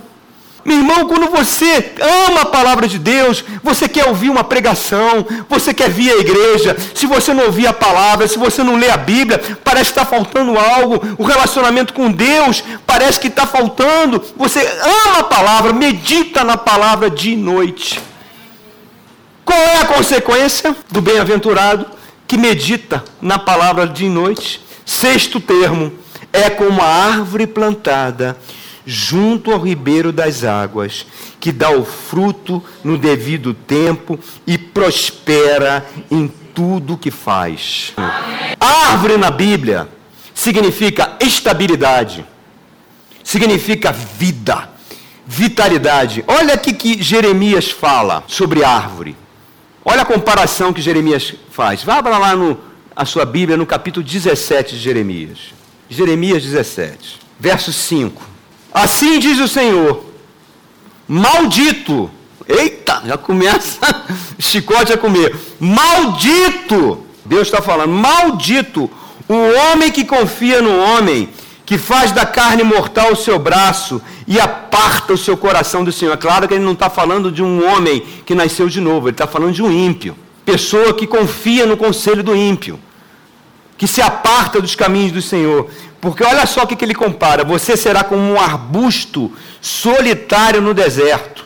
Meu 0.64 0.78
irmão, 0.78 1.06
quando 1.06 1.30
você 1.30 1.92
ama 2.28 2.40
a 2.40 2.46
palavra 2.46 2.88
de 2.88 2.98
Deus, 2.98 3.44
você 3.62 3.88
quer 3.88 4.06
ouvir 4.08 4.30
uma 4.30 4.42
pregação, 4.42 5.24
você 5.48 5.72
quer 5.72 5.88
vir 5.88 6.10
à 6.10 6.16
igreja, 6.16 6.76
se 6.92 7.06
você 7.06 7.32
não 7.32 7.44
ouvir 7.44 7.68
a 7.68 7.72
palavra, 7.72 8.26
se 8.26 8.36
você 8.36 8.64
não 8.64 8.74
lê 8.74 8.90
a 8.90 8.96
Bíblia, 8.96 9.40
parece 9.62 9.92
que 9.92 10.00
está 10.00 10.04
faltando 10.04 10.58
algo, 10.58 11.00
o 11.18 11.22
relacionamento 11.22 11.94
com 11.94 12.10
Deus 12.10 12.64
parece 12.84 13.20
que 13.20 13.28
está 13.28 13.46
faltando. 13.46 14.20
Você 14.36 14.60
ama 15.06 15.20
a 15.20 15.24
palavra, 15.24 15.72
medita 15.72 16.42
na 16.42 16.56
palavra 16.56 17.08
dia 17.08 17.34
e 17.34 17.36
noite. 17.36 18.00
Qual 19.46 19.58
é 19.58 19.76
a 19.78 19.86
consequência 19.86 20.74
do 20.90 21.00
bem-aventurado 21.00 21.86
que 22.26 22.36
medita 22.36 23.04
na 23.22 23.38
palavra 23.38 23.86
de 23.86 24.08
noite? 24.08 24.60
Sexto 24.84 25.38
termo, 25.38 25.92
é 26.32 26.50
como 26.50 26.82
a 26.82 26.84
árvore 26.84 27.46
plantada 27.46 28.36
junto 28.84 29.52
ao 29.52 29.60
ribeiro 29.60 30.12
das 30.12 30.42
águas, 30.42 31.06
que 31.38 31.52
dá 31.52 31.70
o 31.70 31.84
fruto 31.84 32.60
no 32.82 32.98
devido 32.98 33.54
tempo 33.54 34.18
e 34.44 34.58
prospera 34.58 35.86
em 36.10 36.26
tudo 36.52 36.98
que 36.98 37.12
faz. 37.12 37.94
Árvore 38.58 39.16
na 39.16 39.30
Bíblia 39.30 39.88
significa 40.34 41.16
estabilidade, 41.20 42.26
significa 43.22 43.92
vida, 43.92 44.70
vitalidade. 45.24 46.24
Olha 46.26 46.54
aqui 46.54 46.72
que 46.72 47.00
Jeremias 47.00 47.70
fala 47.70 48.24
sobre 48.26 48.64
árvore. 48.64 49.16
Olha 49.88 50.02
a 50.02 50.04
comparação 50.04 50.72
que 50.72 50.82
Jeremias 50.82 51.32
faz. 51.52 51.84
Vá 51.84 52.02
para 52.02 52.18
lá 52.18 52.34
no, 52.34 52.58
a 52.94 53.04
sua 53.04 53.24
Bíblia, 53.24 53.56
no 53.56 53.64
capítulo 53.64 54.04
17 54.04 54.74
de 54.74 54.80
Jeremias. 54.80 55.54
Jeremias 55.88 56.42
17, 56.42 57.20
verso 57.38 57.72
5. 57.72 58.20
Assim 58.74 59.20
diz 59.20 59.38
o 59.38 59.46
Senhor: 59.46 60.04
Maldito. 61.06 62.10
Eita, 62.48 63.02
já 63.06 63.16
começa 63.16 63.78
chicote 64.40 64.92
a 64.92 64.98
comer. 64.98 65.36
Maldito. 65.60 67.06
Deus 67.24 67.46
está 67.46 67.62
falando: 67.62 67.92
Maldito 67.92 68.90
O 69.28 69.34
homem 69.34 69.92
que 69.92 70.04
confia 70.04 70.60
no 70.60 70.76
homem, 70.80 71.28
que 71.66 71.76
faz 71.76 72.12
da 72.12 72.24
carne 72.24 72.62
mortal 72.62 73.12
o 73.12 73.16
seu 73.16 73.40
braço 73.40 74.00
e 74.24 74.38
aparta 74.38 75.12
o 75.12 75.18
seu 75.18 75.36
coração 75.36 75.82
do 75.82 75.90
Senhor. 75.90 76.12
É 76.12 76.16
claro 76.16 76.46
que 76.46 76.54
ele 76.54 76.64
não 76.64 76.72
está 76.72 76.88
falando 76.88 77.30
de 77.32 77.42
um 77.42 77.68
homem 77.68 78.00
que 78.24 78.36
nasceu 78.36 78.68
de 78.68 78.80
novo, 78.80 79.08
ele 79.08 79.14
está 79.14 79.26
falando 79.26 79.52
de 79.52 79.64
um 79.64 79.72
ímpio. 79.72 80.16
Pessoa 80.44 80.94
que 80.94 81.08
confia 81.08 81.66
no 81.66 81.76
conselho 81.76 82.22
do 82.22 82.36
ímpio, 82.36 82.78
que 83.76 83.88
se 83.88 84.00
aparta 84.00 84.60
dos 84.60 84.76
caminhos 84.76 85.10
do 85.10 85.20
Senhor. 85.20 85.68
Porque 86.00 86.22
olha 86.22 86.46
só 86.46 86.62
o 86.62 86.66
que, 86.68 86.84
ele 86.84 86.94
compara: 86.94 87.42
você 87.42 87.76
será 87.76 88.04
como 88.04 88.22
um 88.22 88.40
arbusto 88.40 89.32
solitário 89.60 90.62
no 90.62 90.72
deserto. 90.72 91.44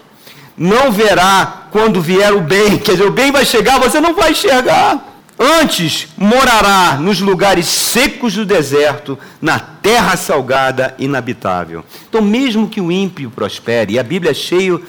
Não 0.55 0.93
verá 0.93 1.69
quando 1.71 2.03
vier 2.03 2.35
o 2.35 2.43
bem, 2.43 2.77
quer 2.77 2.93
dizer, 2.93 3.07
o 3.07 3.11
bem 3.11 3.33
vai 3.33 3.47
chegar, 3.47 3.81
você 3.81 3.99
não 3.99 4.15
vai 4.15 4.33
enxergar. 4.33 5.10
Antes 5.43 6.09
morará 6.19 6.99
nos 7.01 7.19
lugares 7.19 7.65
secos 7.65 8.35
do 8.35 8.45
deserto, 8.45 9.19
na 9.41 9.59
terra 9.59 10.15
salgada, 10.15 10.95
inabitável. 10.99 11.83
Então, 12.07 12.21
mesmo 12.21 12.69
que 12.69 12.79
o 12.79 12.93
ímpio 12.93 13.31
prospere, 13.31 13.95
e 13.95 13.99
a 13.99 14.03
Bíblia 14.03 14.33
é 14.33 14.35
cheio 14.35 14.85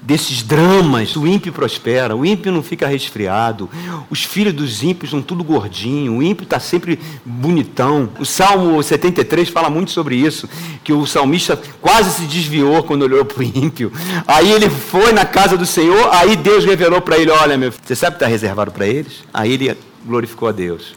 desses 0.00 0.44
dramas, 0.44 1.16
o 1.16 1.26
ímpio 1.26 1.52
prospera, 1.52 2.14
o 2.14 2.24
ímpio 2.24 2.52
não 2.52 2.62
fica 2.62 2.86
resfriado, 2.86 3.68
os 4.08 4.22
filhos 4.22 4.54
dos 4.54 4.84
ímpios 4.84 5.10
são 5.10 5.20
tudo 5.20 5.42
gordinho, 5.42 6.18
o 6.18 6.22
ímpio 6.22 6.44
está 6.44 6.60
sempre 6.60 7.00
bonitão. 7.24 8.08
O 8.20 8.24
Salmo 8.24 8.80
73 8.80 9.48
fala 9.48 9.68
muito 9.68 9.90
sobre 9.90 10.14
isso, 10.14 10.48
que 10.84 10.92
o 10.92 11.04
salmista 11.04 11.60
quase 11.80 12.10
se 12.12 12.22
desviou 12.22 12.84
quando 12.84 13.02
olhou 13.02 13.24
para 13.24 13.40
o 13.40 13.42
ímpio. 13.42 13.90
Aí 14.28 14.52
ele 14.52 14.70
foi 14.70 15.10
na 15.10 15.24
casa 15.24 15.56
do 15.56 15.66
Senhor, 15.66 16.10
aí 16.12 16.36
Deus 16.36 16.64
revelou 16.64 17.00
para 17.00 17.18
ele, 17.18 17.32
olha 17.32 17.58
meu 17.58 17.72
filho, 17.72 17.82
você 17.84 17.96
sabe 17.96 18.14
o 18.14 18.18
que 18.18 18.24
está 18.24 18.30
reservado 18.30 18.70
para 18.70 18.86
eles? 18.86 19.24
Aí 19.34 19.54
ele 19.54 19.76
glorificou 20.06 20.48
a 20.48 20.52
Deus. 20.52 20.94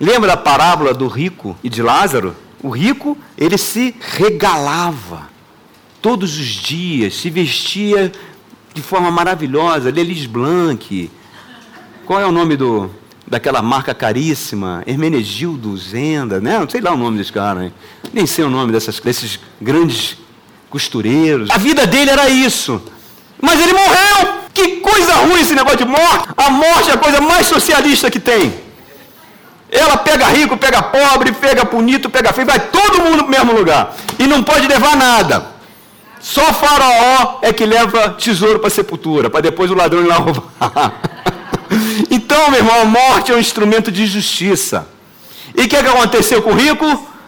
Lembra 0.00 0.28
da 0.28 0.36
parábola 0.36 0.94
do 0.94 1.06
rico 1.08 1.56
e 1.62 1.68
de 1.68 1.82
Lázaro? 1.82 2.34
O 2.62 2.70
rico, 2.70 3.16
ele 3.36 3.58
se 3.58 3.94
regalava 4.00 5.28
todos 6.00 6.38
os 6.38 6.46
dias, 6.46 7.14
se 7.14 7.30
vestia 7.30 8.12
de 8.74 8.82
forma 8.82 9.10
maravilhosa, 9.10 9.90
Lelis 9.90 10.26
Blanc. 10.26 11.10
Qual 12.06 12.20
é 12.20 12.26
o 12.26 12.32
nome 12.32 12.56
do, 12.56 12.90
daquela 13.26 13.60
marca 13.60 13.94
caríssima? 13.94 14.82
Hermenegildo 14.86 15.76
Zenda, 15.76 16.40
né? 16.40 16.58
Não 16.58 16.68
sei 16.68 16.80
lá 16.80 16.92
o 16.92 16.96
nome 16.96 17.18
desse 17.18 17.32
cara, 17.32 17.64
hein? 17.64 17.72
nem 18.12 18.26
sei 18.26 18.44
o 18.44 18.50
nome 18.50 18.72
dessas, 18.72 18.98
desses 19.00 19.38
grandes 19.60 20.16
costureiros. 20.70 21.50
A 21.50 21.58
vida 21.58 21.86
dele 21.86 22.10
era 22.10 22.28
isso. 22.28 22.80
Mas 23.40 23.60
ele 23.60 23.72
morreu! 23.72 24.37
Que 24.58 24.76
coisa 24.78 25.14
ruim 25.14 25.40
esse 25.40 25.54
negócio 25.54 25.78
de 25.78 25.84
morte! 25.84 26.30
A 26.36 26.50
morte 26.50 26.90
é 26.90 26.94
a 26.94 26.98
coisa 26.98 27.20
mais 27.20 27.46
socialista 27.46 28.10
que 28.10 28.18
tem. 28.18 28.52
Ela 29.70 29.96
pega 29.98 30.26
rico, 30.26 30.56
pega 30.56 30.82
pobre, 30.82 31.30
pega 31.30 31.62
bonito, 31.64 32.10
pega 32.10 32.32
feio, 32.32 32.48
vai 32.48 32.58
todo 32.58 33.00
mundo 33.00 33.18
para 33.18 33.26
o 33.26 33.30
mesmo 33.30 33.52
lugar. 33.52 33.94
E 34.18 34.26
não 34.26 34.42
pode 34.42 34.66
levar 34.66 34.96
nada. 34.96 35.46
Só 36.18 36.52
Faraó 36.52 37.38
é 37.40 37.52
que 37.52 37.64
leva 37.64 38.16
tesouro 38.18 38.58
para 38.58 38.66
a 38.66 38.70
sepultura, 38.70 39.30
para 39.30 39.42
depois 39.42 39.70
o 39.70 39.76
ladrão 39.76 40.02
ir 40.02 40.08
lá 40.08 40.16
roubar. 40.16 40.92
então, 42.10 42.50
meu 42.50 42.58
irmão, 42.58 42.80
a 42.80 42.84
morte 42.84 43.30
é 43.30 43.36
um 43.36 43.38
instrumento 43.38 43.92
de 43.92 44.06
justiça. 44.06 44.88
E 45.54 45.62
o 45.62 45.68
que, 45.68 45.76
é 45.76 45.82
que 45.84 45.88
aconteceu 45.88 46.42
com 46.42 46.50
o 46.50 46.56
rico? 46.56 46.84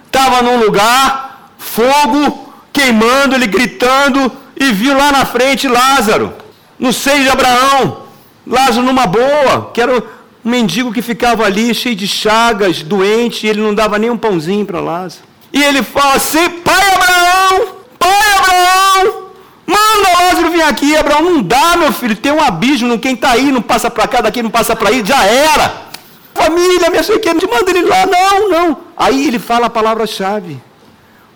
Estava 0.07 0.43
num 0.43 0.59
lugar, 0.59 1.53
fogo, 1.57 2.53
queimando, 2.73 3.37
ele 3.37 3.47
gritando, 3.47 4.33
e 4.57 4.73
viu 4.73 4.99
lá 4.99 5.13
na 5.13 5.25
frente 5.25 5.69
Lázaro, 5.69 6.40
no 6.81 6.93
seio 6.93 7.23
de 7.23 7.29
Abraão. 7.29 8.05
Lázaro 8.47 8.83
numa 8.85 9.07
boa, 9.07 9.71
que 9.73 9.81
era 9.81 9.99
um 9.99 10.03
mendigo 10.43 10.93
que 10.93 11.03
ficava 11.03 11.45
ali, 11.45 11.75
cheio 11.75 11.95
de 11.95 12.09
chagas, 12.09 12.83
doente, 12.83 13.47
e 13.47 13.51
ele 13.51 13.61
não 13.61 13.75
dava 13.75 13.99
nem 13.99 14.11
um 14.11 14.17
pãozinho 14.17 14.65
para 14.65 14.81
Lázaro. 14.81 15.23
E 15.53 15.63
ele 15.63 15.83
fala 15.83 16.15
assim: 16.15 16.49
Pai 16.49 16.95
Abraão, 16.95 17.77
Pai 17.99 18.37
Abraão, 18.39 19.27
manda 19.67 20.25
Lázaro 20.25 20.51
vir 20.51 20.63
aqui. 20.63 20.97
Abraão, 20.97 21.23
não 21.23 21.43
dá, 21.43 21.77
meu 21.77 21.93
filho, 21.93 22.17
tem 22.17 22.33
um 22.33 22.43
abismo, 22.43 22.99
quem 22.99 23.15
está 23.15 23.33
aí 23.33 23.53
não 23.53 23.63
passa 23.63 23.91
para 23.91 24.09
cá, 24.09 24.23
daqui 24.23 24.43
não 24.43 24.51
passa 24.51 24.75
para 24.75 24.89
aí, 24.89 25.05
já 25.05 25.23
era. 25.25 25.91
Família, 26.35 26.89
minha 26.89 27.05
filha, 27.05 27.19
que 27.21 27.47
manda 27.47 27.71
ele 27.71 27.83
lá. 27.83 28.07
Não, 28.07 28.49
não. 28.49 28.77
Aí 28.97 29.29
ele 29.29 29.39
fala 29.39 29.67
a 29.67 29.71
palavra-chave. 29.71 30.59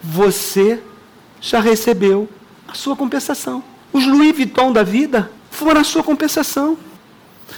Você 0.03 0.81
já 1.41 1.61
recebeu 1.61 2.29
a 2.67 2.75
sua 2.75 2.97
compensação. 2.97 3.63
Os 3.95 4.05
Louis 4.05 4.35
Vuitton 4.35 4.73
da 4.73 4.83
vida 4.83 5.31
foram 5.53 5.81
a 5.81 5.85
sua 5.85 6.03
compensação. 6.03 6.77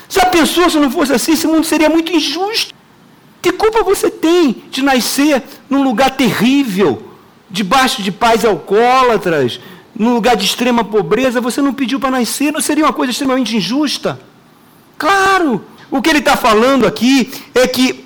Já 0.06 0.26
pensou 0.26 0.68
se 0.68 0.78
não 0.78 0.90
fosse 0.90 1.14
assim? 1.14 1.32
Esse 1.32 1.46
mundo 1.46 1.64
seria 1.64 1.88
muito 1.88 2.12
injusto. 2.12 2.74
Que 3.40 3.52
culpa 3.52 3.82
você 3.82 4.10
tem 4.10 4.64
de 4.70 4.82
nascer 4.82 5.42
num 5.70 5.82
lugar 5.82 6.10
terrível, 6.10 7.02
debaixo 7.50 8.02
de 8.02 8.12
pais 8.12 8.44
alcoólatras, 8.44 9.58
num 9.98 10.12
lugar 10.12 10.36
de 10.36 10.44
extrema 10.44 10.84
pobreza, 10.84 11.40
você 11.40 11.62
não 11.62 11.72
pediu 11.72 11.98
para 11.98 12.10
nascer, 12.10 12.52
não 12.52 12.60
seria 12.60 12.84
uma 12.84 12.92
coisa 12.92 13.12
extremamente 13.12 13.56
injusta? 13.56 14.20
Claro! 14.98 15.64
O 15.90 16.02
que 16.02 16.10
ele 16.10 16.18
está 16.18 16.36
falando 16.36 16.86
aqui 16.86 17.32
é 17.54 17.66
que 17.66 18.04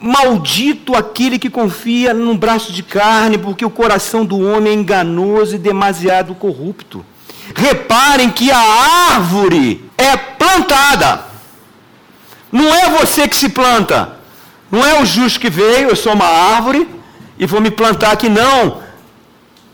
maldito 0.00 0.96
aquele 0.96 1.38
que 1.38 1.50
confia 1.50 2.14
num 2.14 2.38
braço 2.38 2.72
de 2.72 2.82
carne, 2.82 3.36
porque 3.36 3.66
o 3.66 3.70
coração 3.70 4.24
do 4.24 4.40
homem 4.40 4.72
é 4.72 4.76
enganoso 4.76 5.56
e 5.56 5.58
demasiado 5.58 6.34
corrupto. 6.34 7.04
Reparem 7.54 8.30
que 8.30 8.50
a 8.50 8.58
árvore 9.12 9.84
é 9.96 10.16
plantada. 10.16 11.24
Não 12.50 12.72
é 12.74 12.90
você 12.90 13.28
que 13.28 13.36
se 13.36 13.48
planta. 13.48 14.18
Não 14.70 14.84
é 14.84 15.00
o 15.00 15.04
justo 15.04 15.40
que 15.40 15.50
veio, 15.50 15.88
eu 15.88 15.96
sou 15.96 16.12
uma 16.12 16.26
árvore 16.26 16.88
e 17.38 17.46
vou 17.46 17.60
me 17.60 17.70
plantar 17.70 18.12
aqui. 18.12 18.28
Não. 18.28 18.82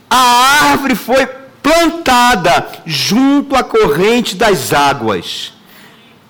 A 0.09 0.71
árvore 0.71 0.95
foi 0.95 1.27
plantada 1.63 2.67
junto 2.87 3.57
à 3.57 3.63
corrente 3.63 4.37
das 4.37 4.73
águas. 4.73 5.53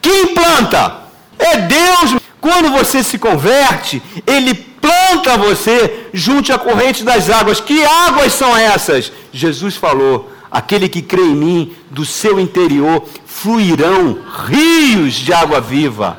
Quem 0.01 0.35
planta? 0.35 1.03
É 1.39 1.59
Deus. 1.59 2.17
Quando 2.41 2.71
você 2.71 3.03
se 3.03 3.19
converte, 3.19 4.03
Ele 4.27 4.55
planta 4.55 5.37
você 5.37 6.09
junto 6.13 6.53
à 6.53 6.59
corrente 6.59 7.05
das 7.05 7.29
águas. 7.29 7.61
Que 7.61 7.85
águas 7.85 8.33
são 8.33 8.57
essas? 8.57 9.13
Jesus 9.33 9.77
falou: 9.77 10.33
aquele 10.51 10.89
que 10.89 11.03
crê 11.03 11.23
em 11.23 11.35
mim, 11.35 11.77
do 11.91 12.05
seu 12.05 12.39
interior 12.41 13.05
fluirão 13.27 14.19
rios 14.47 15.15
de 15.15 15.33
água 15.33 15.61
viva. 15.61 16.19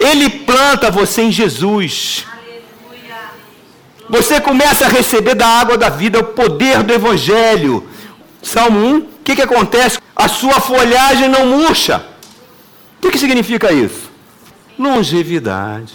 Ele 0.00 0.28
planta 0.30 0.90
você 0.90 1.22
em 1.22 1.32
Jesus. 1.32 2.26
Você 4.08 4.40
começa 4.40 4.86
a 4.86 4.88
receber 4.88 5.34
da 5.34 5.46
água 5.46 5.76
da 5.76 5.88
vida 5.88 6.18
o 6.18 6.24
poder 6.24 6.82
do 6.82 6.92
Evangelho. 6.92 7.86
Salmo 8.42 8.78
1, 8.78 8.98
o 8.98 9.02
que, 9.24 9.34
que 9.34 9.42
acontece? 9.42 9.98
A 10.14 10.28
sua 10.28 10.60
folhagem 10.60 11.28
não 11.28 11.46
murcha. 11.46 12.06
O 12.98 13.02
que, 13.02 13.10
que 13.10 13.18
significa 13.18 13.72
isso? 13.72 14.10
Longevidade. 14.78 15.92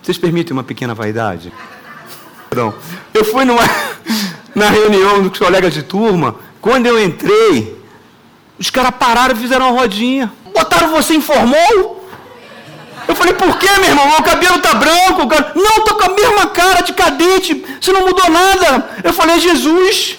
Vocês 0.00 0.16
permitem 0.16 0.52
uma 0.52 0.62
pequena 0.62 0.94
vaidade? 0.94 1.52
Perdão. 2.48 2.74
Eu 3.12 3.24
fui 3.24 3.44
numa, 3.44 3.62
na 4.54 4.70
reunião 4.70 5.22
dos 5.22 5.38
colegas 5.38 5.74
de 5.74 5.82
turma. 5.82 6.36
Quando 6.62 6.86
eu 6.86 7.02
entrei, 7.02 7.76
os 8.56 8.70
caras 8.70 8.92
pararam 8.92 9.34
e 9.34 9.38
fizeram 9.38 9.68
uma 9.68 9.80
rodinha. 9.80 10.32
Botaram 10.54 10.92
você 10.92 11.14
em 11.14 11.20
formol? 11.20 12.06
Eu 13.08 13.16
falei, 13.16 13.34
por 13.34 13.58
que, 13.58 13.68
meu 13.80 13.90
irmão? 13.90 14.08
O 14.16 14.22
cabelo 14.22 14.60
tá 14.60 14.74
branco. 14.74 15.26
Cara... 15.26 15.52
Não, 15.56 15.84
tô 15.84 15.96
com 15.96 16.04
a 16.04 16.14
mesma 16.14 16.46
cara 16.46 16.82
de 16.82 16.92
cadete. 16.92 17.64
Você 17.80 17.92
não 17.92 18.06
mudou 18.06 18.30
nada. 18.30 18.90
Eu 19.02 19.12
falei, 19.12 19.36
é 19.36 19.40
Jesus. 19.40 20.18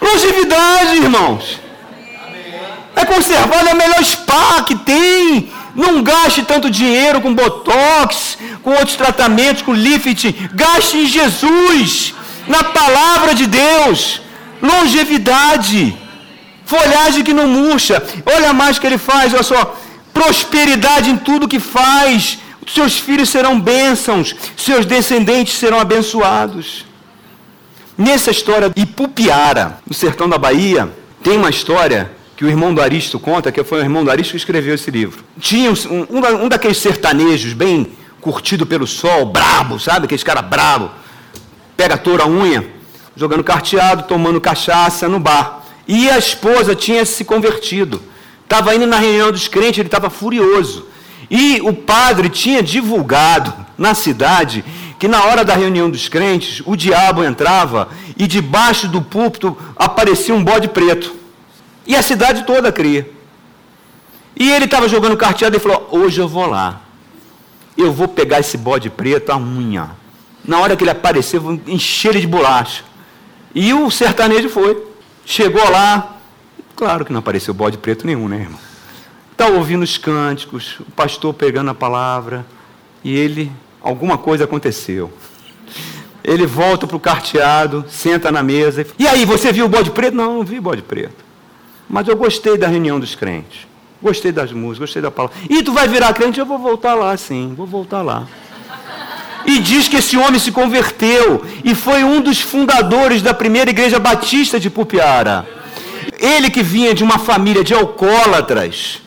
Longevidade, 0.00 0.96
irmãos. 0.96 1.60
É 2.96 3.04
conservado, 3.04 3.68
é 3.68 3.74
o 3.74 3.76
melhor 3.76 4.02
spa 4.02 4.62
que 4.62 4.74
tem. 4.74 5.52
Não 5.74 6.02
gaste 6.02 6.42
tanto 6.42 6.70
dinheiro 6.70 7.20
com 7.20 7.34
botox, 7.34 8.38
com 8.62 8.70
outros 8.70 8.96
tratamentos, 8.96 9.62
com 9.62 9.74
lift. 9.74 10.32
Gaste 10.54 10.96
em 10.96 11.06
Jesus, 11.06 12.14
na 12.48 12.64
palavra 12.64 13.34
de 13.34 13.46
Deus. 13.46 14.20
Longevidade. 14.60 15.96
Folhagem 16.64 17.22
que 17.22 17.32
não 17.32 17.46
murcha. 17.46 18.02
Olha 18.26 18.52
mais 18.52 18.78
que 18.78 18.86
ele 18.86 18.98
faz, 18.98 19.32
olha 19.32 19.42
só 19.42 19.76
prosperidade 20.12 21.10
em 21.10 21.16
tudo 21.16 21.48
que 21.48 21.60
faz. 21.60 22.38
Seus 22.66 22.98
filhos 22.98 23.30
serão 23.30 23.58
bênçãos, 23.58 24.34
seus 24.56 24.84
descendentes 24.84 25.58
serão 25.58 25.78
abençoados. 25.80 26.84
Nessa 27.96 28.30
história 28.30 28.68
de 28.68 28.82
Ipupiara, 28.82 29.78
no 29.86 29.94
sertão 29.94 30.28
da 30.28 30.36
Bahia, 30.36 30.92
tem 31.22 31.36
uma 31.36 31.48
história 31.48 32.10
que 32.36 32.44
o 32.44 32.48
irmão 32.48 32.74
do 32.74 32.80
Aristo 32.80 33.18
conta, 33.18 33.50
que 33.50 33.64
foi 33.64 33.80
o 33.80 33.82
irmão 33.82 34.04
do 34.04 34.10
Aristo 34.10 34.32
que 34.32 34.36
escreveu 34.36 34.74
esse 34.74 34.90
livro. 34.90 35.24
Tinha 35.40 35.70
um, 35.70 35.74
um, 36.10 36.44
um 36.44 36.48
daqueles 36.48 36.76
sertanejos 36.76 37.52
bem 37.54 37.90
curtido 38.20 38.66
pelo 38.66 38.86
sol, 38.86 39.26
brabo, 39.26 39.80
sabe? 39.80 40.04
Aqueles 40.04 40.22
cara 40.22 40.42
brabo, 40.42 40.90
pega 41.78 41.94
a 41.94 41.98
toura 41.98 42.26
unha, 42.26 42.66
jogando 43.14 43.44
carteado, 43.44 44.02
tomando 44.08 44.40
cachaça 44.40 45.08
no 45.08 45.20
bar. 45.20 45.62
E 45.86 46.10
a 46.10 46.18
esposa 46.18 46.74
tinha 46.74 47.06
se 47.06 47.24
convertido. 47.24 48.02
Estava 48.42 48.74
indo 48.74 48.84
na 48.84 48.98
reunião 48.98 49.30
dos 49.30 49.46
crentes, 49.46 49.78
ele 49.78 49.86
estava 49.86 50.10
furioso. 50.10 50.88
E 51.30 51.60
o 51.62 51.72
padre 51.72 52.28
tinha 52.28 52.64
divulgado 52.64 53.54
na 53.78 53.94
cidade 53.94 54.64
que 54.98 55.06
na 55.06 55.22
hora 55.22 55.44
da 55.44 55.54
reunião 55.54 55.88
dos 55.88 56.08
crentes, 56.08 56.60
o 56.66 56.74
diabo 56.74 57.22
entrava 57.22 57.88
e 58.16 58.26
debaixo 58.26 58.88
do 58.88 59.00
púlpito 59.00 59.56
aparecia 59.76 60.34
um 60.34 60.42
bode 60.42 60.66
preto. 60.66 61.14
E 61.86 61.94
a 61.94 62.02
cidade 62.02 62.42
toda 62.44 62.72
cria. 62.72 63.08
E 64.34 64.50
ele 64.50 64.64
estava 64.64 64.88
jogando 64.88 65.16
carteado 65.16 65.56
e 65.56 65.60
falou: 65.60 65.88
Hoje 65.92 66.20
eu 66.20 66.26
vou 66.26 66.46
lá. 66.46 66.80
Eu 67.76 67.92
vou 67.92 68.08
pegar 68.08 68.40
esse 68.40 68.56
bode 68.56 68.90
preto, 68.90 69.30
a 69.30 69.36
unha. 69.36 69.90
Na 70.48 70.60
hora 70.60 70.74
que 70.74 70.82
ele 70.82 70.90
apareceu, 70.90 71.60
encher 71.66 72.08
ele 72.08 72.22
de 72.22 72.26
bolacha. 72.26 72.82
E 73.54 73.74
o 73.74 73.90
sertanejo 73.90 74.48
foi. 74.48 74.82
Chegou 75.22 75.62
lá. 75.70 76.16
Claro 76.74 77.04
que 77.04 77.12
não 77.12 77.18
apareceu 77.18 77.52
bode 77.52 77.76
preto 77.76 78.06
nenhum, 78.06 78.28
né, 78.28 78.36
irmão? 78.36 78.58
Está 79.30 79.48
ouvindo 79.48 79.82
os 79.82 79.98
cânticos, 79.98 80.80
o 80.80 80.90
pastor 80.92 81.34
pegando 81.34 81.70
a 81.70 81.74
palavra. 81.74 82.46
E 83.04 83.14
ele, 83.14 83.52
alguma 83.82 84.16
coisa 84.16 84.44
aconteceu. 84.44 85.12
Ele 86.24 86.46
volta 86.46 86.86
para 86.86 86.96
o 86.96 87.00
carteado, 87.00 87.84
senta 87.86 88.32
na 88.32 88.42
mesa. 88.42 88.86
E 88.98 89.06
aí, 89.06 89.26
você 89.26 89.52
viu 89.52 89.66
o 89.66 89.68
bode 89.68 89.90
preto? 89.90 90.14
Não, 90.14 90.38
não 90.38 90.44
vi 90.44 90.58
bode 90.58 90.80
preto. 90.80 91.26
Mas 91.86 92.08
eu 92.08 92.16
gostei 92.16 92.56
da 92.56 92.68
reunião 92.68 92.98
dos 92.98 93.14
crentes. 93.14 93.66
Gostei 94.00 94.32
das 94.32 94.50
músicas, 94.50 94.78
gostei 94.78 95.02
da 95.02 95.10
palavra. 95.10 95.36
E 95.50 95.62
tu 95.62 95.74
vai 95.74 95.86
virar 95.88 96.14
crente? 96.14 96.40
Eu 96.40 96.46
vou 96.46 96.58
voltar 96.58 96.94
lá, 96.94 97.14
sim, 97.18 97.52
vou 97.54 97.66
voltar 97.66 98.00
lá. 98.00 98.26
E 99.50 99.60
diz 99.60 99.88
que 99.88 99.96
esse 99.96 100.14
homem 100.18 100.38
se 100.38 100.52
converteu 100.52 101.42
e 101.64 101.74
foi 101.74 102.04
um 102.04 102.20
dos 102.20 102.38
fundadores 102.38 103.22
da 103.22 103.32
primeira 103.32 103.70
igreja 103.70 103.98
batista 103.98 104.60
de 104.60 104.68
Pupiara. 104.68 105.48
Ele 106.20 106.50
que 106.50 106.62
vinha 106.62 106.92
de 106.92 107.02
uma 107.02 107.18
família 107.18 107.64
de 107.64 107.72
alcoólatras, 107.72 109.00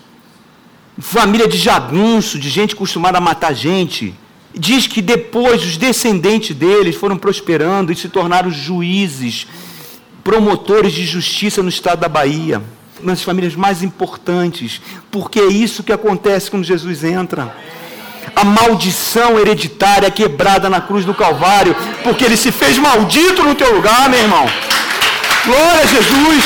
família 0.97 1.47
de 1.47 1.59
jagunço, 1.59 2.39
de 2.39 2.49
gente 2.49 2.73
acostumada 2.73 3.19
a 3.19 3.21
matar 3.21 3.53
gente. 3.53 4.15
Diz 4.51 4.87
que 4.87 4.99
depois 4.99 5.63
os 5.63 5.77
descendentes 5.77 6.55
deles 6.55 6.95
foram 6.95 7.17
prosperando 7.17 7.91
e 7.91 7.95
se 7.95 8.09
tornaram 8.09 8.49
juízes, 8.49 9.45
promotores 10.23 10.91
de 10.91 11.05
justiça 11.05 11.61
no 11.61 11.69
estado 11.69 11.99
da 11.99 12.09
Bahia 12.09 12.63
nas 13.03 13.21
famílias 13.21 13.55
mais 13.55 13.81
importantes, 13.81 14.81
porque 15.11 15.39
é 15.39 15.47
isso 15.47 15.83
que 15.83 15.91
acontece 15.91 16.51
quando 16.51 16.63
Jesus 16.63 17.03
entra. 17.03 17.55
A 18.36 18.43
maldição 18.43 19.39
hereditária 19.39 20.09
quebrada 20.09 20.69
na 20.69 20.82
cruz 20.82 21.05
do 21.05 21.13
Calvário, 21.13 21.75
porque 22.03 22.23
ele 22.25 22.38
se 22.38 22.51
fez 22.51 22.77
maldito 22.77 23.43
no 23.43 23.55
teu 23.55 23.73
lugar, 23.75 24.09
meu 24.09 24.19
irmão. 24.19 24.49
Glória 25.45 25.84
a 25.84 25.86
Jesus. 25.86 26.45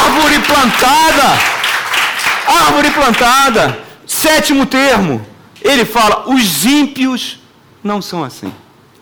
Árvore 0.00 0.38
plantada. 0.40 1.38
Árvore 2.46 2.90
plantada. 2.90 3.78
Sétimo 4.06 4.66
termo. 4.66 5.26
Ele 5.62 5.84
fala: 5.84 6.24
os 6.28 6.64
ímpios 6.64 7.38
não 7.82 8.02
são 8.02 8.22
assim 8.22 8.52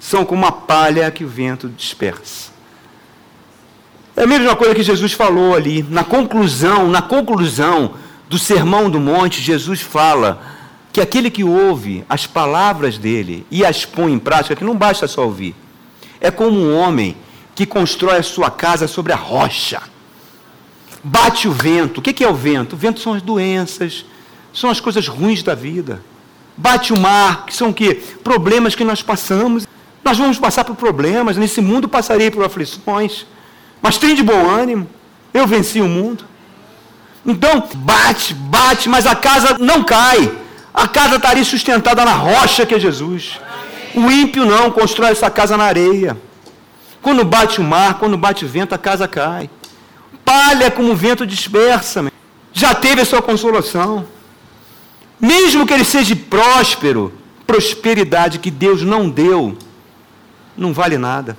são 0.02 0.24
como 0.24 0.42
uma 0.42 0.52
palha 0.52 1.10
que 1.10 1.24
o 1.24 1.28
vento 1.28 1.68
dispersa. 1.68 2.51
É 4.16 4.24
a 4.24 4.26
mesma 4.26 4.54
coisa 4.54 4.74
que 4.74 4.82
Jesus 4.82 5.12
falou 5.12 5.54
ali. 5.54 5.82
Na 5.88 6.04
conclusão, 6.04 6.88
na 6.88 7.00
conclusão 7.00 7.94
do 8.28 8.38
Sermão 8.38 8.90
do 8.90 9.00
Monte, 9.00 9.40
Jesus 9.40 9.80
fala 9.80 10.42
que 10.92 11.00
aquele 11.00 11.30
que 11.30 11.42
ouve 11.42 12.04
as 12.08 12.26
palavras 12.26 12.98
dele 12.98 13.46
e 13.50 13.64
as 13.64 13.84
põe 13.84 14.12
em 14.12 14.18
prática, 14.18 14.54
que 14.54 14.64
não 14.64 14.76
basta 14.76 15.08
só 15.08 15.24
ouvir, 15.24 15.54
é 16.20 16.30
como 16.30 16.58
um 16.58 16.76
homem 16.76 17.16
que 17.54 17.64
constrói 17.64 18.18
a 18.18 18.22
sua 18.22 18.50
casa 18.50 18.86
sobre 18.86 19.12
a 19.12 19.16
rocha. 19.16 19.82
Bate 21.02 21.48
o 21.48 21.52
vento. 21.52 21.98
O 21.98 22.02
que 22.02 22.22
é 22.22 22.28
o 22.28 22.34
vento? 22.34 22.74
O 22.74 22.76
vento 22.76 23.00
são 23.00 23.14
as 23.14 23.22
doenças, 23.22 24.04
são 24.52 24.70
as 24.70 24.80
coisas 24.80 25.08
ruins 25.08 25.42
da 25.42 25.54
vida. 25.54 26.02
Bate 26.56 26.92
o 26.92 26.98
mar, 26.98 27.46
que 27.46 27.54
são 27.54 27.70
o 27.70 27.74
quê? 27.74 28.00
Problemas 28.22 28.74
que 28.74 28.84
nós 28.84 29.02
passamos. 29.02 29.66
Nós 30.04 30.18
vamos 30.18 30.38
passar 30.38 30.64
por 30.64 30.76
problemas, 30.76 31.36
nesse 31.36 31.60
mundo 31.60 31.88
passarei 31.88 32.30
por 32.30 32.44
aflições, 32.44 33.24
mas 33.82 33.98
tem 33.98 34.14
de 34.14 34.22
bom 34.22 34.48
ânimo, 34.48 34.88
eu 35.34 35.46
venci 35.46 35.80
o 35.80 35.88
mundo. 35.88 36.24
Então, 37.26 37.68
bate, 37.74 38.32
bate, 38.32 38.88
mas 38.88 39.06
a 39.06 39.14
casa 39.14 39.56
não 39.58 39.82
cai. 39.82 40.32
A 40.72 40.88
casa 40.88 41.16
estaria 41.16 41.44
sustentada 41.44 42.04
na 42.04 42.14
rocha 42.14 42.64
que 42.64 42.74
é 42.74 42.80
Jesus. 42.80 43.38
O 43.94 44.10
ímpio 44.10 44.46
não, 44.46 44.70
constrói 44.70 45.10
essa 45.10 45.30
casa 45.30 45.56
na 45.56 45.64
areia. 45.64 46.16
Quando 47.02 47.24
bate 47.24 47.60
o 47.60 47.64
mar, 47.64 47.98
quando 47.98 48.16
bate 48.16 48.44
o 48.44 48.48
vento, 48.48 48.74
a 48.74 48.78
casa 48.78 49.06
cai. 49.08 49.50
Palha 50.24 50.70
como 50.70 50.92
o 50.92 50.96
vento 50.96 51.26
dispersa. 51.26 52.10
Já 52.52 52.74
teve 52.74 53.02
a 53.02 53.04
sua 53.04 53.20
consolação. 53.20 54.06
Mesmo 55.20 55.66
que 55.66 55.74
ele 55.74 55.84
seja 55.84 56.16
próspero, 56.16 57.12
prosperidade 57.46 58.38
que 58.38 58.50
Deus 58.50 58.82
não 58.82 59.08
deu, 59.08 59.56
não 60.56 60.72
vale 60.72 60.98
nada. 60.98 61.36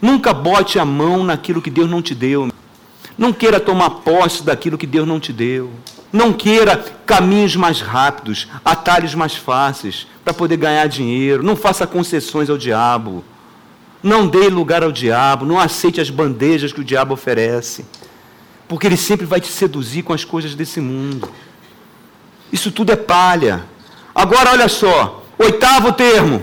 Nunca 0.00 0.32
bote 0.32 0.78
a 0.78 0.84
mão 0.84 1.24
naquilo 1.24 1.62
que 1.62 1.70
Deus 1.70 1.88
não 1.88 2.02
te 2.02 2.14
deu. 2.14 2.50
Não 3.16 3.32
queira 3.32 3.58
tomar 3.58 3.90
posse 3.90 4.42
daquilo 4.42 4.76
que 4.76 4.86
Deus 4.86 5.08
não 5.08 5.18
te 5.18 5.32
deu. 5.32 5.70
Não 6.12 6.32
queira 6.32 6.76
caminhos 7.04 7.56
mais 7.56 7.80
rápidos, 7.80 8.46
atalhos 8.64 9.14
mais 9.14 9.34
fáceis 9.34 10.06
para 10.24 10.34
poder 10.34 10.56
ganhar 10.56 10.86
dinheiro. 10.86 11.42
Não 11.42 11.56
faça 11.56 11.86
concessões 11.86 12.50
ao 12.50 12.58
diabo. 12.58 13.24
Não 14.02 14.26
dê 14.26 14.48
lugar 14.48 14.82
ao 14.82 14.92
diabo. 14.92 15.46
Não 15.46 15.58
aceite 15.58 16.00
as 16.00 16.10
bandejas 16.10 16.72
que 16.72 16.80
o 16.80 16.84
diabo 16.84 17.14
oferece. 17.14 17.84
Porque 18.68 18.86
ele 18.86 18.96
sempre 18.96 19.24
vai 19.24 19.40
te 19.40 19.48
seduzir 19.48 20.02
com 20.02 20.12
as 20.12 20.24
coisas 20.24 20.54
desse 20.54 20.80
mundo. 20.80 21.28
Isso 22.52 22.70
tudo 22.70 22.92
é 22.92 22.96
palha. 22.96 23.64
Agora, 24.14 24.50
olha 24.50 24.68
só. 24.68 25.24
Oitavo 25.38 25.92
termo. 25.92 26.42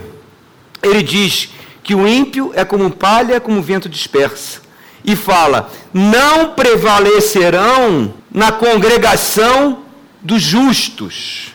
Ele 0.82 1.02
diz 1.02 1.50
que 1.84 1.94
o 1.94 2.08
ímpio 2.08 2.50
é 2.56 2.64
como 2.64 2.90
palha, 2.90 3.38
como 3.38 3.62
vento 3.62 3.88
dispersa. 3.88 4.62
E 5.04 5.14
fala: 5.14 5.70
não 5.92 6.54
prevalecerão 6.54 8.14
na 8.32 8.50
congregação 8.50 9.80
dos 10.20 10.42
justos. 10.42 11.54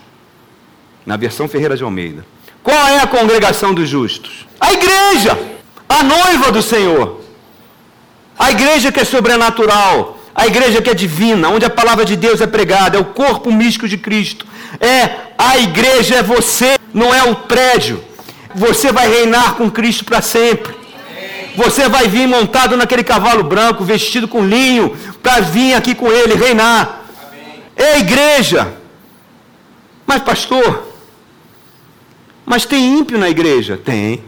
Na 1.06 1.18
versão 1.18 1.48
Ferreira 1.48 1.76
de 1.76 1.84
Almeida. 1.84 2.24
Qual 2.62 2.88
é 2.88 3.00
a 3.00 3.08
congregação 3.08 3.74
dos 3.74 3.90
justos? 3.90 4.46
A 4.60 4.72
igreja, 4.72 5.38
a 5.90 6.04
noiva 6.04 6.52
do 6.52 6.62
Senhor. 6.62 7.22
A 8.38 8.52
igreja 8.52 8.92
que 8.92 9.00
é 9.00 9.04
sobrenatural, 9.04 10.20
a 10.36 10.46
igreja 10.46 10.82
que 10.82 10.90
é 10.90 10.94
divina, 10.94 11.50
onde 11.50 11.66
a 11.66 11.70
palavra 11.70 12.06
de 12.06 12.16
Deus 12.16 12.40
é 12.40 12.48
pregada, 12.48 12.98
é 12.98 13.02
o 13.02 13.06
corpo 13.06 13.52
místico 13.52 13.88
de 13.88 13.98
Cristo. 13.98 14.46
É 14.80 15.34
a 15.38 15.58
igreja, 15.58 16.18
é 16.18 16.24
você, 16.24 16.78
não 16.94 17.14
é 17.14 17.24
o 17.24 17.36
prédio. 17.36 18.09
Você 18.56 18.92
vai 18.92 19.08
reinar 19.08 19.56
com 19.56 19.70
Cristo 19.70 20.06
para 20.06 20.22
sempre. 20.22 20.76
Você 21.56 21.90
vai 21.90 22.08
vir 22.08 22.28
montado 22.28 22.78
naquele 22.78 23.04
cavalo 23.04 23.44
branco, 23.44 23.84
vestido 23.84 24.28
com 24.28 24.46
linho, 24.46 24.96
para 25.22 25.42
vir 25.42 25.74
aqui 25.74 25.94
com 25.94 26.12
ele 26.12 26.34
reinar. 26.34 27.02
É 27.76 28.00
igreja. 28.00 28.74
Mas, 30.06 30.24
pastor, 30.24 30.88
mas 32.46 32.66
tem 32.66 32.98
ímpio 32.98 33.18
na 33.18 33.30
igreja? 33.30 33.78
Tem. 33.78 34.24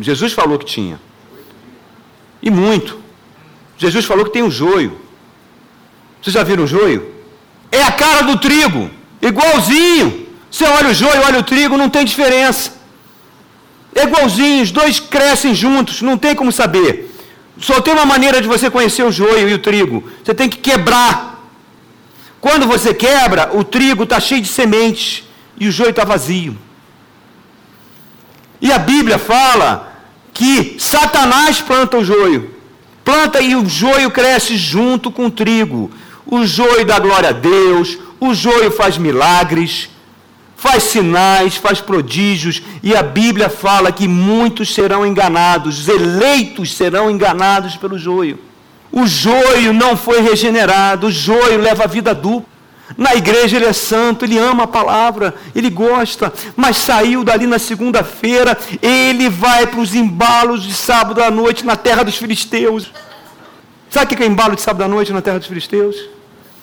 Jesus 0.00 0.32
falou 0.32 0.58
que 0.58 0.64
tinha. 0.64 1.00
E 2.42 2.50
muito. 2.50 2.98
Jesus 3.78 4.04
falou 4.04 4.24
que 4.24 4.32
tem 4.32 4.42
um 4.42 4.50
joio. 4.50 5.00
Vocês 6.20 6.34
já 6.34 6.42
viram 6.42 6.64
o 6.64 6.66
joio? 6.66 7.14
É 7.70 7.82
a 7.82 7.92
cara 7.92 8.22
do 8.22 8.38
trigo, 8.38 8.90
igualzinho. 9.22 10.25
Você 10.56 10.64
olha 10.64 10.88
o 10.88 10.94
joio, 10.94 11.20
olha 11.22 11.40
o 11.40 11.42
trigo, 11.42 11.76
não 11.76 11.90
tem 11.90 12.02
diferença. 12.02 12.72
É 13.94 14.04
igualzinho, 14.04 14.62
os 14.62 14.70
dois 14.70 14.98
crescem 14.98 15.54
juntos, 15.54 16.00
não 16.00 16.16
tem 16.16 16.34
como 16.34 16.50
saber. 16.50 17.14
Só 17.58 17.78
tem 17.82 17.92
uma 17.92 18.06
maneira 18.06 18.40
de 18.40 18.48
você 18.48 18.70
conhecer 18.70 19.02
o 19.02 19.12
joio 19.12 19.50
e 19.50 19.52
o 19.52 19.58
trigo. 19.58 20.02
Você 20.24 20.32
tem 20.32 20.48
que 20.48 20.56
quebrar. 20.56 21.46
Quando 22.40 22.66
você 22.66 22.94
quebra, 22.94 23.50
o 23.52 23.62
trigo 23.62 24.04
está 24.04 24.18
cheio 24.18 24.40
de 24.40 24.48
sementes 24.48 25.24
e 25.60 25.68
o 25.68 25.70
joio 25.70 25.90
está 25.90 26.04
vazio. 26.04 26.56
E 28.58 28.72
a 28.72 28.78
Bíblia 28.78 29.18
fala 29.18 29.92
que 30.32 30.76
Satanás 30.78 31.60
planta 31.60 31.98
o 31.98 32.04
joio. 32.04 32.50
Planta 33.04 33.42
e 33.42 33.54
o 33.54 33.68
joio 33.68 34.10
cresce 34.10 34.56
junto 34.56 35.10
com 35.10 35.26
o 35.26 35.30
trigo. 35.30 35.90
O 36.24 36.46
joio 36.46 36.86
dá 36.86 36.98
glória 36.98 37.28
a 37.28 37.32
Deus, 37.32 37.98
o 38.18 38.32
joio 38.32 38.70
faz 38.70 38.96
milagres 38.96 39.90
faz 40.56 40.84
sinais, 40.84 41.56
faz 41.56 41.80
prodígios, 41.80 42.62
e 42.82 42.96
a 42.96 43.02
Bíblia 43.02 43.50
fala 43.50 43.92
que 43.92 44.08
muitos 44.08 44.74
serão 44.74 45.06
enganados, 45.06 45.80
os 45.80 45.88
eleitos 45.88 46.74
serão 46.74 47.10
enganados 47.10 47.76
pelo 47.76 47.98
joio. 47.98 48.38
O 48.90 49.06
joio 49.06 49.72
não 49.74 49.96
foi 49.96 50.20
regenerado, 50.20 51.08
o 51.08 51.10
joio 51.10 51.60
leva 51.60 51.84
a 51.84 51.86
vida 51.86 52.14
dupla. 52.14 52.56
Na 52.96 53.14
igreja 53.14 53.56
ele 53.56 53.66
é 53.66 53.72
santo, 53.72 54.24
ele 54.24 54.38
ama 54.38 54.62
a 54.62 54.68
palavra, 54.68 55.34
ele 55.54 55.68
gosta, 55.68 56.32
mas 56.56 56.78
saiu 56.78 57.24
dali 57.24 57.46
na 57.46 57.58
segunda-feira, 57.58 58.56
ele 58.80 59.28
vai 59.28 59.66
para 59.66 59.80
os 59.80 59.94
embalos 59.94 60.62
de 60.62 60.72
sábado 60.72 61.22
à 61.22 61.30
noite 61.30 61.66
na 61.66 61.76
terra 61.76 62.04
dos 62.04 62.16
filisteus. 62.16 62.90
Sabe 63.90 64.14
o 64.14 64.16
que 64.16 64.22
é 64.22 64.26
embalo 64.26 64.54
de 64.54 64.62
sábado 64.62 64.84
à 64.84 64.88
noite 64.88 65.12
na 65.12 65.20
terra 65.20 65.38
dos 65.38 65.48
filisteus? 65.48 65.96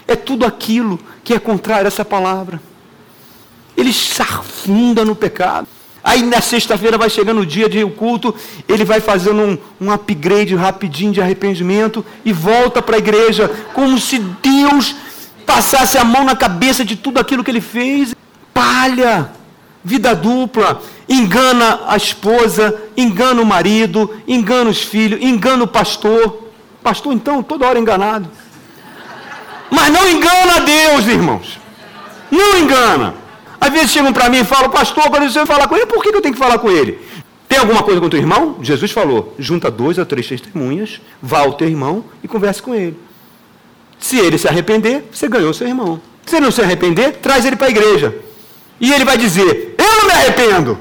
É 0.08 0.16
tudo 0.16 0.46
aquilo 0.46 1.00
que 1.24 1.34
é 1.34 1.40
contrário 1.40 1.86
a 1.86 1.88
essa 1.88 2.06
palavra. 2.06 2.60
Ele 3.84 3.92
se 3.92 4.22
afunda 4.22 5.04
no 5.04 5.14
pecado. 5.14 5.68
Aí 6.02 6.22
na 6.24 6.40
sexta-feira 6.40 6.98
vai 6.98 7.10
chegando 7.10 7.42
o 7.42 7.46
dia 7.46 7.68
de 7.68 7.86
culto, 7.86 8.34
ele 8.68 8.86
vai 8.86 9.02
fazendo 9.02 9.42
um, 9.42 9.58
um 9.80 9.92
upgrade 9.92 10.56
rapidinho 10.56 11.12
de 11.12 11.22
arrependimento 11.22 12.06
e 12.24 12.32
volta 12.32 12.82
para 12.82 12.96
a 12.96 13.00
igreja, 13.00 13.50
como 13.74 14.00
se 14.00 14.20
Deus 14.20 14.96
passasse 15.46 15.98
a 15.98 16.04
mão 16.04 16.24
na 16.24 16.36
cabeça 16.36 16.86
de 16.86 16.96
tudo 16.96 17.20
aquilo 17.20 17.44
que 17.44 17.52
ele 17.52 17.62
fez. 17.62 18.16
Palha, 18.54 19.32
vida 19.84 20.16
dupla, 20.16 20.82
engana 21.10 21.82
a 21.88 21.98
esposa, 21.98 22.82
engana 22.96 23.42
o 23.42 23.46
marido, 23.46 24.14
engana 24.26 24.70
os 24.70 24.82
filhos, 24.82 25.22
engana 25.22 25.66
o 25.66 25.68
pastor. 25.68 26.50
Pastor, 26.82 27.14
então, 27.14 27.44
toda 27.44 27.68
hora 27.68 27.80
enganado. 27.80 28.30
Mas 29.70 29.92
não 29.92 30.10
engana 30.10 30.56
a 30.56 30.60
Deus, 30.60 31.08
irmãos. 31.08 31.60
Não 32.32 32.60
engana. 32.60 33.23
Às 33.64 33.72
vezes 33.72 33.92
chegam 33.92 34.12
para 34.12 34.28
mim 34.28 34.40
e 34.40 34.44
falam, 34.44 34.70
pastor, 34.70 35.10
quando 35.10 35.32
você 35.32 35.46
falar 35.46 35.70
com 35.70 35.78
ele, 35.78 35.86
por 35.86 36.04
que 36.04 36.10
eu 36.10 36.22
tenho 36.22 36.34
que 36.34 36.40
falar 36.40 36.58
com 36.58 36.70
ele? 36.70 37.00
Tem 37.48 37.58
alguma 37.58 37.82
coisa 37.82 38.02
com 38.02 38.08
o 38.08 38.18
irmão? 38.18 38.58
Jesus 38.62 38.92
falou, 38.92 39.34
junta 39.40 39.72
dois 39.72 39.98
a 39.98 40.04
três 40.04 40.28
testemunhas, 40.28 41.00
vá 41.22 41.40
ao 41.40 41.54
teu 41.54 41.70
irmão 41.70 42.04
e 42.22 42.28
converse 42.28 42.62
com 42.62 42.76
ele. 42.76 43.00
Se 43.98 44.20
ele 44.20 44.38
se 44.38 44.50
arrepender, 44.50 45.06
você 45.10 45.30
ganhou 45.30 45.54
seu 45.54 45.66
irmão. 45.66 46.02
Se 46.26 46.36
ele 46.36 46.44
não 46.44 46.52
se 46.52 46.62
arrepender, 46.62 47.14
traz 47.22 47.46
ele 47.46 47.56
para 47.56 47.68
a 47.68 47.70
igreja. 47.70 48.14
E 48.82 48.92
ele 48.92 49.06
vai 49.06 49.18
dizer, 49.18 49.76
eu 49.78 49.96
não 49.96 50.08
me 50.08 50.12
arrependo. 50.12 50.78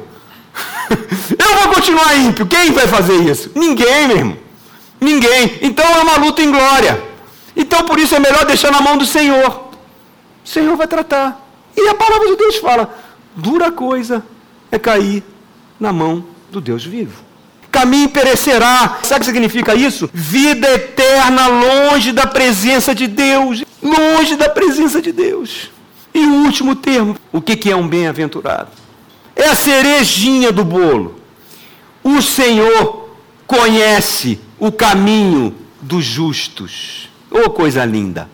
eu 1.39 1.57
vou 1.61 1.75
continuar 1.75 2.17
ímpio. 2.17 2.47
Quem 2.47 2.73
vai 2.73 2.89
fazer 2.89 3.15
isso? 3.15 3.53
Ninguém, 3.55 4.09
meu 4.09 4.17
irmão. 4.17 4.39
Ninguém. 5.01 5.57
Então 5.63 5.85
é 5.85 6.01
uma 6.01 6.17
luta 6.17 6.43
em 6.43 6.51
glória. 6.51 7.01
Então 7.57 7.85
por 7.85 8.01
isso 8.01 8.17
é 8.17 8.19
melhor 8.19 8.45
deixar 8.45 8.73
na 8.73 8.81
mão 8.81 8.99
do 8.99 9.07
Senhor. 9.07 9.71
O 10.45 10.49
Senhor 10.49 10.77
vai 10.77 10.89
tratar. 10.89 11.42
E 11.77 11.89
a 11.89 11.95
palavra 11.95 12.29
de 12.29 12.37
Deus 12.37 12.57
fala: 12.57 12.95
dura 13.37 13.71
coisa 13.71 14.25
é 14.71 14.79
cair 14.79 15.23
na 15.79 15.93
mão 15.93 16.25
do 16.51 16.61
Deus 16.61 16.85
vivo. 16.85 17.23
Caminho 17.71 18.11
perecerá. 18.11 18.99
Sabe 19.03 19.17
o 19.17 19.21
que 19.21 19.27
significa 19.27 19.75
isso? 19.75 20.09
Vida 20.13 20.69
eterna 20.75 21.47
longe 21.47 22.13
da 22.13 22.27
presença 22.27 22.95
de 22.95 23.07
Deus. 23.07 23.65
Longe 23.83 24.37
da 24.37 24.49
presença 24.49 25.01
de 25.01 25.11
Deus. 25.11 25.71
E 26.15 26.21
o 26.21 26.45
último 26.45 26.77
termo: 26.77 27.17
o 27.33 27.41
que 27.41 27.71
é 27.71 27.77
um 27.77 27.89
bem-aventurado? 27.89 28.69
É 29.35 29.49
a 29.49 29.55
cerejinha 29.55 30.53
do 30.53 30.65
bolo. 30.65 31.19
O 32.05 32.21
Senhor 32.21 33.17
conhece 33.47 34.39
o 34.59 34.71
caminho 34.71 35.55
dos 35.81 36.05
justos. 36.05 37.09
Oh, 37.31 37.49
coisa 37.51 37.85
linda! 37.85 38.29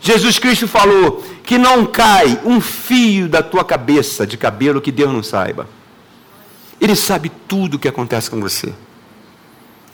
Jesus 0.00 0.38
Cristo 0.38 0.68
falou 0.68 1.24
que 1.44 1.58
não 1.58 1.84
cai 1.86 2.40
um 2.44 2.60
fio 2.60 3.28
da 3.28 3.42
tua 3.42 3.64
cabeça 3.64 4.26
de 4.26 4.36
cabelo 4.36 4.80
que 4.80 4.92
Deus 4.92 5.12
não 5.12 5.22
saiba. 5.22 5.68
Ele 6.80 6.96
sabe 6.96 7.30
tudo 7.46 7.74
o 7.74 7.78
que 7.78 7.88
acontece 7.88 8.30
com 8.30 8.40
você. 8.40 8.72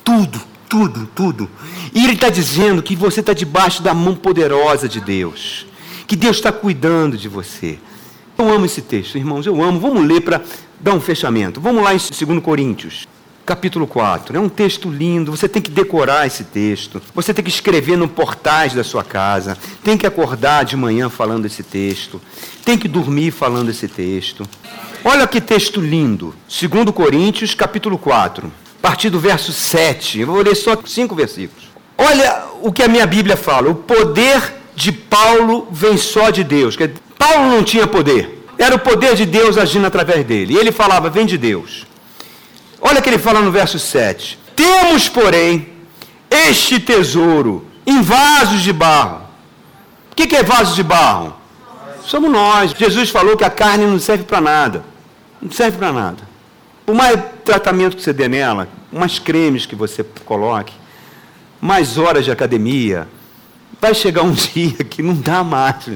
Tudo, 0.04 0.40
tudo, 0.68 1.08
tudo. 1.14 1.50
E 1.94 2.04
Ele 2.04 2.14
está 2.14 2.30
dizendo 2.30 2.82
que 2.82 2.96
você 2.96 3.20
está 3.20 3.32
debaixo 3.32 3.82
da 3.82 3.92
mão 3.92 4.14
poderosa 4.14 4.88
de 4.88 5.00
Deus. 5.00 5.66
Que 6.06 6.16
Deus 6.16 6.36
está 6.36 6.50
cuidando 6.50 7.16
de 7.16 7.28
você. 7.28 7.78
Eu 8.36 8.50
amo 8.50 8.64
esse 8.64 8.80
texto, 8.80 9.18
irmãos, 9.18 9.46
eu 9.46 9.62
amo. 9.62 9.78
Vamos 9.78 10.06
ler 10.06 10.22
para 10.22 10.40
dar 10.80 10.94
um 10.94 11.00
fechamento. 11.00 11.60
Vamos 11.60 11.82
lá 11.82 11.94
em 11.94 11.98
2 11.98 12.42
Coríntios 12.42 13.06
capítulo 13.48 13.86
4. 13.86 14.36
É 14.36 14.40
um 14.40 14.48
texto 14.50 14.90
lindo, 14.90 15.34
você 15.34 15.48
tem 15.48 15.62
que 15.62 15.70
decorar 15.70 16.26
esse 16.26 16.44
texto, 16.44 17.00
você 17.14 17.32
tem 17.32 17.42
que 17.42 17.48
escrever 17.50 17.96
no 17.96 18.06
portais 18.06 18.74
da 18.74 18.84
sua 18.84 19.02
casa, 19.02 19.56
tem 19.82 19.96
que 19.96 20.06
acordar 20.06 20.66
de 20.66 20.76
manhã 20.76 21.08
falando 21.08 21.46
esse 21.46 21.62
texto, 21.62 22.20
tem 22.62 22.76
que 22.76 22.86
dormir 22.86 23.30
falando 23.30 23.70
esse 23.70 23.88
texto. 23.88 24.46
Olha 25.02 25.26
que 25.26 25.40
texto 25.40 25.80
lindo. 25.80 26.34
2 26.46 26.90
Coríntios, 26.94 27.54
capítulo 27.54 27.96
4, 27.96 28.52
a 28.80 28.82
partir 28.82 29.08
do 29.08 29.18
verso 29.18 29.50
7. 29.50 30.20
Eu 30.20 30.26
vou 30.26 30.42
ler 30.42 30.54
só 30.54 30.76
cinco 30.84 31.14
versículos. 31.14 31.68
Olha 31.96 32.44
o 32.60 32.70
que 32.70 32.82
a 32.82 32.88
minha 32.88 33.06
Bíblia 33.06 33.36
fala. 33.36 33.70
O 33.70 33.74
poder 33.74 34.56
de 34.76 34.92
Paulo 34.92 35.66
vem 35.70 35.96
só 35.96 36.28
de 36.28 36.44
Deus. 36.44 36.76
Paulo 37.16 37.48
não 37.48 37.64
tinha 37.64 37.86
poder. 37.86 38.44
Era 38.58 38.74
o 38.74 38.78
poder 38.78 39.14
de 39.14 39.24
Deus 39.24 39.56
agindo 39.56 39.86
através 39.86 40.26
dele. 40.26 40.52
E 40.52 40.58
ele 40.58 40.70
falava, 40.70 41.08
vem 41.08 41.24
de 41.24 41.38
Deus. 41.38 41.87
Olha 42.80 43.00
o 43.00 43.02
que 43.02 43.08
ele 43.08 43.18
fala 43.18 43.40
no 43.40 43.50
verso 43.50 43.78
7. 43.78 44.38
Temos, 44.54 45.08
porém, 45.08 45.68
este 46.30 46.78
tesouro 46.78 47.66
em 47.86 48.02
vasos 48.02 48.60
de 48.62 48.72
barro. 48.72 49.22
O 50.12 50.14
que, 50.14 50.34
é 50.34 50.42
vaso 50.42 50.74
de 50.74 50.82
barro? 50.82 51.34
Somos 52.04 52.30
nós. 52.30 52.72
Jesus 52.72 53.10
falou 53.10 53.36
que 53.36 53.44
a 53.44 53.50
carne 53.50 53.86
não 53.86 53.98
serve 53.98 54.24
para 54.24 54.40
nada. 54.40 54.84
Não 55.40 55.50
serve 55.50 55.78
para 55.78 55.92
nada. 55.92 56.28
Por 56.84 56.94
mais 56.94 57.20
tratamento 57.44 57.96
que 57.96 58.02
você 58.02 58.12
dê 58.12 58.28
nela, 58.28 58.68
mais 58.92 59.18
cremes 59.18 59.66
que 59.66 59.74
você 59.74 60.04
coloque, 60.24 60.72
mais 61.60 61.98
horas 61.98 62.24
de 62.24 62.30
academia, 62.30 63.06
vai 63.80 63.94
chegar 63.94 64.22
um 64.22 64.32
dia 64.32 64.84
que 64.84 65.02
não 65.02 65.14
dá 65.14 65.44
mais. 65.44 65.88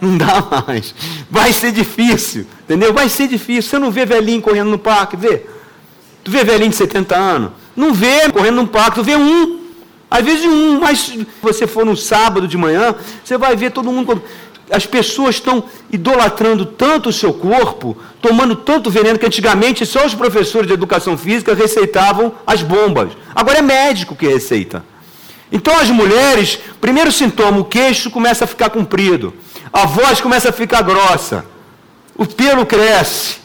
Não 0.00 0.18
dá 0.18 0.64
mais. 0.66 0.94
Vai 1.30 1.52
ser 1.52 1.72
difícil, 1.72 2.46
entendeu? 2.64 2.92
Vai 2.92 3.08
ser 3.08 3.28
difícil. 3.28 3.70
Você 3.70 3.78
não 3.78 3.90
vê 3.90 4.04
velhinho 4.04 4.42
correndo 4.42 4.70
no 4.70 4.78
parque, 4.78 5.16
vê? 5.16 5.46
Tu 6.24 6.30
vê 6.30 6.44
velhinho 6.44 6.70
de 6.70 6.76
70 6.76 7.16
anos? 7.16 7.50
Não 7.76 7.92
vê 7.92 8.30
correndo 8.30 8.56
num 8.56 8.66
parque, 8.66 8.96
tu 8.96 9.04
vê 9.04 9.16
um. 9.16 9.60
Às 10.10 10.24
vezes 10.24 10.44
um, 10.44 10.80
mas 10.80 10.98
se 10.98 11.26
você 11.40 11.66
for 11.66 11.86
no 11.86 11.96
sábado 11.96 12.46
de 12.46 12.56
manhã, 12.56 12.94
você 13.24 13.38
vai 13.38 13.56
ver 13.56 13.70
todo 13.70 13.90
mundo. 13.90 14.22
As 14.70 14.86
pessoas 14.86 15.36
estão 15.36 15.64
idolatrando 15.90 16.64
tanto 16.64 17.08
o 17.08 17.12
seu 17.12 17.32
corpo, 17.32 17.96
tomando 18.20 18.54
tanto 18.54 18.90
veneno, 18.90 19.18
que 19.18 19.26
antigamente 19.26 19.84
só 19.84 20.04
os 20.04 20.14
professores 20.14 20.66
de 20.66 20.74
educação 20.74 21.16
física 21.16 21.54
receitavam 21.54 22.32
as 22.46 22.62
bombas. 22.62 23.12
Agora 23.34 23.58
é 23.58 23.62
médico 23.62 24.14
que 24.14 24.26
receita. 24.26 24.84
Então 25.50 25.78
as 25.78 25.90
mulheres, 25.90 26.58
primeiro 26.80 27.12
sintoma, 27.12 27.58
o 27.58 27.64
queixo 27.64 28.10
começa 28.10 28.44
a 28.44 28.46
ficar 28.46 28.70
comprido, 28.70 29.34
a 29.70 29.84
voz 29.84 30.20
começa 30.20 30.48
a 30.48 30.52
ficar 30.52 30.80
grossa, 30.80 31.44
o 32.16 32.24
pelo 32.24 32.64
cresce, 32.64 33.36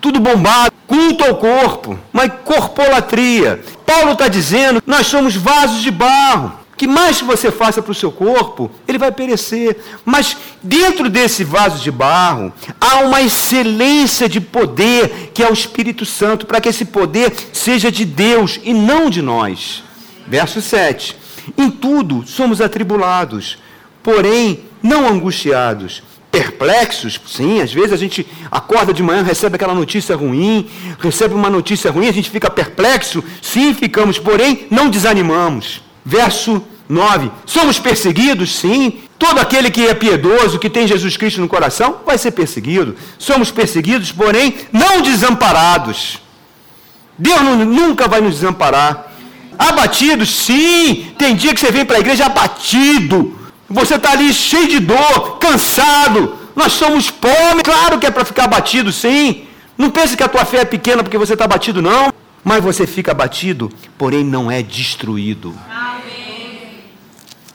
tudo 0.00 0.20
bombado, 0.20 0.72
culto 0.90 1.22
ao 1.22 1.36
corpo, 1.36 1.96
mas 2.12 2.32
corpolatria. 2.44 3.62
Paulo 3.86 4.14
está 4.14 4.26
dizendo, 4.26 4.82
nós 4.84 5.06
somos 5.06 5.36
vasos 5.36 5.82
de 5.82 5.90
barro. 5.92 6.58
Que 6.76 6.86
mais 6.86 7.18
que 7.18 7.24
você 7.24 7.52
faça 7.52 7.80
para 7.80 7.92
o 7.92 7.94
seu 7.94 8.10
corpo, 8.10 8.70
ele 8.88 8.98
vai 8.98 9.12
perecer. 9.12 9.76
Mas 10.04 10.36
dentro 10.62 11.08
desse 11.08 11.44
vaso 11.44 11.80
de 11.80 11.90
barro, 11.92 12.52
há 12.80 13.00
uma 13.04 13.22
excelência 13.22 14.28
de 14.28 14.40
poder, 14.40 15.30
que 15.32 15.44
é 15.44 15.48
o 15.48 15.52
Espírito 15.52 16.04
Santo, 16.04 16.46
para 16.46 16.60
que 16.60 16.70
esse 16.70 16.86
poder 16.86 17.32
seja 17.52 17.92
de 17.92 18.04
Deus 18.04 18.58
e 18.64 18.72
não 18.74 19.10
de 19.10 19.22
nós. 19.22 19.84
Verso 20.26 20.60
7. 20.60 21.16
Em 21.56 21.70
tudo 21.70 22.26
somos 22.26 22.60
atribulados, 22.60 23.58
porém 24.02 24.64
não 24.82 25.06
angustiados 25.06 26.02
perplexos, 26.40 27.20
sim, 27.26 27.60
às 27.60 27.70
vezes 27.70 27.92
a 27.92 27.96
gente 27.98 28.26
acorda 28.50 28.94
de 28.94 29.02
manhã, 29.02 29.22
recebe 29.22 29.56
aquela 29.56 29.74
notícia 29.74 30.16
ruim, 30.16 30.70
recebe 30.98 31.34
uma 31.34 31.50
notícia 31.50 31.90
ruim, 31.90 32.08
a 32.08 32.12
gente 32.12 32.30
fica 32.30 32.48
perplexo, 32.48 33.22
sim, 33.42 33.74
ficamos, 33.74 34.18
porém 34.18 34.66
não 34.70 34.88
desanimamos. 34.88 35.82
Verso 36.02 36.62
9: 36.88 37.30
Somos 37.44 37.78
perseguidos, 37.78 38.56
sim. 38.56 39.00
Todo 39.18 39.38
aquele 39.38 39.70
que 39.70 39.86
é 39.86 39.92
piedoso, 39.92 40.58
que 40.58 40.70
tem 40.70 40.88
Jesus 40.88 41.14
Cristo 41.14 41.42
no 41.42 41.48
coração, 41.48 42.00
vai 42.06 42.16
ser 42.16 42.30
perseguido. 42.30 42.96
Somos 43.18 43.50
perseguidos, 43.50 44.10
porém 44.10 44.54
não 44.72 45.02
desamparados. 45.02 46.20
Deus 47.18 47.42
nunca 47.42 48.08
vai 48.08 48.22
nos 48.22 48.36
desamparar. 48.36 49.12
Abatidos, 49.58 50.30
sim. 50.30 51.12
Tem 51.18 51.36
dia 51.36 51.52
que 51.52 51.60
você 51.60 51.70
vem 51.70 51.84
para 51.84 51.98
a 51.98 52.00
igreja 52.00 52.24
abatido 52.24 53.39
você 53.70 53.94
está 53.94 54.10
ali 54.10 54.32
cheio 54.34 54.68
de 54.68 54.80
dor, 54.80 55.38
cansado. 55.38 56.36
Nós 56.56 56.72
somos 56.72 57.08
pobres. 57.08 57.62
Claro 57.62 58.00
que 58.00 58.06
é 58.06 58.10
para 58.10 58.24
ficar 58.24 58.44
abatido, 58.44 58.90
sim. 58.90 59.44
Não 59.78 59.90
pense 59.90 60.16
que 60.16 60.24
a 60.24 60.28
tua 60.28 60.44
fé 60.44 60.58
é 60.58 60.64
pequena 60.64 61.04
porque 61.04 61.16
você 61.16 61.34
está 61.34 61.44
abatido, 61.44 61.80
não. 61.80 62.12
Mas 62.42 62.64
você 62.64 62.84
fica 62.84 63.12
abatido, 63.12 63.70
porém 63.96 64.24
não 64.24 64.50
é 64.50 64.60
destruído. 64.60 65.54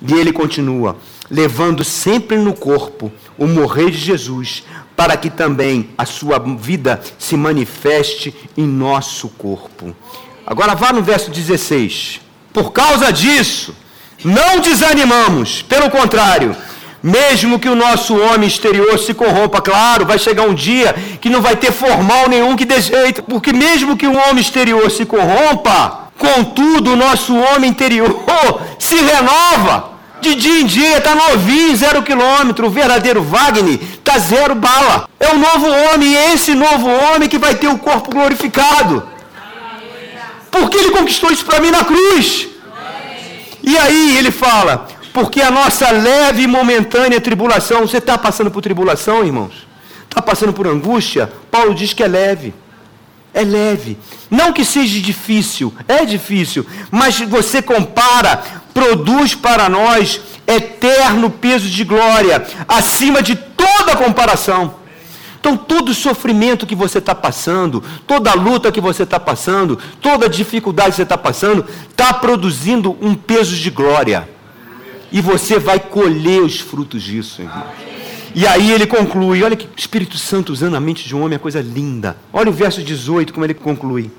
E 0.01 0.13
ele 0.13 0.32
continua, 0.32 0.97
levando 1.30 1.84
sempre 1.84 2.38
no 2.38 2.53
corpo 2.53 3.11
o 3.38 3.45
morrer 3.45 3.91
de 3.91 3.97
Jesus, 3.97 4.63
para 4.95 5.18
que 5.18 5.30
também 5.30 5.89
a 5.97 6.05
sua 6.05 6.39
vida 6.39 7.01
se 7.20 7.36
manifeste 7.36 8.34
em 8.55 8.66
nosso 8.66 9.28
corpo. 9.30 9.93
Agora 10.45 10.76
vá 10.76 10.93
no 10.93 11.01
verso 11.01 11.30
16. 11.30 12.22
Por 12.53 12.72
causa 12.72 13.11
disso, 13.11 13.76
não 14.26 14.59
desanimamos, 14.59 15.61
pelo 15.61 15.89
contrário, 15.89 16.55
mesmo 17.01 17.59
que 17.59 17.69
o 17.69 17.76
nosso 17.76 18.17
homem 18.17 18.47
exterior 18.47 18.97
se 18.97 19.13
corrompa, 19.13 19.61
claro, 19.61 20.03
vai 20.03 20.17
chegar 20.17 20.43
um 20.43 20.55
dia 20.55 20.95
que 21.21 21.30
não 21.30 21.39
vai 21.39 21.55
ter 21.55 21.71
formal 21.71 22.28
nenhum 22.28 22.55
que 22.55 22.65
dê 22.65 22.82
jeito, 22.82 23.21
porque 23.21 23.53
mesmo 23.53 23.95
que 23.95 24.07
o 24.07 24.17
homem 24.17 24.39
exterior 24.39 24.89
se 24.89 25.05
corrompa, 25.05 26.09
contudo 26.17 26.93
o 26.93 26.95
nosso 26.95 27.36
homem 27.36 27.69
interior 27.69 28.23
se 28.80 28.95
renova 28.95 29.91
De 30.21 30.34
dia 30.34 30.61
em 30.61 30.65
dia 30.65 30.97
está 30.97 31.13
novinho, 31.13 31.76
zero 31.76 32.01
quilômetro. 32.01 32.65
O 32.65 32.69
verdadeiro 32.71 33.21
Wagner 33.21 33.80
está 33.80 34.17
zero 34.17 34.55
bala. 34.55 35.07
É 35.19 35.30
o 35.30 35.38
novo 35.38 35.67
homem, 35.67 36.13
e 36.13 36.17
é 36.17 36.34
esse 36.34 36.55
novo 36.55 36.89
homem 36.89 37.30
que 37.30 37.38
vai 37.38 37.53
ter 37.53 37.67
o 37.67 37.78
corpo 37.78 38.09
glorificado. 38.09 39.07
Porque 40.49 40.78
ele 40.78 40.91
conquistou 40.91 41.30
isso 41.32 41.45
para 41.45 41.59
mim 41.59 41.69
na 41.69 41.84
cruz. 41.84 42.54
E 43.66 43.78
aí 43.78 44.18
ele 44.18 44.32
fala: 44.32 44.88
porque 45.11 45.41
a 45.41 45.49
nossa 45.49 45.89
leve 45.91 46.43
e 46.43 46.47
momentânea 46.47 47.20
tribulação, 47.20 47.82
você 47.88 47.97
está 47.97 48.18
passando 48.18 48.51
por 48.51 48.61
tribulação, 48.61 49.26
irmãos? 49.26 49.66
Está 50.09 50.22
passando 50.22 50.53
por 50.53 50.68
angústia? 50.68 51.32
Paulo 51.49 51.74
diz 51.74 51.93
que 51.93 52.03
é 52.03 52.07
leve. 52.07 52.53
É 53.34 53.41
leve. 53.43 53.97
Não 54.30 54.53
que 54.53 54.63
seja 54.63 55.01
difícil, 55.01 55.74
é 55.88 56.05
difícil, 56.05 56.66
mas 56.89 57.20
você 57.20 57.61
compara, 57.61 58.41
produz 58.74 59.36
para 59.36 59.68
nós 59.68 60.22
eterno 60.47 61.30
peso 61.30 61.68
de 61.68 61.84
glória, 61.84 62.45
acima 62.68 63.22
de 63.22 63.36
toda 63.36 63.95
comparação. 63.95 64.76
Então, 65.45 65.55
todo 65.55 65.93
sofrimento 65.93 66.65
que 66.65 66.73
você 66.73 66.97
está 66.97 67.13
passando, 67.13 67.83
toda 68.07 68.33
luta 68.33 68.71
que 68.71 68.81
você 68.81 69.03
está 69.03 69.19
passando, 69.19 69.77
toda 70.01 70.27
dificuldade 70.27 70.89
que 70.89 70.95
você 70.95 71.03
está 71.03 71.19
passando, 71.19 71.63
está 71.87 72.11
produzindo 72.11 72.97
um 72.99 73.13
peso 73.13 73.55
de 73.55 73.69
glória. 73.69 74.27
E 75.11 75.21
você 75.21 75.59
vai 75.59 75.79
colher 75.79 76.41
os 76.41 76.59
frutos 76.59 77.03
disso, 77.03 77.43
irmão. 77.43 77.63
E 78.33 78.47
aí 78.47 78.71
ele 78.71 78.87
conclui, 78.87 79.43
olha 79.43 79.55
que 79.55 79.69
Espírito 79.77 80.17
Santo 80.17 80.51
usando 80.51 80.77
a 80.77 80.79
mente 80.79 81.07
de 81.07 81.15
um 81.15 81.23
homem 81.23 81.35
é 81.35 81.39
coisa 81.39 81.61
linda. 81.61 82.17
Olha 82.33 82.49
o 82.49 82.53
verso 82.53 82.81
18, 82.81 83.31
como 83.31 83.45
ele 83.45 83.53
conclui. 83.53 84.09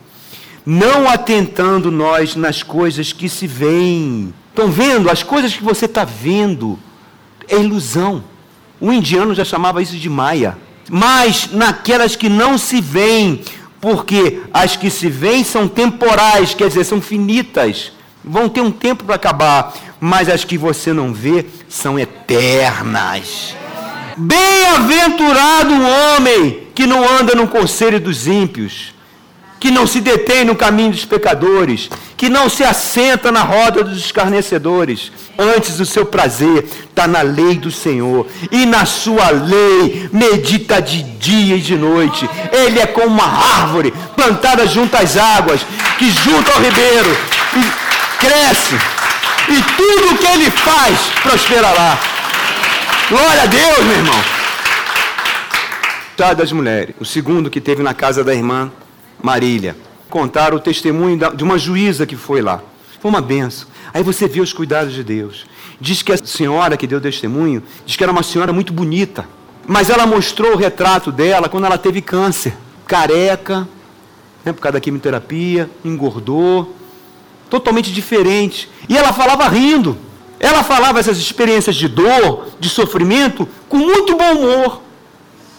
Não 0.64 1.08
atentando 1.08 1.90
nós 1.90 2.36
nas 2.36 2.62
coisas 2.62 3.12
que 3.12 3.28
se 3.28 3.48
veem. 3.48 4.32
Estão 4.50 4.70
vendo? 4.70 5.10
As 5.10 5.24
coisas 5.24 5.52
que 5.52 5.64
você 5.64 5.86
está 5.86 6.04
vendo 6.04 6.78
é 7.48 7.56
ilusão. 7.56 8.22
O 8.80 8.92
indiano 8.92 9.34
já 9.34 9.44
chamava 9.44 9.82
isso 9.82 9.96
de 9.96 10.08
maia. 10.08 10.56
Mas 10.88 11.50
naquelas 11.52 12.14
que 12.16 12.28
não 12.28 12.56
se 12.56 12.80
veem, 12.80 13.42
porque 13.80 14.42
as 14.52 14.76
que 14.76 14.90
se 14.90 15.08
veem 15.08 15.44
são 15.44 15.68
temporais, 15.68 16.54
quer 16.54 16.68
dizer, 16.68 16.84
são 16.84 17.00
finitas. 17.00 17.92
Vão 18.24 18.48
ter 18.48 18.60
um 18.60 18.70
tempo 18.70 19.04
para 19.04 19.14
acabar, 19.14 19.74
mas 20.00 20.28
as 20.28 20.44
que 20.44 20.58
você 20.58 20.92
não 20.92 21.12
vê 21.12 21.46
são 21.68 21.98
eternas. 21.98 23.54
Bem-aventurado 24.16 25.74
o 25.74 26.16
homem 26.16 26.66
que 26.74 26.86
não 26.86 27.08
anda 27.08 27.34
no 27.34 27.46
conselho 27.46 28.00
dos 28.00 28.26
ímpios, 28.26 28.94
que 29.58 29.70
não 29.70 29.86
se 29.86 30.00
detém 30.00 30.44
no 30.44 30.54
caminho 30.54 30.90
dos 30.90 31.04
pecadores, 31.04 31.88
que 32.16 32.28
não 32.28 32.48
se 32.48 32.62
assenta 32.62 33.32
na 33.32 33.42
roda 33.42 33.82
dos 33.82 33.98
escarnecedores. 33.98 35.10
Antes 35.38 35.80
o 35.80 35.86
seu 35.86 36.06
prazer 36.06 36.64
está 36.88 37.06
na 37.06 37.22
lei 37.22 37.56
do 37.56 37.70
Senhor, 37.70 38.26
e 38.50 38.66
na 38.66 38.84
sua 38.84 39.30
lei 39.30 40.08
medita 40.12 40.80
de 40.80 41.02
dia 41.02 41.56
e 41.56 41.60
de 41.60 41.76
noite. 41.76 42.28
Ele 42.52 42.78
é 42.78 42.86
como 42.86 43.08
uma 43.08 43.60
árvore 43.60 43.92
plantada 44.14 44.66
junto 44.66 44.96
às 44.96 45.16
águas, 45.16 45.60
que 45.98 46.10
junto 46.10 46.50
ao 46.50 46.60
ribeiro 46.60 47.16
e 47.56 48.16
cresce, 48.18 48.74
e 49.48 49.62
tudo 49.76 50.14
o 50.14 50.18
que 50.18 50.26
ele 50.26 50.50
faz 50.50 50.98
prosperará. 51.22 51.98
Glória 53.08 53.42
a 53.42 53.46
Deus, 53.46 53.84
meu 53.84 53.96
irmão. 53.96 54.24
Das 56.16 56.50
mulheres. 56.50 56.94
O 56.98 57.04
segundo 57.04 57.50
que 57.50 57.60
teve 57.60 57.82
na 57.82 57.92
casa 57.92 58.24
da 58.24 58.34
irmã 58.34 58.72
Marília. 59.22 59.76
Contaram 60.08 60.56
o 60.56 60.60
testemunho 60.60 61.18
de 61.34 61.44
uma 61.44 61.58
juíza 61.58 62.06
que 62.06 62.16
foi 62.16 62.40
lá. 62.40 62.62
Foi 63.00 63.10
uma 63.10 63.20
benção. 63.20 63.68
Aí 63.92 64.02
você 64.02 64.28
vê 64.28 64.40
os 64.40 64.52
cuidados 64.52 64.92
de 64.92 65.02
Deus. 65.02 65.46
Diz 65.80 66.02
que 66.02 66.12
a 66.12 66.16
senhora 66.16 66.76
que 66.76 66.86
deu 66.86 67.00
testemunho, 67.00 67.62
diz 67.84 67.96
que 67.96 68.02
era 68.02 68.12
uma 68.12 68.22
senhora 68.22 68.52
muito 68.52 68.72
bonita. 68.72 69.28
Mas 69.66 69.90
ela 69.90 70.06
mostrou 70.06 70.52
o 70.52 70.56
retrato 70.56 71.10
dela 71.10 71.48
quando 71.48 71.64
ela 71.64 71.78
teve 71.78 72.00
câncer. 72.00 72.54
Careca, 72.86 73.68
né, 74.44 74.52
por 74.52 74.60
causa 74.60 74.74
da 74.74 74.80
quimioterapia, 74.80 75.68
engordou. 75.84 76.74
Totalmente 77.50 77.92
diferente. 77.92 78.70
E 78.88 78.96
ela 78.96 79.12
falava 79.12 79.48
rindo. 79.48 79.98
Ela 80.38 80.62
falava 80.62 81.00
essas 81.00 81.18
experiências 81.18 81.76
de 81.76 81.88
dor, 81.88 82.48
de 82.60 82.68
sofrimento, 82.68 83.48
com 83.68 83.78
muito 83.78 84.16
bom 84.16 84.32
humor. 84.32 84.82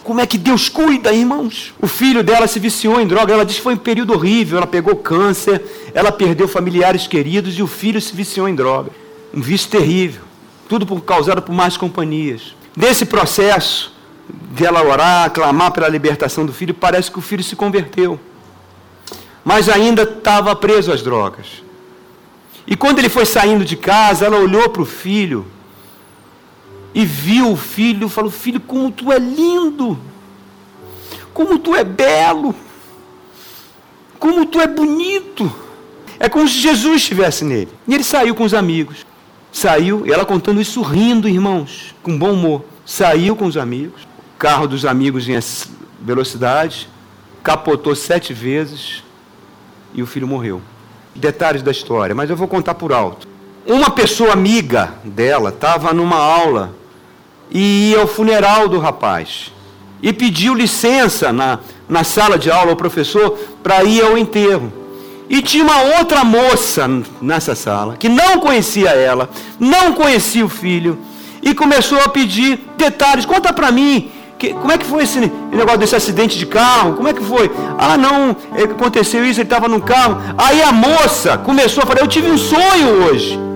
Como 0.08 0.22
é 0.22 0.26
que 0.26 0.38
Deus 0.38 0.70
cuida, 0.70 1.12
irmãos? 1.12 1.74
O 1.78 1.86
filho 1.86 2.22
dela 2.22 2.46
se 2.46 2.58
viciou 2.58 2.98
em 2.98 3.06
droga. 3.06 3.34
Ela 3.34 3.44
disse 3.44 3.58
que 3.58 3.62
foi 3.62 3.74
um 3.74 3.76
período 3.76 4.14
horrível. 4.14 4.56
Ela 4.56 4.66
pegou 4.66 4.96
câncer, 4.96 5.62
ela 5.92 6.10
perdeu 6.10 6.48
familiares 6.48 7.06
queridos 7.06 7.58
e 7.58 7.62
o 7.62 7.66
filho 7.66 8.00
se 8.00 8.16
viciou 8.16 8.48
em 8.48 8.54
droga. 8.54 8.90
Um 9.34 9.42
vício 9.42 9.68
terrível. 9.68 10.22
Tudo 10.66 10.86
por, 10.86 11.02
causado 11.02 11.42
por 11.42 11.54
más 11.54 11.76
companhias. 11.76 12.54
Nesse 12.74 13.04
processo 13.04 13.92
de 14.54 14.64
ela 14.64 14.82
orar, 14.82 15.30
clamar 15.30 15.72
pela 15.72 15.88
libertação 15.88 16.46
do 16.46 16.54
filho, 16.54 16.72
parece 16.72 17.10
que 17.10 17.18
o 17.18 17.22
filho 17.22 17.44
se 17.44 17.54
converteu. 17.54 18.18
Mas 19.44 19.68
ainda 19.68 20.04
estava 20.04 20.56
preso 20.56 20.90
às 20.90 21.02
drogas. 21.02 21.62
E 22.66 22.74
quando 22.74 22.98
ele 22.98 23.10
foi 23.10 23.26
saindo 23.26 23.62
de 23.62 23.76
casa, 23.76 24.24
ela 24.24 24.38
olhou 24.38 24.70
para 24.70 24.80
o 24.80 24.86
filho 24.86 25.44
e 26.94 27.04
viu 27.04 27.52
o 27.52 27.56
filho 27.56 28.08
falou: 28.08 28.30
Filho, 28.30 28.60
como 28.60 28.90
tu 28.90 29.12
é 29.12 29.18
lindo, 29.18 29.98
como 31.32 31.58
tu 31.58 31.74
é 31.74 31.84
belo, 31.84 32.54
como 34.18 34.46
tu 34.46 34.60
é 34.60 34.66
bonito. 34.66 35.50
É 36.20 36.28
como 36.28 36.48
se 36.48 36.58
Jesus 36.58 36.96
estivesse 36.96 37.44
nele. 37.44 37.68
E 37.86 37.94
ele 37.94 38.02
saiu 38.02 38.34
com 38.34 38.42
os 38.42 38.52
amigos. 38.52 39.06
Saiu, 39.52 40.04
ela 40.12 40.24
contando 40.24 40.60
isso 40.60 40.82
rindo, 40.82 41.28
irmãos, 41.28 41.94
com 42.02 42.18
bom 42.18 42.32
humor. 42.32 42.64
Saiu 42.84 43.36
com 43.36 43.46
os 43.46 43.56
amigos, 43.56 44.02
o 44.02 44.38
carro 44.38 44.66
dos 44.66 44.84
amigos 44.84 45.28
em 45.28 45.38
velocidade, 46.00 46.88
capotou 47.42 47.94
sete 47.94 48.34
vezes 48.34 49.04
e 49.94 50.02
o 50.02 50.06
filho 50.06 50.26
morreu 50.26 50.60
detalhes 51.18 51.62
da 51.62 51.70
história, 51.70 52.14
mas 52.14 52.30
eu 52.30 52.36
vou 52.36 52.48
contar 52.48 52.74
por 52.74 52.92
alto. 52.92 53.26
Uma 53.66 53.90
pessoa 53.90 54.32
amiga 54.32 54.94
dela 55.04 55.50
estava 55.50 55.92
numa 55.92 56.16
aula 56.16 56.74
e 57.50 57.90
ia 57.90 58.00
ao 58.00 58.06
funeral 58.06 58.68
do 58.68 58.78
rapaz. 58.78 59.52
E 60.02 60.12
pediu 60.12 60.54
licença 60.54 61.32
na, 61.32 61.58
na 61.88 62.04
sala 62.04 62.38
de 62.38 62.50
aula 62.50 62.70
ao 62.70 62.76
professor 62.76 63.36
para 63.62 63.82
ir 63.84 64.02
ao 64.02 64.16
enterro. 64.16 64.72
E 65.28 65.42
tinha 65.42 65.62
uma 65.62 65.98
outra 65.98 66.24
moça 66.24 66.88
nessa 67.20 67.54
sala 67.54 67.96
que 67.96 68.08
não 68.08 68.40
conhecia 68.40 68.90
ela, 68.90 69.28
não 69.58 69.92
conhecia 69.92 70.44
o 70.44 70.48
filho, 70.48 70.98
e 71.42 71.54
começou 71.54 72.00
a 72.00 72.08
pedir 72.08 72.60
detalhes. 72.76 73.26
Conta 73.26 73.52
para 73.52 73.70
mim 73.70 74.10
que, 74.38 74.52
como 74.54 74.72
é 74.72 74.78
que 74.78 74.86
foi 74.86 75.02
esse 75.02 75.20
negócio 75.50 75.78
desse 75.78 75.96
acidente 75.96 76.38
de 76.38 76.46
carro? 76.46 76.94
Como 76.94 77.08
é 77.08 77.12
que 77.12 77.22
foi? 77.22 77.50
Ah, 77.76 77.96
não, 77.96 78.36
é, 78.54 78.62
aconteceu 78.62 79.24
isso, 79.24 79.40
ele 79.40 79.46
estava 79.46 79.68
no 79.68 79.80
carro. 79.80 80.18
Aí 80.38 80.62
a 80.62 80.72
moça 80.72 81.36
começou 81.38 81.82
a 81.82 81.86
falar: 81.86 82.00
Eu 82.00 82.08
tive 82.08 82.30
um 82.30 82.38
sonho 82.38 83.04
hoje. 83.04 83.47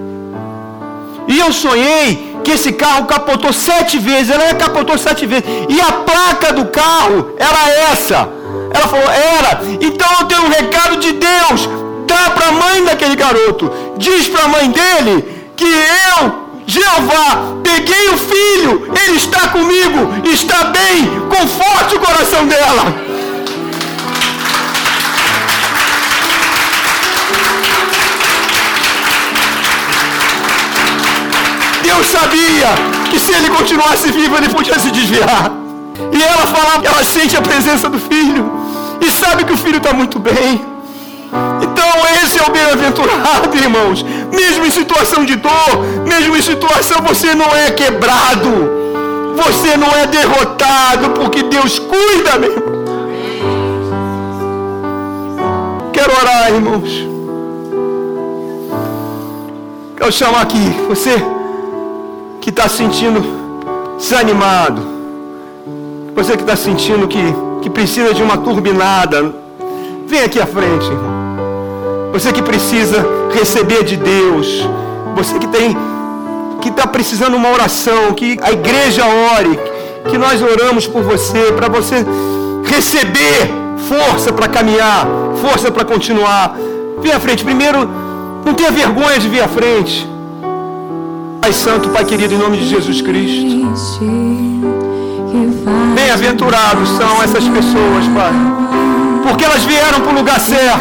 E 1.29 1.39
eu 1.39 1.53
sonhei 1.53 2.37
que 2.45 2.53
esse 2.53 2.73
carro 2.73 3.07
capotou 3.07 3.53
sete 3.53 3.99
vezes. 3.99 4.31
Ela 4.31 4.55
capotou 4.55 4.99
sete 4.99 5.27
vezes. 5.27 5.45
E 5.69 5.81
a 5.81 5.93
placa 5.93 6.53
do 6.53 6.67
carro 6.67 7.35
era 7.39 7.71
essa. 7.91 8.29
Ela 8.75 8.89
falou: 8.89 9.11
Era. 9.11 9.61
Então 9.81 10.09
eu 10.21 10.27
tenho 10.27 10.43
um 10.45 10.49
recado 10.49 10.97
de 10.97 11.13
Deus. 11.13 11.69
Dá 12.07 12.31
para 12.31 12.49
a 12.49 12.53
mãe 12.53 12.85
daquele 12.85 13.17
garoto. 13.17 13.71
Diz 13.97 14.29
para 14.29 14.45
a 14.45 14.49
mãe 14.49 14.71
dele 14.71 15.25
que 15.57 15.65
eu 15.65 16.43
Jeová, 16.65 17.57
peguei 17.63 18.09
o 18.11 18.17
filho, 18.17 18.93
ele 19.05 19.17
está 19.17 19.49
comigo, 19.49 20.15
está 20.33 20.65
bem, 20.65 21.07
conforte 21.29 21.97
o 21.97 22.01
coração 22.01 22.47
dela. 22.47 22.95
Deus 31.93 32.07
sabia 32.07 32.69
que 33.11 33.21
se 33.21 33.33
ele 33.33 33.51
continuasse 33.51 34.11
vivo, 34.11 34.37
ele 34.37 34.49
podia 34.49 34.79
se 34.79 34.91
desviar. 34.91 35.53
E 36.11 36.23
ela 36.23 36.81
que 36.81 36.87
ela 36.87 37.05
sente 37.05 37.37
a 37.37 37.43
presença 37.43 37.89
do 37.89 37.99
filho 37.99 38.51
e 39.01 39.11
sabe 39.11 39.45
que 39.45 39.53
o 39.53 39.57
filho 39.57 39.77
está 39.77 39.93
muito 39.93 40.19
bem. 40.19 40.65
Então 41.63 41.89
esse 42.23 42.39
é 42.39 42.47
o 42.49 42.51
bem-aventurado, 42.51 43.57
irmãos. 43.57 44.03
Mesmo 44.33 44.65
em 44.65 44.71
situação 44.71 45.25
de 45.25 45.37
dor, 45.37 45.73
mesmo 46.07 46.35
em 46.35 46.43
situação 46.43 47.03
você 47.03 47.35
não 47.35 47.55
é 47.55 47.71
quebrado. 47.71 48.81
Você 49.37 49.77
não 49.77 49.89
é 49.89 50.07
derrotado, 50.07 51.11
porque 51.11 51.43
Deus 51.43 51.79
cuida, 51.79 52.39
meu. 52.39 52.55
Quero 55.93 56.13
orar, 56.21 56.49
irmãos. 56.55 56.91
Quero 59.97 60.13
chamar 60.13 60.43
aqui 60.43 60.65
você 60.89 61.42
está 62.53 62.69
sentindo 62.69 63.23
desanimado. 63.99 64.83
Você 66.15 66.37
que 66.37 66.43
está 66.43 66.55
sentindo 66.55 67.09
que, 67.09 67.23
que 67.63 67.71
precisa 67.71 68.13
de 68.15 68.23
uma 68.23 68.37
turbinada. 68.37 69.35
Vem 70.07 70.23
aqui 70.23 70.39
à 70.39 70.47
frente. 70.47 70.87
Você 72.13 72.33
que 72.33 72.43
precisa 72.43 73.05
receber 73.35 73.85
de 73.85 73.97
Deus. 73.97 74.69
Você 75.17 75.39
que 75.39 75.47
tem 75.49 75.77
que 76.61 76.69
está 76.69 76.87
precisando 76.87 77.35
uma 77.35 77.51
oração, 77.51 78.13
que 78.15 78.39
a 78.41 78.53
igreja 78.53 79.03
ore, 79.05 79.59
que 80.09 80.17
nós 80.17 80.41
oramos 80.41 80.87
por 80.87 81.03
você, 81.03 81.51
para 81.51 81.69
você 81.69 82.07
receber 82.65 83.51
força 83.89 84.33
para 84.33 84.47
caminhar, 84.47 85.05
força 85.41 85.73
para 85.73 85.85
continuar. 85.85 86.57
Vem 87.01 87.13
à 87.13 87.19
frente. 87.19 87.43
Primeiro, 87.45 87.89
não 88.45 88.55
tenha 88.55 88.71
vergonha 88.71 89.19
de 89.19 89.29
vir 89.29 89.43
à 89.43 89.49
frente. 89.49 90.12
Pai 91.43 91.53
Santo, 91.53 91.89
Pai 91.89 92.05
querido, 92.05 92.35
em 92.35 92.39
nome 92.39 92.57
de 92.57 92.69
Jesus 92.69 93.03
Cristo. 93.03 93.69
Bem-aventurados 95.93 96.89
são 96.91 97.21
essas 97.21 97.43
pessoas, 97.49 98.07
Pai. 98.15 98.33
Porque 99.25 99.45
elas 99.45 99.65
vieram 99.65 100.03
para 100.03 100.13
o 100.13 100.15
lugar 100.15 100.39
certo. 100.39 100.79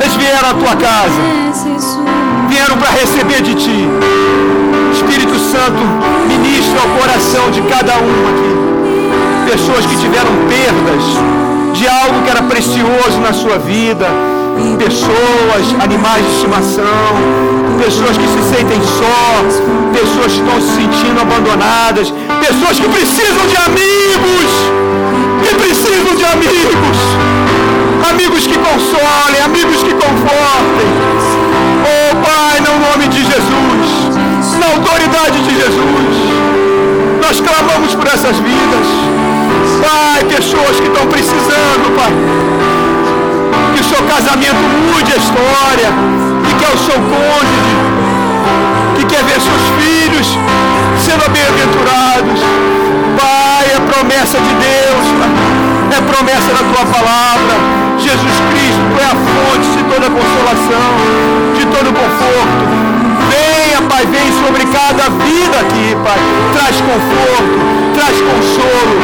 Eles 0.00 0.14
vieram 0.14 0.48
à 0.48 0.54
tua 0.54 0.76
casa. 0.76 1.20
Vieram 2.48 2.78
para 2.78 2.88
receber 2.88 3.42
de 3.42 3.54
ti. 3.54 3.86
Espírito 4.94 5.38
Santo, 5.38 5.82
ministra 6.26 6.80
ao 6.80 6.88
coração 6.98 7.50
de 7.50 7.60
cada 7.68 7.92
um 7.98 8.28
aqui. 8.30 9.52
Pessoas 9.52 9.84
que 9.84 9.96
tiveram 9.98 10.30
perdas 10.48 11.78
de 11.78 11.86
algo 11.86 12.22
que 12.22 12.30
era 12.30 12.42
precioso 12.42 13.20
na 13.20 13.34
sua 13.34 13.58
vida 13.58 14.06
pessoas, 14.78 15.82
animais 15.82 16.24
de 16.24 16.32
estimação, 16.32 16.84
pessoas 17.84 18.16
que 18.16 18.26
se 18.26 18.56
sentem 18.56 18.80
só, 18.80 19.44
pessoas 19.92 20.32
que 20.32 20.40
estão 20.40 20.58
se 20.58 20.74
sentindo 20.74 21.20
abandonadas, 21.20 22.14
pessoas 22.40 22.80
que 22.80 22.88
precisam 22.88 23.46
de 23.46 23.56
amigos, 23.68 24.50
que 25.44 25.54
precisam 25.54 26.14
de 26.16 26.24
amigos, 26.24 26.96
amigos 28.08 28.46
que 28.46 28.56
consolem, 28.56 29.40
amigos 29.44 29.82
que 29.82 29.92
confortem. 29.92 30.88
Oh 31.84 32.16
Pai, 32.24 32.60
no 32.60 32.74
nome 32.88 33.06
de 33.08 33.18
Jesus, 33.18 34.16
na 34.58 34.66
autoridade 34.72 35.42
de 35.42 35.54
Jesus, 35.54 36.16
nós 37.20 37.38
clamamos 37.38 37.94
por 37.94 38.06
essas 38.06 38.36
vidas. 38.38 38.86
Pai, 39.82 40.24
pessoas 40.24 40.80
que 40.80 40.86
estão 40.86 41.06
precisando, 41.06 41.94
Pai 41.94 42.44
seu 43.94 44.02
casamento 44.06 44.64
mude 44.90 45.12
a 45.12 45.16
história, 45.16 45.88
que 46.44 46.54
quer 46.54 46.74
o 46.74 46.78
seu 46.78 46.94
cônjuge, 46.94 47.60
que 47.68 47.73
quer 49.14 49.24
ver 49.24 49.40
seus 49.40 49.64
filhos 49.78 50.26
sendo 50.98 51.30
bem-aventurados. 51.30 52.40
Pai, 53.14 53.64
é 53.70 53.80
promessa 53.92 54.38
de 54.40 54.54
Deus, 54.58 55.04
é 55.94 56.00
promessa 56.02 56.50
da 56.50 56.64
tua 56.66 56.84
palavra. 56.90 57.54
Jesus 57.96 58.36
Cristo, 58.50 58.82
é 58.98 59.06
a 59.06 59.14
fonte 59.14 59.68
de 59.70 59.84
toda 59.84 60.10
consolação, 60.10 60.88
de 61.54 61.64
todo 61.66 61.94
conforto. 61.94 62.64
Venha, 63.30 63.82
Pai, 63.88 64.04
vem 64.06 64.32
sobre 64.42 64.66
cada 64.66 65.08
vida 65.22 65.56
aqui, 65.62 65.96
Pai. 66.02 66.18
Traz 66.52 66.76
conforto, 66.82 67.54
traz 67.94 68.16
consolo. 68.18 68.98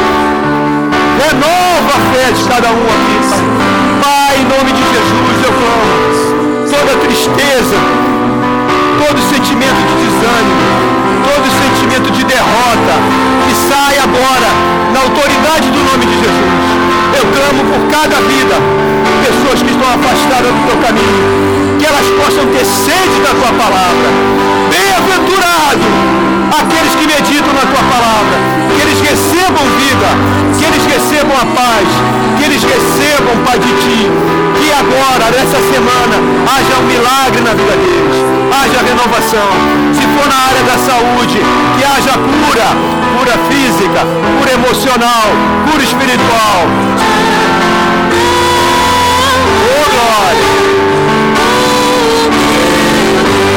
Renova 1.23 1.93
a 1.95 2.01
fé 2.11 2.33
de 2.33 2.45
cada 2.49 2.69
um 2.71 2.83
aqui, 2.83 3.17
Pai. 3.31 3.45
Pai, 4.03 4.41
em 4.41 4.45
nome 4.45 4.73
de 4.73 4.83
Jesus, 4.91 5.37
eu 5.47 5.53
clamo. 5.55 6.01
Toda 6.71 6.99
tristeza, 7.07 7.77
todo 9.01 9.19
sentimento 9.33 9.81
de 9.99 10.00
desânimo, 10.31 10.63
todo 11.25 11.45
sentimento 11.51 12.11
de 12.13 12.25
derrota, 12.25 12.95
que 13.47 13.55
sai 13.55 13.99
agora 13.99 14.51
na 14.93 15.01
autoridade 15.01 15.71
do 15.71 15.83
nome 15.83 16.07
de 16.07 16.15
Jesus. 16.15 16.71
Eu 17.19 17.27
clamo 17.35 17.65
por 17.67 17.81
cada 17.91 18.17
vida, 18.23 18.55
pessoas 19.27 19.63
que 19.63 19.71
estão 19.71 19.89
afastadas 19.91 20.53
do 20.53 20.63
teu 20.67 20.77
caminho, 20.79 21.79
que 21.79 21.87
elas 21.87 22.07
possam 22.23 22.47
ter 22.47 22.65
sede 22.65 23.19
da 23.21 23.35
tua 23.35 23.53
palavra. 23.59 24.09
Bem-aventurado 24.71 25.87
aqueles 26.61 26.95
que 26.95 27.07
meditam 27.07 27.53
na 27.53 27.67
tua 27.67 27.85
palavra, 27.91 28.37
que 28.75 28.81
eles 28.83 29.01
recebam 29.01 29.65
vida, 29.79 30.09
que 30.57 30.65
eles 30.65 30.85
recebam 30.87 31.35
a 31.35 31.47
paz, 31.47 31.89
que 32.41 32.47
eles 32.47 32.63
recebam, 32.65 33.37
Pai, 33.45 33.59
de 33.59 33.69
Ti, 33.69 34.11
que 34.57 34.73
agora, 34.73 35.31
nessa 35.31 35.61
semana, 35.61 36.17
haja 36.49 36.79
um 36.81 36.87
milagre 36.87 37.41
na 37.43 37.53
vida 37.53 37.77
deles, 37.77 38.17
haja 38.51 38.81
renovação. 38.83 39.51
Se 39.93 40.01
for 40.01 40.27
na 40.27 40.37
área 40.49 40.63
da 40.65 40.79
saúde, 40.79 41.39
que 41.77 41.85
haja 41.85 42.17
cura, 42.17 42.69
cura 43.19 43.37
física, 43.51 44.07
cura 44.39 44.53
emocional, 44.53 45.29
cura 45.71 45.83
espiritual. 45.83 46.65
Oh, 49.69 49.85
glória! 49.93 50.49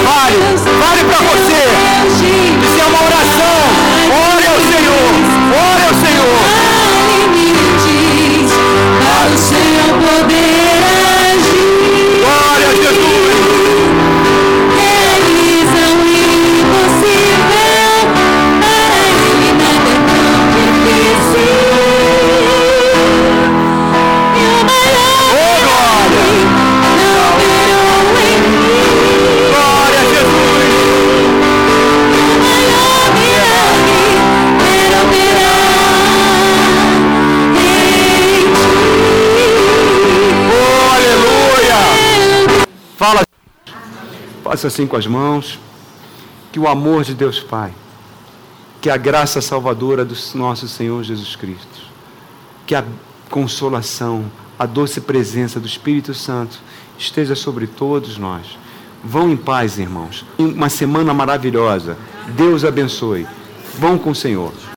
Vale, 0.03 0.37
vale 0.83 1.03
para 1.05 1.21
você. 1.31 1.61
Isso 2.65 2.81
é 2.81 2.85
uma 2.85 3.01
oração. 3.03 3.57
Ore 4.29 4.45
ao 4.45 4.59
Senhor. 4.59 5.09
Ore 5.71 5.83
ao 5.87 5.93
Senhor. 5.95 6.62
Seu 9.37 9.57
poder 9.99 10.42
Faça 44.53 44.67
assim 44.67 44.85
com 44.85 44.95
as 44.95 45.07
mãos. 45.07 45.59
Que 46.51 46.59
o 46.59 46.67
amor 46.67 47.03
de 47.03 47.15
Deus 47.15 47.39
Pai, 47.39 47.73
que 48.79 48.87
a 48.87 48.95
graça 48.95 49.41
salvadora 49.41 50.05
do 50.05 50.15
nosso 50.35 50.67
Senhor 50.67 51.03
Jesus 51.03 51.35
Cristo, 51.35 51.81
que 52.67 52.75
a 52.75 52.85
consolação, 53.31 54.31
a 54.59 54.67
doce 54.67 55.01
presença 55.01 55.59
do 55.59 55.65
Espírito 55.65 56.13
Santo 56.13 56.59
esteja 56.99 57.33
sobre 57.33 57.65
todos 57.65 58.19
nós. 58.19 58.59
Vão 59.03 59.31
em 59.31 59.35
paz, 59.35 59.79
irmãos. 59.79 60.23
Uma 60.37 60.69
semana 60.69 61.15
maravilhosa. 61.15 61.97
Deus 62.35 62.63
abençoe. 62.63 63.25
Vão 63.79 63.97
com 63.97 64.11
o 64.11 64.15
Senhor. 64.15 64.53